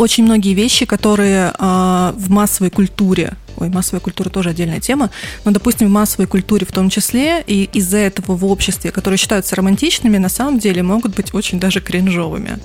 очень 0.02 0.24
многие 0.24 0.54
вещи, 0.54 0.86
которые 0.86 1.54
а, 1.58 2.14
в 2.18 2.30
массовой 2.30 2.70
культуре, 2.72 3.34
ой, 3.58 3.70
массовая 3.70 4.00
культура 4.02 4.30
тоже 4.30 4.50
отдельная 4.50 4.80
тема, 4.80 5.10
но, 5.46 5.52
допустим, 5.52 5.88
в 5.88 5.92
массовой 5.92 6.28
культуре 6.28 6.66
в 6.66 6.72
том 6.72 6.90
числе, 6.90 7.44
и 7.46 7.70
из-за 7.74 7.98
этого 7.98 8.36
в 8.36 8.46
обществе, 8.46 8.92
которые 8.92 9.18
считаются 9.18 9.56
романтичными, 9.56 10.18
на 10.18 10.30
самом 10.30 10.60
деле 10.60 10.82
могут 10.84 11.16
быть 11.16 11.34
очень 11.34 11.60
даже 11.60 11.80
кринжовыми. 11.82 12.58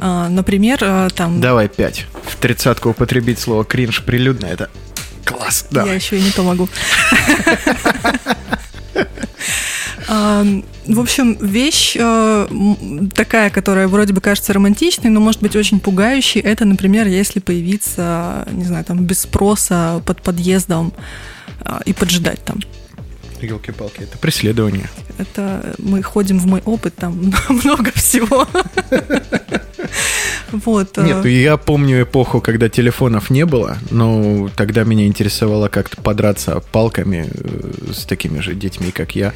А, 0.00 0.28
например, 0.28 0.78
а, 0.82 1.08
там... 1.10 1.40
Давай 1.40 1.68
пять. 1.68 2.06
В 2.28 2.36
тридцатку 2.36 2.90
употребить 2.90 3.38
слово 3.38 3.64
кринж 3.64 4.02
прилюдно, 4.02 4.46
это 4.46 4.68
класс. 5.24 5.66
Я 5.70 5.84
Да. 5.84 5.92
еще 5.92 6.18
и 6.18 6.22
не 6.22 6.30
то 6.30 6.42
могу. 6.42 6.68
В 10.08 11.00
общем, 11.00 11.36
вещь 11.40 11.96
э, 11.98 12.48
такая, 13.12 13.50
которая 13.50 13.88
вроде 13.88 14.12
бы 14.12 14.20
кажется 14.20 14.52
романтичной, 14.52 15.10
но 15.10 15.18
может 15.18 15.42
быть 15.42 15.56
очень 15.56 15.80
пугающей, 15.80 16.40
это, 16.40 16.64
например, 16.64 17.08
если 17.08 17.40
появиться, 17.40 18.46
не 18.52 18.64
знаю, 18.64 18.84
там 18.84 19.04
без 19.04 19.22
спроса 19.22 20.00
под 20.06 20.22
подъездом 20.22 20.92
а, 21.60 21.82
и 21.84 21.92
поджидать 21.92 22.44
там. 22.44 22.60
Елки-палки, 23.40 24.00
это 24.02 24.18
преследование. 24.18 24.88
Это 25.18 25.74
мы 25.78 26.02
ходим 26.02 26.38
в 26.38 26.46
мой 26.46 26.62
опыт, 26.64 26.94
там 26.96 27.32
много 27.48 27.90
всего. 27.94 28.46
Вот. 30.52 30.96
э, 30.98 31.02
Нет, 31.04 31.16
ну 31.22 31.26
я 31.28 31.56
помню 31.56 32.02
эпоху, 32.02 32.40
когда 32.40 32.68
телефонов 32.68 33.30
не 33.30 33.44
было, 33.44 33.78
но 33.90 34.48
тогда 34.56 34.84
меня 34.84 35.06
интересовало 35.06 35.68
как-то 35.68 36.00
подраться 36.00 36.60
палками 36.72 37.28
э, 37.30 37.92
с 37.92 38.04
такими 38.04 38.40
же 38.40 38.54
детьми, 38.54 38.90
как 38.90 39.14
я. 39.16 39.32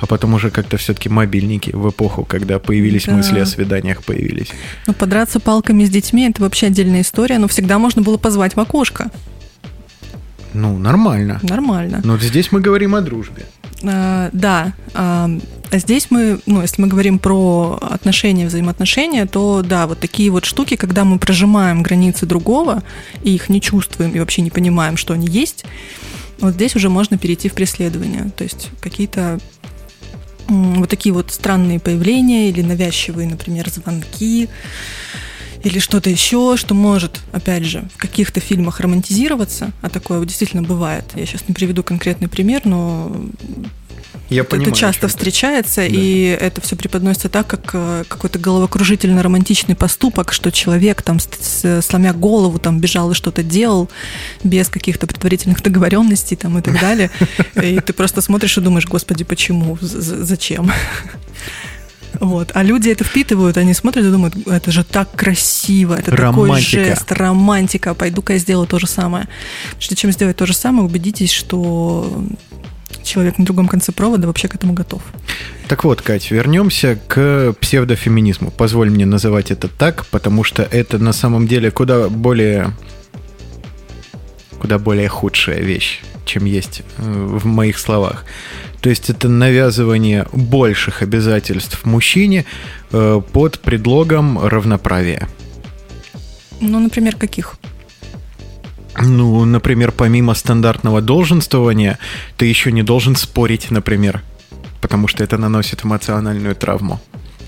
А 0.00 0.06
потом 0.06 0.34
уже 0.34 0.50
как-то 0.50 0.76
все-таки 0.76 1.08
мобильники 1.08 1.70
в 1.70 1.90
эпоху, 1.90 2.24
когда 2.24 2.58
появились 2.58 3.04
Да. 3.04 3.12
мысли 3.12 3.40
о 3.40 3.46
свиданиях, 3.46 4.02
появились. 4.04 4.48
Ну, 4.86 4.94
подраться 4.94 5.40
палками 5.40 5.84
с 5.84 5.90
детьми 5.90 6.28
это 6.28 6.42
вообще 6.42 6.66
отдельная 6.68 7.02
история, 7.02 7.38
но 7.38 7.48
всегда 7.48 7.78
можно 7.78 8.02
было 8.02 8.16
позвать 8.16 8.54
в 8.56 8.60
окошко. 8.60 9.10
Ну, 10.54 10.78
нормально. 10.78 11.40
Нормально. 11.42 12.00
Но 12.04 12.18
здесь 12.18 12.52
мы 12.52 12.60
говорим 12.60 12.94
о 12.94 13.00
дружбе. 13.00 13.46
А, 13.84 14.30
да. 14.32 14.72
А 14.94 15.30
а 15.72 15.78
здесь 15.78 16.08
мы, 16.10 16.38
ну, 16.44 16.60
если 16.60 16.82
мы 16.82 16.88
говорим 16.88 17.18
про 17.18 17.78
отношения, 17.80 18.46
взаимоотношения, 18.46 19.24
то 19.24 19.62
да, 19.62 19.86
вот 19.86 20.00
такие 20.00 20.30
вот 20.30 20.44
штуки, 20.44 20.76
когда 20.76 21.04
мы 21.04 21.18
прожимаем 21.18 21.82
границы 21.82 22.26
другого 22.26 22.82
и 23.24 23.34
их 23.34 23.48
не 23.48 23.58
чувствуем 23.58 24.12
и 24.12 24.18
вообще 24.18 24.42
не 24.42 24.50
понимаем, 24.50 24.98
что 24.98 25.14
они 25.14 25.26
есть, 25.26 25.64
вот 26.40 26.54
здесь 26.54 26.76
уже 26.76 26.90
можно 26.90 27.16
перейти 27.16 27.48
в 27.48 27.54
преследование. 27.54 28.30
То 28.36 28.44
есть 28.44 28.68
какие-то 28.80 29.40
вот 30.48 30.90
такие 30.90 31.14
вот 31.14 31.32
странные 31.32 31.80
появления 31.80 32.50
или 32.50 32.60
навязчивые, 32.60 33.26
например, 33.26 33.70
звонки 33.70 34.50
или 35.64 35.78
что-то 35.78 36.10
еще, 36.10 36.56
что 36.56 36.74
может, 36.74 37.20
опять 37.32 37.64
же, 37.64 37.84
в 37.94 37.98
каких-то 37.98 38.40
фильмах 38.40 38.80
романтизироваться, 38.80 39.72
а 39.80 39.88
такое 39.88 40.24
действительно 40.24 40.62
бывает. 40.62 41.04
Я 41.14 41.24
сейчас 41.26 41.48
не 41.48 41.54
приведу 41.54 41.82
конкретный 41.82 42.28
пример, 42.28 42.62
но 42.64 43.14
Я 44.28 44.42
это 44.42 44.50
понимаю, 44.50 44.74
часто 44.74 45.06
встречается, 45.06 45.84
и 45.84 46.24
это 46.24 46.60
все 46.60 46.74
преподносится 46.74 47.28
так, 47.28 47.46
как 47.46 47.70
э, 47.74 48.04
какой-то 48.08 48.40
головокружительно-романтичный 48.40 49.76
поступок, 49.76 50.32
что 50.32 50.50
человек 50.50 51.02
там, 51.02 51.18
сломя 51.20 52.12
голову, 52.12 52.58
там 52.58 52.80
бежал 52.80 53.12
и 53.12 53.14
что-то 53.14 53.44
делал 53.44 53.88
без 54.42 54.68
каких-то 54.68 55.06
предварительных 55.06 55.62
договоренностей 55.62 56.36
там, 56.36 56.58
и 56.58 56.62
так 56.62 56.80
далее. 56.80 57.10
И 57.54 57.78
ты 57.78 57.92
просто 57.92 58.20
смотришь 58.20 58.58
и 58.58 58.60
думаешь, 58.60 58.86
господи, 58.86 59.22
почему, 59.22 59.78
зачем? 59.80 60.72
Вот. 62.22 62.52
А 62.54 62.62
люди 62.62 62.88
это 62.88 63.02
впитывают, 63.02 63.56
они 63.56 63.74
смотрят 63.74 64.06
и 64.06 64.10
думают, 64.10 64.46
это 64.46 64.70
же 64.70 64.84
так 64.84 65.10
красиво, 65.10 65.94
это 65.94 66.12
такой 66.12 66.50
Романтика. 66.50 66.84
жест, 66.84 67.10
романтика, 67.10 67.94
пойду-ка 67.94 68.34
я 68.34 68.38
сделаю 68.38 68.68
то 68.68 68.78
же 68.78 68.86
самое. 68.86 69.26
Прежде 69.76 69.96
чем 69.96 70.12
сделать 70.12 70.36
то 70.36 70.46
же 70.46 70.54
самое, 70.54 70.84
убедитесь, 70.84 71.32
что 71.32 72.24
человек 73.02 73.38
на 73.38 73.44
другом 73.44 73.66
конце 73.66 73.90
провода 73.90 74.28
вообще 74.28 74.46
к 74.46 74.54
этому 74.54 74.72
готов. 74.72 75.02
Так 75.66 75.82
вот, 75.82 76.00
Кать, 76.00 76.30
вернемся 76.30 76.96
к 77.08 77.54
псевдофеминизму. 77.60 78.52
Позволь 78.52 78.88
мне 78.88 79.04
называть 79.04 79.50
это 79.50 79.66
так, 79.66 80.06
потому 80.06 80.44
что 80.44 80.62
это 80.62 80.98
на 80.98 81.12
самом 81.12 81.48
деле 81.48 81.72
куда 81.72 82.08
более 82.08 82.72
куда 84.60 84.78
более 84.78 85.08
худшая 85.08 85.58
вещь, 85.58 86.02
чем 86.24 86.44
есть 86.44 86.82
э, 86.98 87.02
в 87.02 87.46
моих 87.46 87.80
словах. 87.80 88.24
То 88.82 88.90
есть 88.90 89.08
это 89.10 89.28
навязывание 89.28 90.26
больших 90.32 91.02
обязательств 91.02 91.84
мужчине 91.84 92.44
э, 92.90 93.20
под 93.32 93.60
предлогом 93.60 94.44
равноправия. 94.44 95.28
Ну, 96.60 96.80
например, 96.80 97.14
каких? 97.16 97.54
Ну, 99.00 99.44
например, 99.44 99.92
помимо 99.92 100.34
стандартного 100.34 101.00
долженствования, 101.00 101.98
ты 102.36 102.46
еще 102.46 102.72
не 102.72 102.82
должен 102.82 103.14
спорить, 103.14 103.70
например, 103.70 104.20
потому 104.80 105.06
что 105.06 105.22
это 105.22 105.38
наносит 105.38 105.84
эмоциональную 105.84 106.56
травму. 106.56 107.00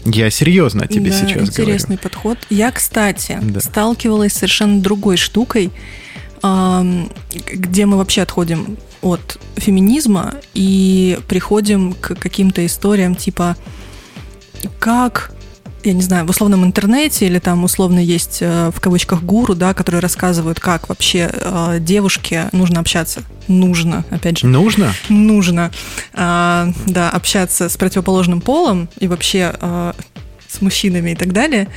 Я 0.04 0.30
серьезно 0.30 0.86
тебе 0.86 1.10
да, 1.10 1.16
сейчас 1.16 1.48
интересный 1.48 1.96
говорю. 1.96 2.02
подход. 2.10 2.38
Я, 2.48 2.70
кстати, 2.70 3.38
Да. 3.42 3.60
сталкивалась 3.60 4.32
с 4.32 4.36
совершенно 4.36 4.80
другой 4.80 5.16
штукой, 5.16 5.72
где 6.42 7.86
мы 7.86 7.96
вообще 7.96 8.22
отходим 8.22 8.76
от 9.04 9.38
феминизма 9.56 10.34
и 10.54 11.18
приходим 11.28 11.92
к 11.92 12.14
каким-то 12.16 12.64
историям 12.66 13.14
типа 13.14 13.56
как 14.78 15.34
я 15.84 15.92
не 15.92 16.00
знаю, 16.00 16.24
в 16.24 16.30
условном 16.30 16.64
интернете 16.64 17.26
или 17.26 17.38
там 17.38 17.62
условно 17.62 17.98
есть 17.98 18.38
э, 18.40 18.70
в 18.74 18.80
кавычках 18.80 19.22
гуру, 19.22 19.54
да, 19.54 19.74
которые 19.74 20.00
рассказывают, 20.00 20.58
как 20.58 20.88
вообще 20.88 21.30
э, 21.30 21.76
девушке 21.78 22.48
нужно 22.52 22.80
общаться. 22.80 23.22
Нужно, 23.48 24.04
опять 24.08 24.38
же, 24.38 24.46
Нужно? 24.46 24.94
нужно, 25.10 25.70
а, 26.14 26.70
да, 26.86 27.10
общаться 27.10 27.68
с 27.68 27.76
противоположным 27.76 28.40
полом 28.40 28.88
и 28.98 29.06
вообще 29.06 29.52
а, 29.60 29.94
с 30.48 30.62
мужчинами 30.62 31.10
и 31.10 31.14
так 31.14 31.34
далее, 31.34 31.68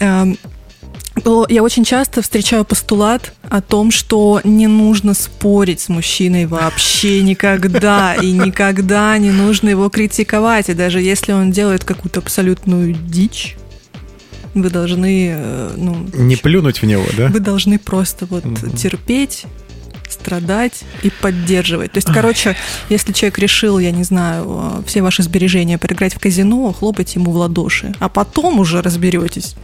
Эм, 0.00 0.36
то 1.24 1.46
я 1.48 1.62
очень 1.62 1.84
часто 1.84 2.20
встречаю 2.22 2.64
постулат 2.64 3.32
о 3.48 3.60
том, 3.60 3.90
что 3.90 4.40
не 4.44 4.66
нужно 4.66 5.14
спорить 5.14 5.80
с 5.80 5.88
мужчиной 5.88 6.46
вообще 6.46 7.22
никогда, 7.22 8.14
и 8.14 8.32
никогда 8.32 9.16
не 9.18 9.30
нужно 9.30 9.68
его 9.68 9.88
критиковать, 9.88 10.68
и 10.68 10.74
даже 10.74 11.00
если 11.00 11.32
он 11.32 11.52
делает 11.52 11.84
какую-то 11.84 12.20
абсолютную 12.20 12.94
дичь, 12.94 13.56
вы 14.54 14.68
должны, 14.68 15.32
э, 15.34 15.70
ну, 15.76 16.06
Не 16.14 16.36
плюнуть 16.36 16.82
в 16.82 16.86
него, 16.86 17.04
да? 17.16 17.28
вы 17.28 17.40
должны 17.40 17.78
просто 17.78 18.26
вот 18.26 18.44
Мгм. 18.44 18.72
терпеть, 18.76 19.46
страдать 20.12 20.82
и 21.02 21.10
поддерживать. 21.10 21.92
То 21.92 21.98
есть, 21.98 22.08
короче, 22.12 22.56
если 22.88 23.12
человек 23.12 23.38
решил, 23.38 23.78
я 23.78 23.90
не 23.90 24.04
знаю, 24.04 24.80
э, 24.80 24.82
все 24.86 25.02
ваши 25.02 25.22
сбережения 25.22 25.78
проиграть 25.78 26.14
в 26.14 26.20
казино, 26.20 26.72
хлопайте 26.72 27.18
ему 27.18 27.32
в 27.32 27.36
ладоши, 27.36 27.94
а 27.98 28.08
потом 28.08 28.60
уже 28.60 28.82
разберетесь. 28.82 29.54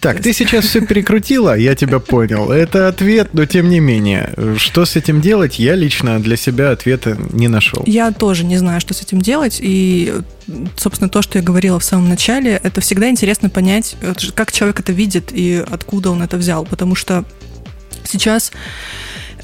Так, 0.00 0.20
ты 0.20 0.32
сейчас 0.34 0.66
все 0.66 0.80
перекрутила, 0.80 1.56
я 1.56 1.74
тебя 1.74 1.98
понял. 1.98 2.50
Это 2.50 2.88
ответ, 2.88 3.30
но 3.32 3.46
тем 3.46 3.68
не 3.68 3.80
менее. 3.80 4.34
Что 4.58 4.84
с 4.84 4.96
этим 4.96 5.20
делать, 5.20 5.58
я 5.58 5.74
лично 5.74 6.20
для 6.20 6.36
себя 6.36 6.70
ответа 6.72 7.16
не 7.32 7.48
нашел. 7.48 7.82
Я 7.86 8.12
тоже 8.12 8.44
не 8.44 8.58
знаю, 8.58 8.80
что 8.80 8.92
с 8.94 9.02
этим 9.02 9.20
делать, 9.20 9.58
и, 9.60 10.12
собственно, 10.76 11.08
то, 11.08 11.22
что 11.22 11.38
я 11.38 11.44
говорила 11.44 11.78
в 11.78 11.84
самом 11.84 12.08
начале, 12.08 12.60
это 12.62 12.80
всегда 12.80 13.08
интересно 13.08 13.48
понять, 13.50 13.96
э, 14.02 14.14
как 14.34 14.52
человек 14.52 14.80
это 14.80 14.92
видит 14.92 15.30
и 15.32 15.64
откуда 15.70 16.10
он 16.10 16.22
это 16.22 16.36
взял, 16.36 16.64
потому 16.64 16.94
что 16.94 17.24
сейчас 18.04 18.52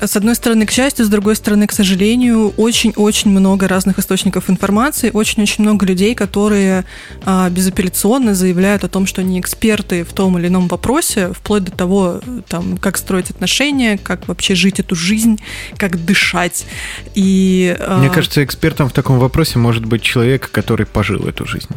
с 0.07 0.17
одной 0.17 0.35
стороны, 0.35 0.67
к 0.67 0.71
счастью, 0.71 1.05
с 1.05 1.09
другой 1.09 1.37
стороны, 1.37 1.67
к 1.67 1.73
сожалению, 1.73 2.51
очень-очень 2.57 3.31
много 3.31 3.69
разных 3.69 3.99
источников 3.99 4.49
информации, 4.51 5.11
очень-очень 5.13 5.65
много 5.65 5.87
людей, 5.87 6.15
которые 6.15 6.85
а, 7.25 7.51
безапелляционно 7.51 8.35
заявляют 8.35 8.85
о 8.85 8.89
том, 8.89 9.07
что 9.07 9.21
они 9.21 9.39
эксперты 9.39 10.05
в 10.05 10.13
том 10.13 10.39
или 10.39 10.49
ином 10.49 10.69
вопросе, 10.69 11.33
вплоть 11.33 11.65
до 11.65 11.73
того, 11.73 12.21
там, 12.49 12.79
как 12.79 12.97
строить 12.97 13.31
отношения, 13.31 13.99
как 13.99 14.29
вообще 14.29 14.55
жить 14.55 14.81
эту 14.81 14.95
жизнь, 14.95 15.41
как 15.77 16.05
дышать. 16.05 16.67
И, 17.15 17.77
а, 17.79 17.99
Мне 17.99 18.11
кажется, 18.11 18.43
экспертом 18.43 18.89
в 18.89 18.93
таком 18.93 19.19
вопросе 19.19 19.59
может 19.59 19.85
быть 19.85 20.03
человек, 20.03 20.51
который 20.51 20.87
пожил 20.87 21.27
эту 21.27 21.47
жизнь. 21.47 21.69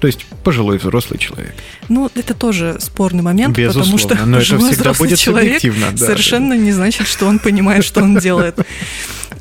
То 0.00 0.06
есть 0.06 0.24
пожилой 0.42 0.78
взрослый 0.78 1.18
человек. 1.18 1.54
Ну, 1.90 2.10
это 2.14 2.32
тоже 2.34 2.78
спорный 2.80 3.22
момент, 3.22 3.56
Безусловно, 3.56 3.92
потому 3.92 3.98
что 3.98 4.26
но 4.26 4.38
это 4.38 4.46
пожилой 4.46 4.70
всегда 4.70 4.82
взрослый 4.92 5.08
будет 5.10 5.18
человек 5.18 5.62
да, 5.92 5.96
совершенно 6.06 6.54
не 6.54 6.72
значит, 6.72 7.06
что 7.06 7.26
он 7.26 7.38
понимает, 7.38 7.84
что 7.84 8.02
он 8.02 8.16
делает. 8.18 8.58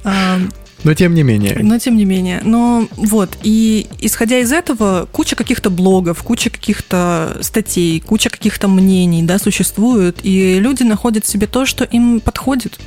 А, 0.05 0.39
Но 0.85 0.93
тем 0.93 1.13
не 1.13 1.23
менее. 1.23 1.57
Но 1.61 1.77
тем 1.77 1.97
не 1.97 2.05
менее. 2.05 2.39
Но 2.45 2.87
вот, 2.95 3.37
и 3.43 3.87
исходя 3.99 4.39
из 4.39 4.53
этого, 4.53 5.09
куча 5.11 5.35
каких-то 5.35 5.69
блогов, 5.69 6.23
куча 6.23 6.49
каких-то 6.49 7.37
статей, 7.41 7.99
куча 7.99 8.29
каких-то 8.29 8.69
мнений, 8.69 9.23
да, 9.23 9.39
существуют, 9.39 10.19
и 10.23 10.57
люди 10.59 10.83
находят 10.83 11.25
себе 11.25 11.47
то, 11.47 11.65
что 11.65 11.83
им 11.83 12.21
подходит, 12.21 12.79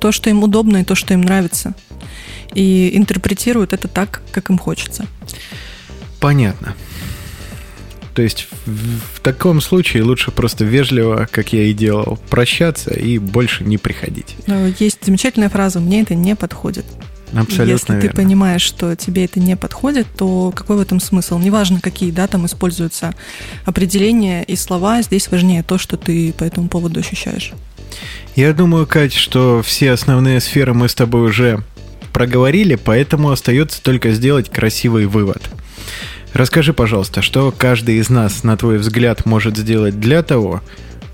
то, 0.00 0.12
что 0.12 0.28
им 0.28 0.42
удобно 0.42 0.78
и 0.78 0.84
то, 0.84 0.94
что 0.94 1.14
им 1.14 1.22
нравится. 1.22 1.74
И 2.52 2.90
интерпретируют 2.94 3.72
это 3.72 3.88
так, 3.88 4.20
как 4.32 4.50
им 4.50 4.58
хочется. 4.58 5.06
Понятно. 6.18 6.76
То 8.14 8.22
есть 8.22 8.48
в, 8.66 9.16
в 9.16 9.20
таком 9.20 9.60
случае 9.60 10.02
лучше 10.02 10.30
просто 10.30 10.64
вежливо, 10.64 11.28
как 11.30 11.52
я 11.52 11.64
и 11.64 11.72
делал, 11.72 12.18
прощаться 12.28 12.92
и 12.92 13.18
больше 13.18 13.64
не 13.64 13.78
приходить. 13.78 14.36
Есть 14.78 14.98
замечательная 15.04 15.48
фраза 15.48 15.80
«мне 15.80 16.02
это 16.02 16.14
не 16.14 16.34
подходит». 16.34 16.84
Абсолютно 17.32 17.72
Если 17.72 17.86
ты 17.86 18.06
верно. 18.08 18.22
понимаешь, 18.22 18.62
что 18.62 18.96
тебе 18.96 19.24
это 19.24 19.38
не 19.38 19.56
подходит, 19.56 20.06
то 20.16 20.52
какой 20.54 20.76
в 20.76 20.80
этом 20.80 20.98
смысл? 20.98 21.38
Неважно, 21.38 21.80
какие 21.80 22.10
да, 22.10 22.26
там 22.26 22.46
используются 22.46 23.14
определения 23.64 24.42
и 24.42 24.56
слова, 24.56 25.00
здесь 25.02 25.30
важнее 25.30 25.62
то, 25.62 25.78
что 25.78 25.96
ты 25.96 26.32
по 26.32 26.42
этому 26.42 26.68
поводу 26.68 26.98
ощущаешь. 26.98 27.52
Я 28.34 28.52
думаю, 28.52 28.86
Кать, 28.86 29.12
что 29.12 29.62
все 29.62 29.92
основные 29.92 30.40
сферы 30.40 30.74
мы 30.74 30.88
с 30.88 30.94
тобой 30.94 31.28
уже 31.28 31.62
проговорили, 32.12 32.74
поэтому 32.74 33.30
остается 33.30 33.80
только 33.82 34.10
сделать 34.12 34.50
красивый 34.50 35.06
вывод. 35.06 35.42
Расскажи, 36.32 36.72
пожалуйста, 36.72 37.22
что 37.22 37.52
каждый 37.56 37.96
из 37.96 38.08
нас, 38.08 38.44
на 38.44 38.56
твой 38.56 38.78
взгляд, 38.78 39.26
может 39.26 39.56
сделать 39.56 39.98
для 39.98 40.22
того, 40.22 40.60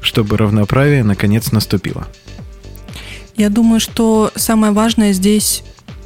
чтобы 0.01 0.37
равноправие 0.37 1.05
наконец 1.05 1.53
наступило? 1.53 2.07
Я 3.37 3.51
думаю, 3.51 3.81
что 3.81 4.31
самое 4.35 4.73
важное 4.73 5.13
здесь 5.13 5.63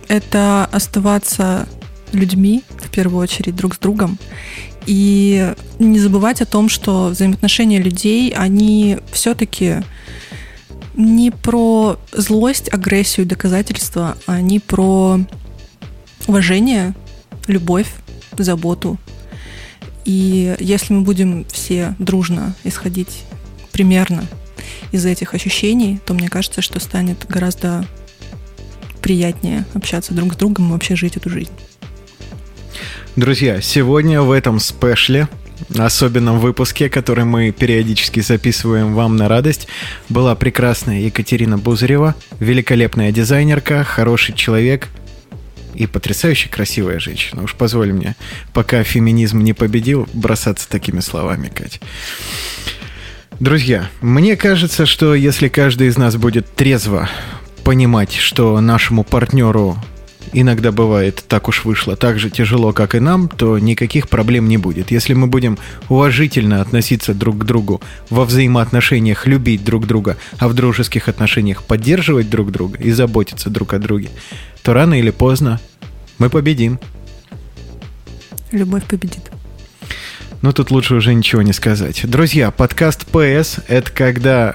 это 0.09 0.69
оставаться 0.73 1.69
людьми, 2.13 2.63
в 2.83 2.91
первую 2.91 3.23
очередь, 3.23 3.55
друг 3.55 3.75
с 3.77 3.79
другом, 3.79 4.19
и 4.87 5.55
не 5.79 6.01
забывать 6.01 6.41
о 6.41 6.47
том, 6.47 6.69
что 6.69 7.07
взаимоотношения 7.09 7.79
людей, 7.81 8.33
они 8.37 8.99
все-таки 9.13 9.83
не 10.95 11.31
про 11.31 11.99
злость, 12.13 12.73
агрессию, 12.73 13.27
доказательства, 13.27 14.17
они 14.27 14.59
про 14.59 15.21
уважение, 16.27 16.95
любовь, 17.47 17.93
заботу. 18.39 18.99
И 20.05 20.57
если 20.59 20.93
мы 20.93 21.03
будем 21.03 21.45
все 21.51 21.95
дружно 21.99 22.55
исходить 22.65 23.25
примерно 23.73 24.25
из 24.93 25.07
этих 25.07 25.35
ощущений, 25.35 26.01
то 26.05 26.15
мне 26.15 26.29
кажется, 26.29 26.63
что 26.63 26.81
станет 26.81 27.27
гораздо 27.29 27.85
приятнее 29.03 29.65
общаться 29.75 30.15
друг 30.15 30.35
с 30.35 30.37
другом 30.37 30.69
и 30.69 30.73
вообще 30.73 30.97
жить 30.97 31.17
эту 31.17 31.31
жизнь. 31.31 31.53
Друзья, 33.17 33.61
сегодня 33.61 34.23
в 34.23 34.31
этом 34.31 34.61
спешле, 34.61 35.29
особенном 35.77 36.39
выпуске, 36.39 36.89
который 36.89 37.25
мы 37.25 37.51
периодически 37.51 38.21
записываем 38.21 38.95
вам 38.95 39.17
на 39.17 39.29
радость, 39.29 39.69
была 40.09 40.35
прекрасная 40.35 41.01
Екатерина 41.01 41.59
Бузырева, 41.59 42.15
великолепная 42.39 43.13
дизайнерка, 43.13 43.85
хороший 43.85 44.35
человек 44.35 44.89
и 45.75 45.87
потрясающе 45.87 46.49
красивая 46.49 46.99
женщина. 46.99 47.43
Уж 47.43 47.55
позволь 47.55 47.93
мне, 47.93 48.17
пока 48.53 48.83
феминизм 48.83 49.41
не 49.41 49.53
победил, 49.53 50.09
бросаться 50.13 50.69
такими 50.69 51.01
словами, 51.01 51.49
Кать. 51.49 51.81
Друзья, 53.39 53.89
мне 54.03 54.37
кажется, 54.37 54.85
что 54.85 55.15
если 55.15 55.49
каждый 55.49 55.89
из 55.89 55.97
нас 55.97 56.17
будет 56.17 56.55
трезво 56.55 57.09
понимать, 57.65 58.13
что 58.15 58.61
нашему 58.61 59.05
партнеру 59.05 59.77
иногда 60.33 60.73
бывает 60.73 61.25
так 61.27 61.49
уж 61.49 61.65
вышло, 61.65 61.97
так 61.97 62.19
же 62.19 62.31
тяжело, 62.31 62.73
как 62.73 62.95
и 62.95 63.01
нам, 63.01 63.29
то 63.29 63.59
никаких 63.59 64.09
проблем 64.09 64.49
не 64.49 64.57
будет. 64.57 64.91
Если 64.91 65.15
мы 65.15 65.27
будем 65.27 65.59
уважительно 65.89 66.61
относиться 66.61 67.15
друг 67.15 67.39
к 67.39 67.45
другу, 67.45 67.81
во 68.09 68.25
взаимоотношениях 68.25 69.27
любить 69.27 69.65
друг 69.65 69.87
друга, 69.87 70.17
а 70.39 70.49
в 70.49 70.55
дружеских 70.55 71.09
отношениях 71.09 71.65
поддерживать 71.65 72.31
друг 72.31 72.51
друга 72.51 72.79
и 72.79 72.91
заботиться 72.91 73.51
друг 73.51 73.75
о 73.75 73.79
друге, 73.79 74.11
то 74.63 74.73
рано 74.73 74.99
или 74.99 75.11
поздно 75.11 75.61
мы 76.19 76.31
победим. 76.31 76.79
Любовь 78.53 78.85
победит. 78.85 79.31
Но 80.43 80.53
тут 80.53 80.71
лучше 80.71 80.95
уже 80.95 81.15
ничего 81.15 81.43
не 81.43 81.53
сказать. 81.53 82.09
Друзья, 82.09 82.51
подкаст 82.51 83.07
ПС– 83.07 83.59
это 83.69 83.91
когда 83.93 84.55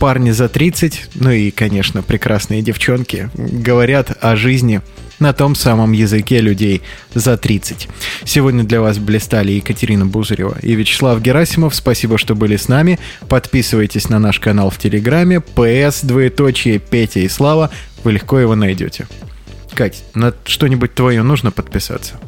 парни 0.00 0.30
за 0.30 0.48
30, 0.48 1.10
ну 1.16 1.30
и, 1.30 1.50
конечно, 1.50 2.02
прекрасные 2.02 2.62
девчонки, 2.62 3.28
говорят 3.34 4.16
о 4.22 4.34
жизни 4.34 4.80
на 5.18 5.34
том 5.34 5.54
самом 5.54 5.92
языке 5.92 6.40
людей 6.40 6.80
за 7.12 7.36
30. 7.36 7.86
Сегодня 8.24 8.64
для 8.64 8.80
вас 8.80 8.98
блистали 8.98 9.52
Екатерина 9.52 10.06
Бузырева 10.06 10.56
и 10.62 10.74
Вячеслав 10.74 11.20
Герасимов. 11.20 11.74
Спасибо, 11.74 12.16
что 12.16 12.34
были 12.34 12.56
с 12.56 12.66
нами. 12.66 12.98
Подписывайтесь 13.28 14.08
на 14.08 14.18
наш 14.18 14.40
канал 14.40 14.70
в 14.70 14.78
Телеграме. 14.78 15.40
ПС, 15.40 16.00
двоеточие, 16.02 16.78
Петя 16.78 17.20
и 17.20 17.28
Слава. 17.28 17.70
Вы 18.02 18.12
легко 18.12 18.38
его 18.38 18.54
найдете. 18.54 19.06
Кать, 19.74 20.02
на 20.14 20.32
что-нибудь 20.46 20.94
твое 20.94 21.22
нужно 21.22 21.50
подписаться? 21.50 22.18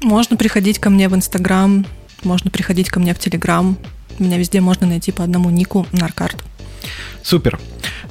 Можно 0.00 0.38
приходить 0.38 0.78
ко 0.78 0.88
мне 0.88 1.10
в 1.10 1.14
Инстаграм, 1.14 1.86
можно 2.24 2.50
приходить 2.50 2.88
ко 2.88 2.98
мне 2.98 3.12
в 3.12 3.18
Телеграм. 3.18 3.76
Меня 4.22 4.38
везде 4.38 4.60
можно 4.60 4.86
найти 4.86 5.10
по 5.10 5.24
одному 5.24 5.50
нику 5.50 5.84
Наркарт. 5.90 6.36
Супер. 7.24 7.58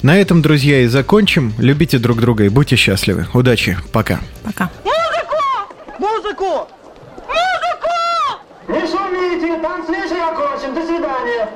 На 0.02 0.18
этом, 0.18 0.42
друзья, 0.42 0.82
и 0.82 0.88
закончим. 0.88 1.54
Любите 1.58 2.00
друг 2.00 2.20
друга 2.20 2.44
и 2.44 2.50
будьте 2.50 2.76
счастливы. 2.76 3.28
Удачи. 3.34 3.78
Пока. 3.94 4.20
Пока. 4.44 4.70
Музыку! 4.84 5.38
Музыку! 6.00 6.68
Музыку! 7.30 7.94
Не 8.68 8.82
шумите, 8.82 9.62
там 9.62 9.86
свежий 9.86 10.22
окончен. 10.22 10.76
До 10.76 10.86
свидания. 10.86 11.50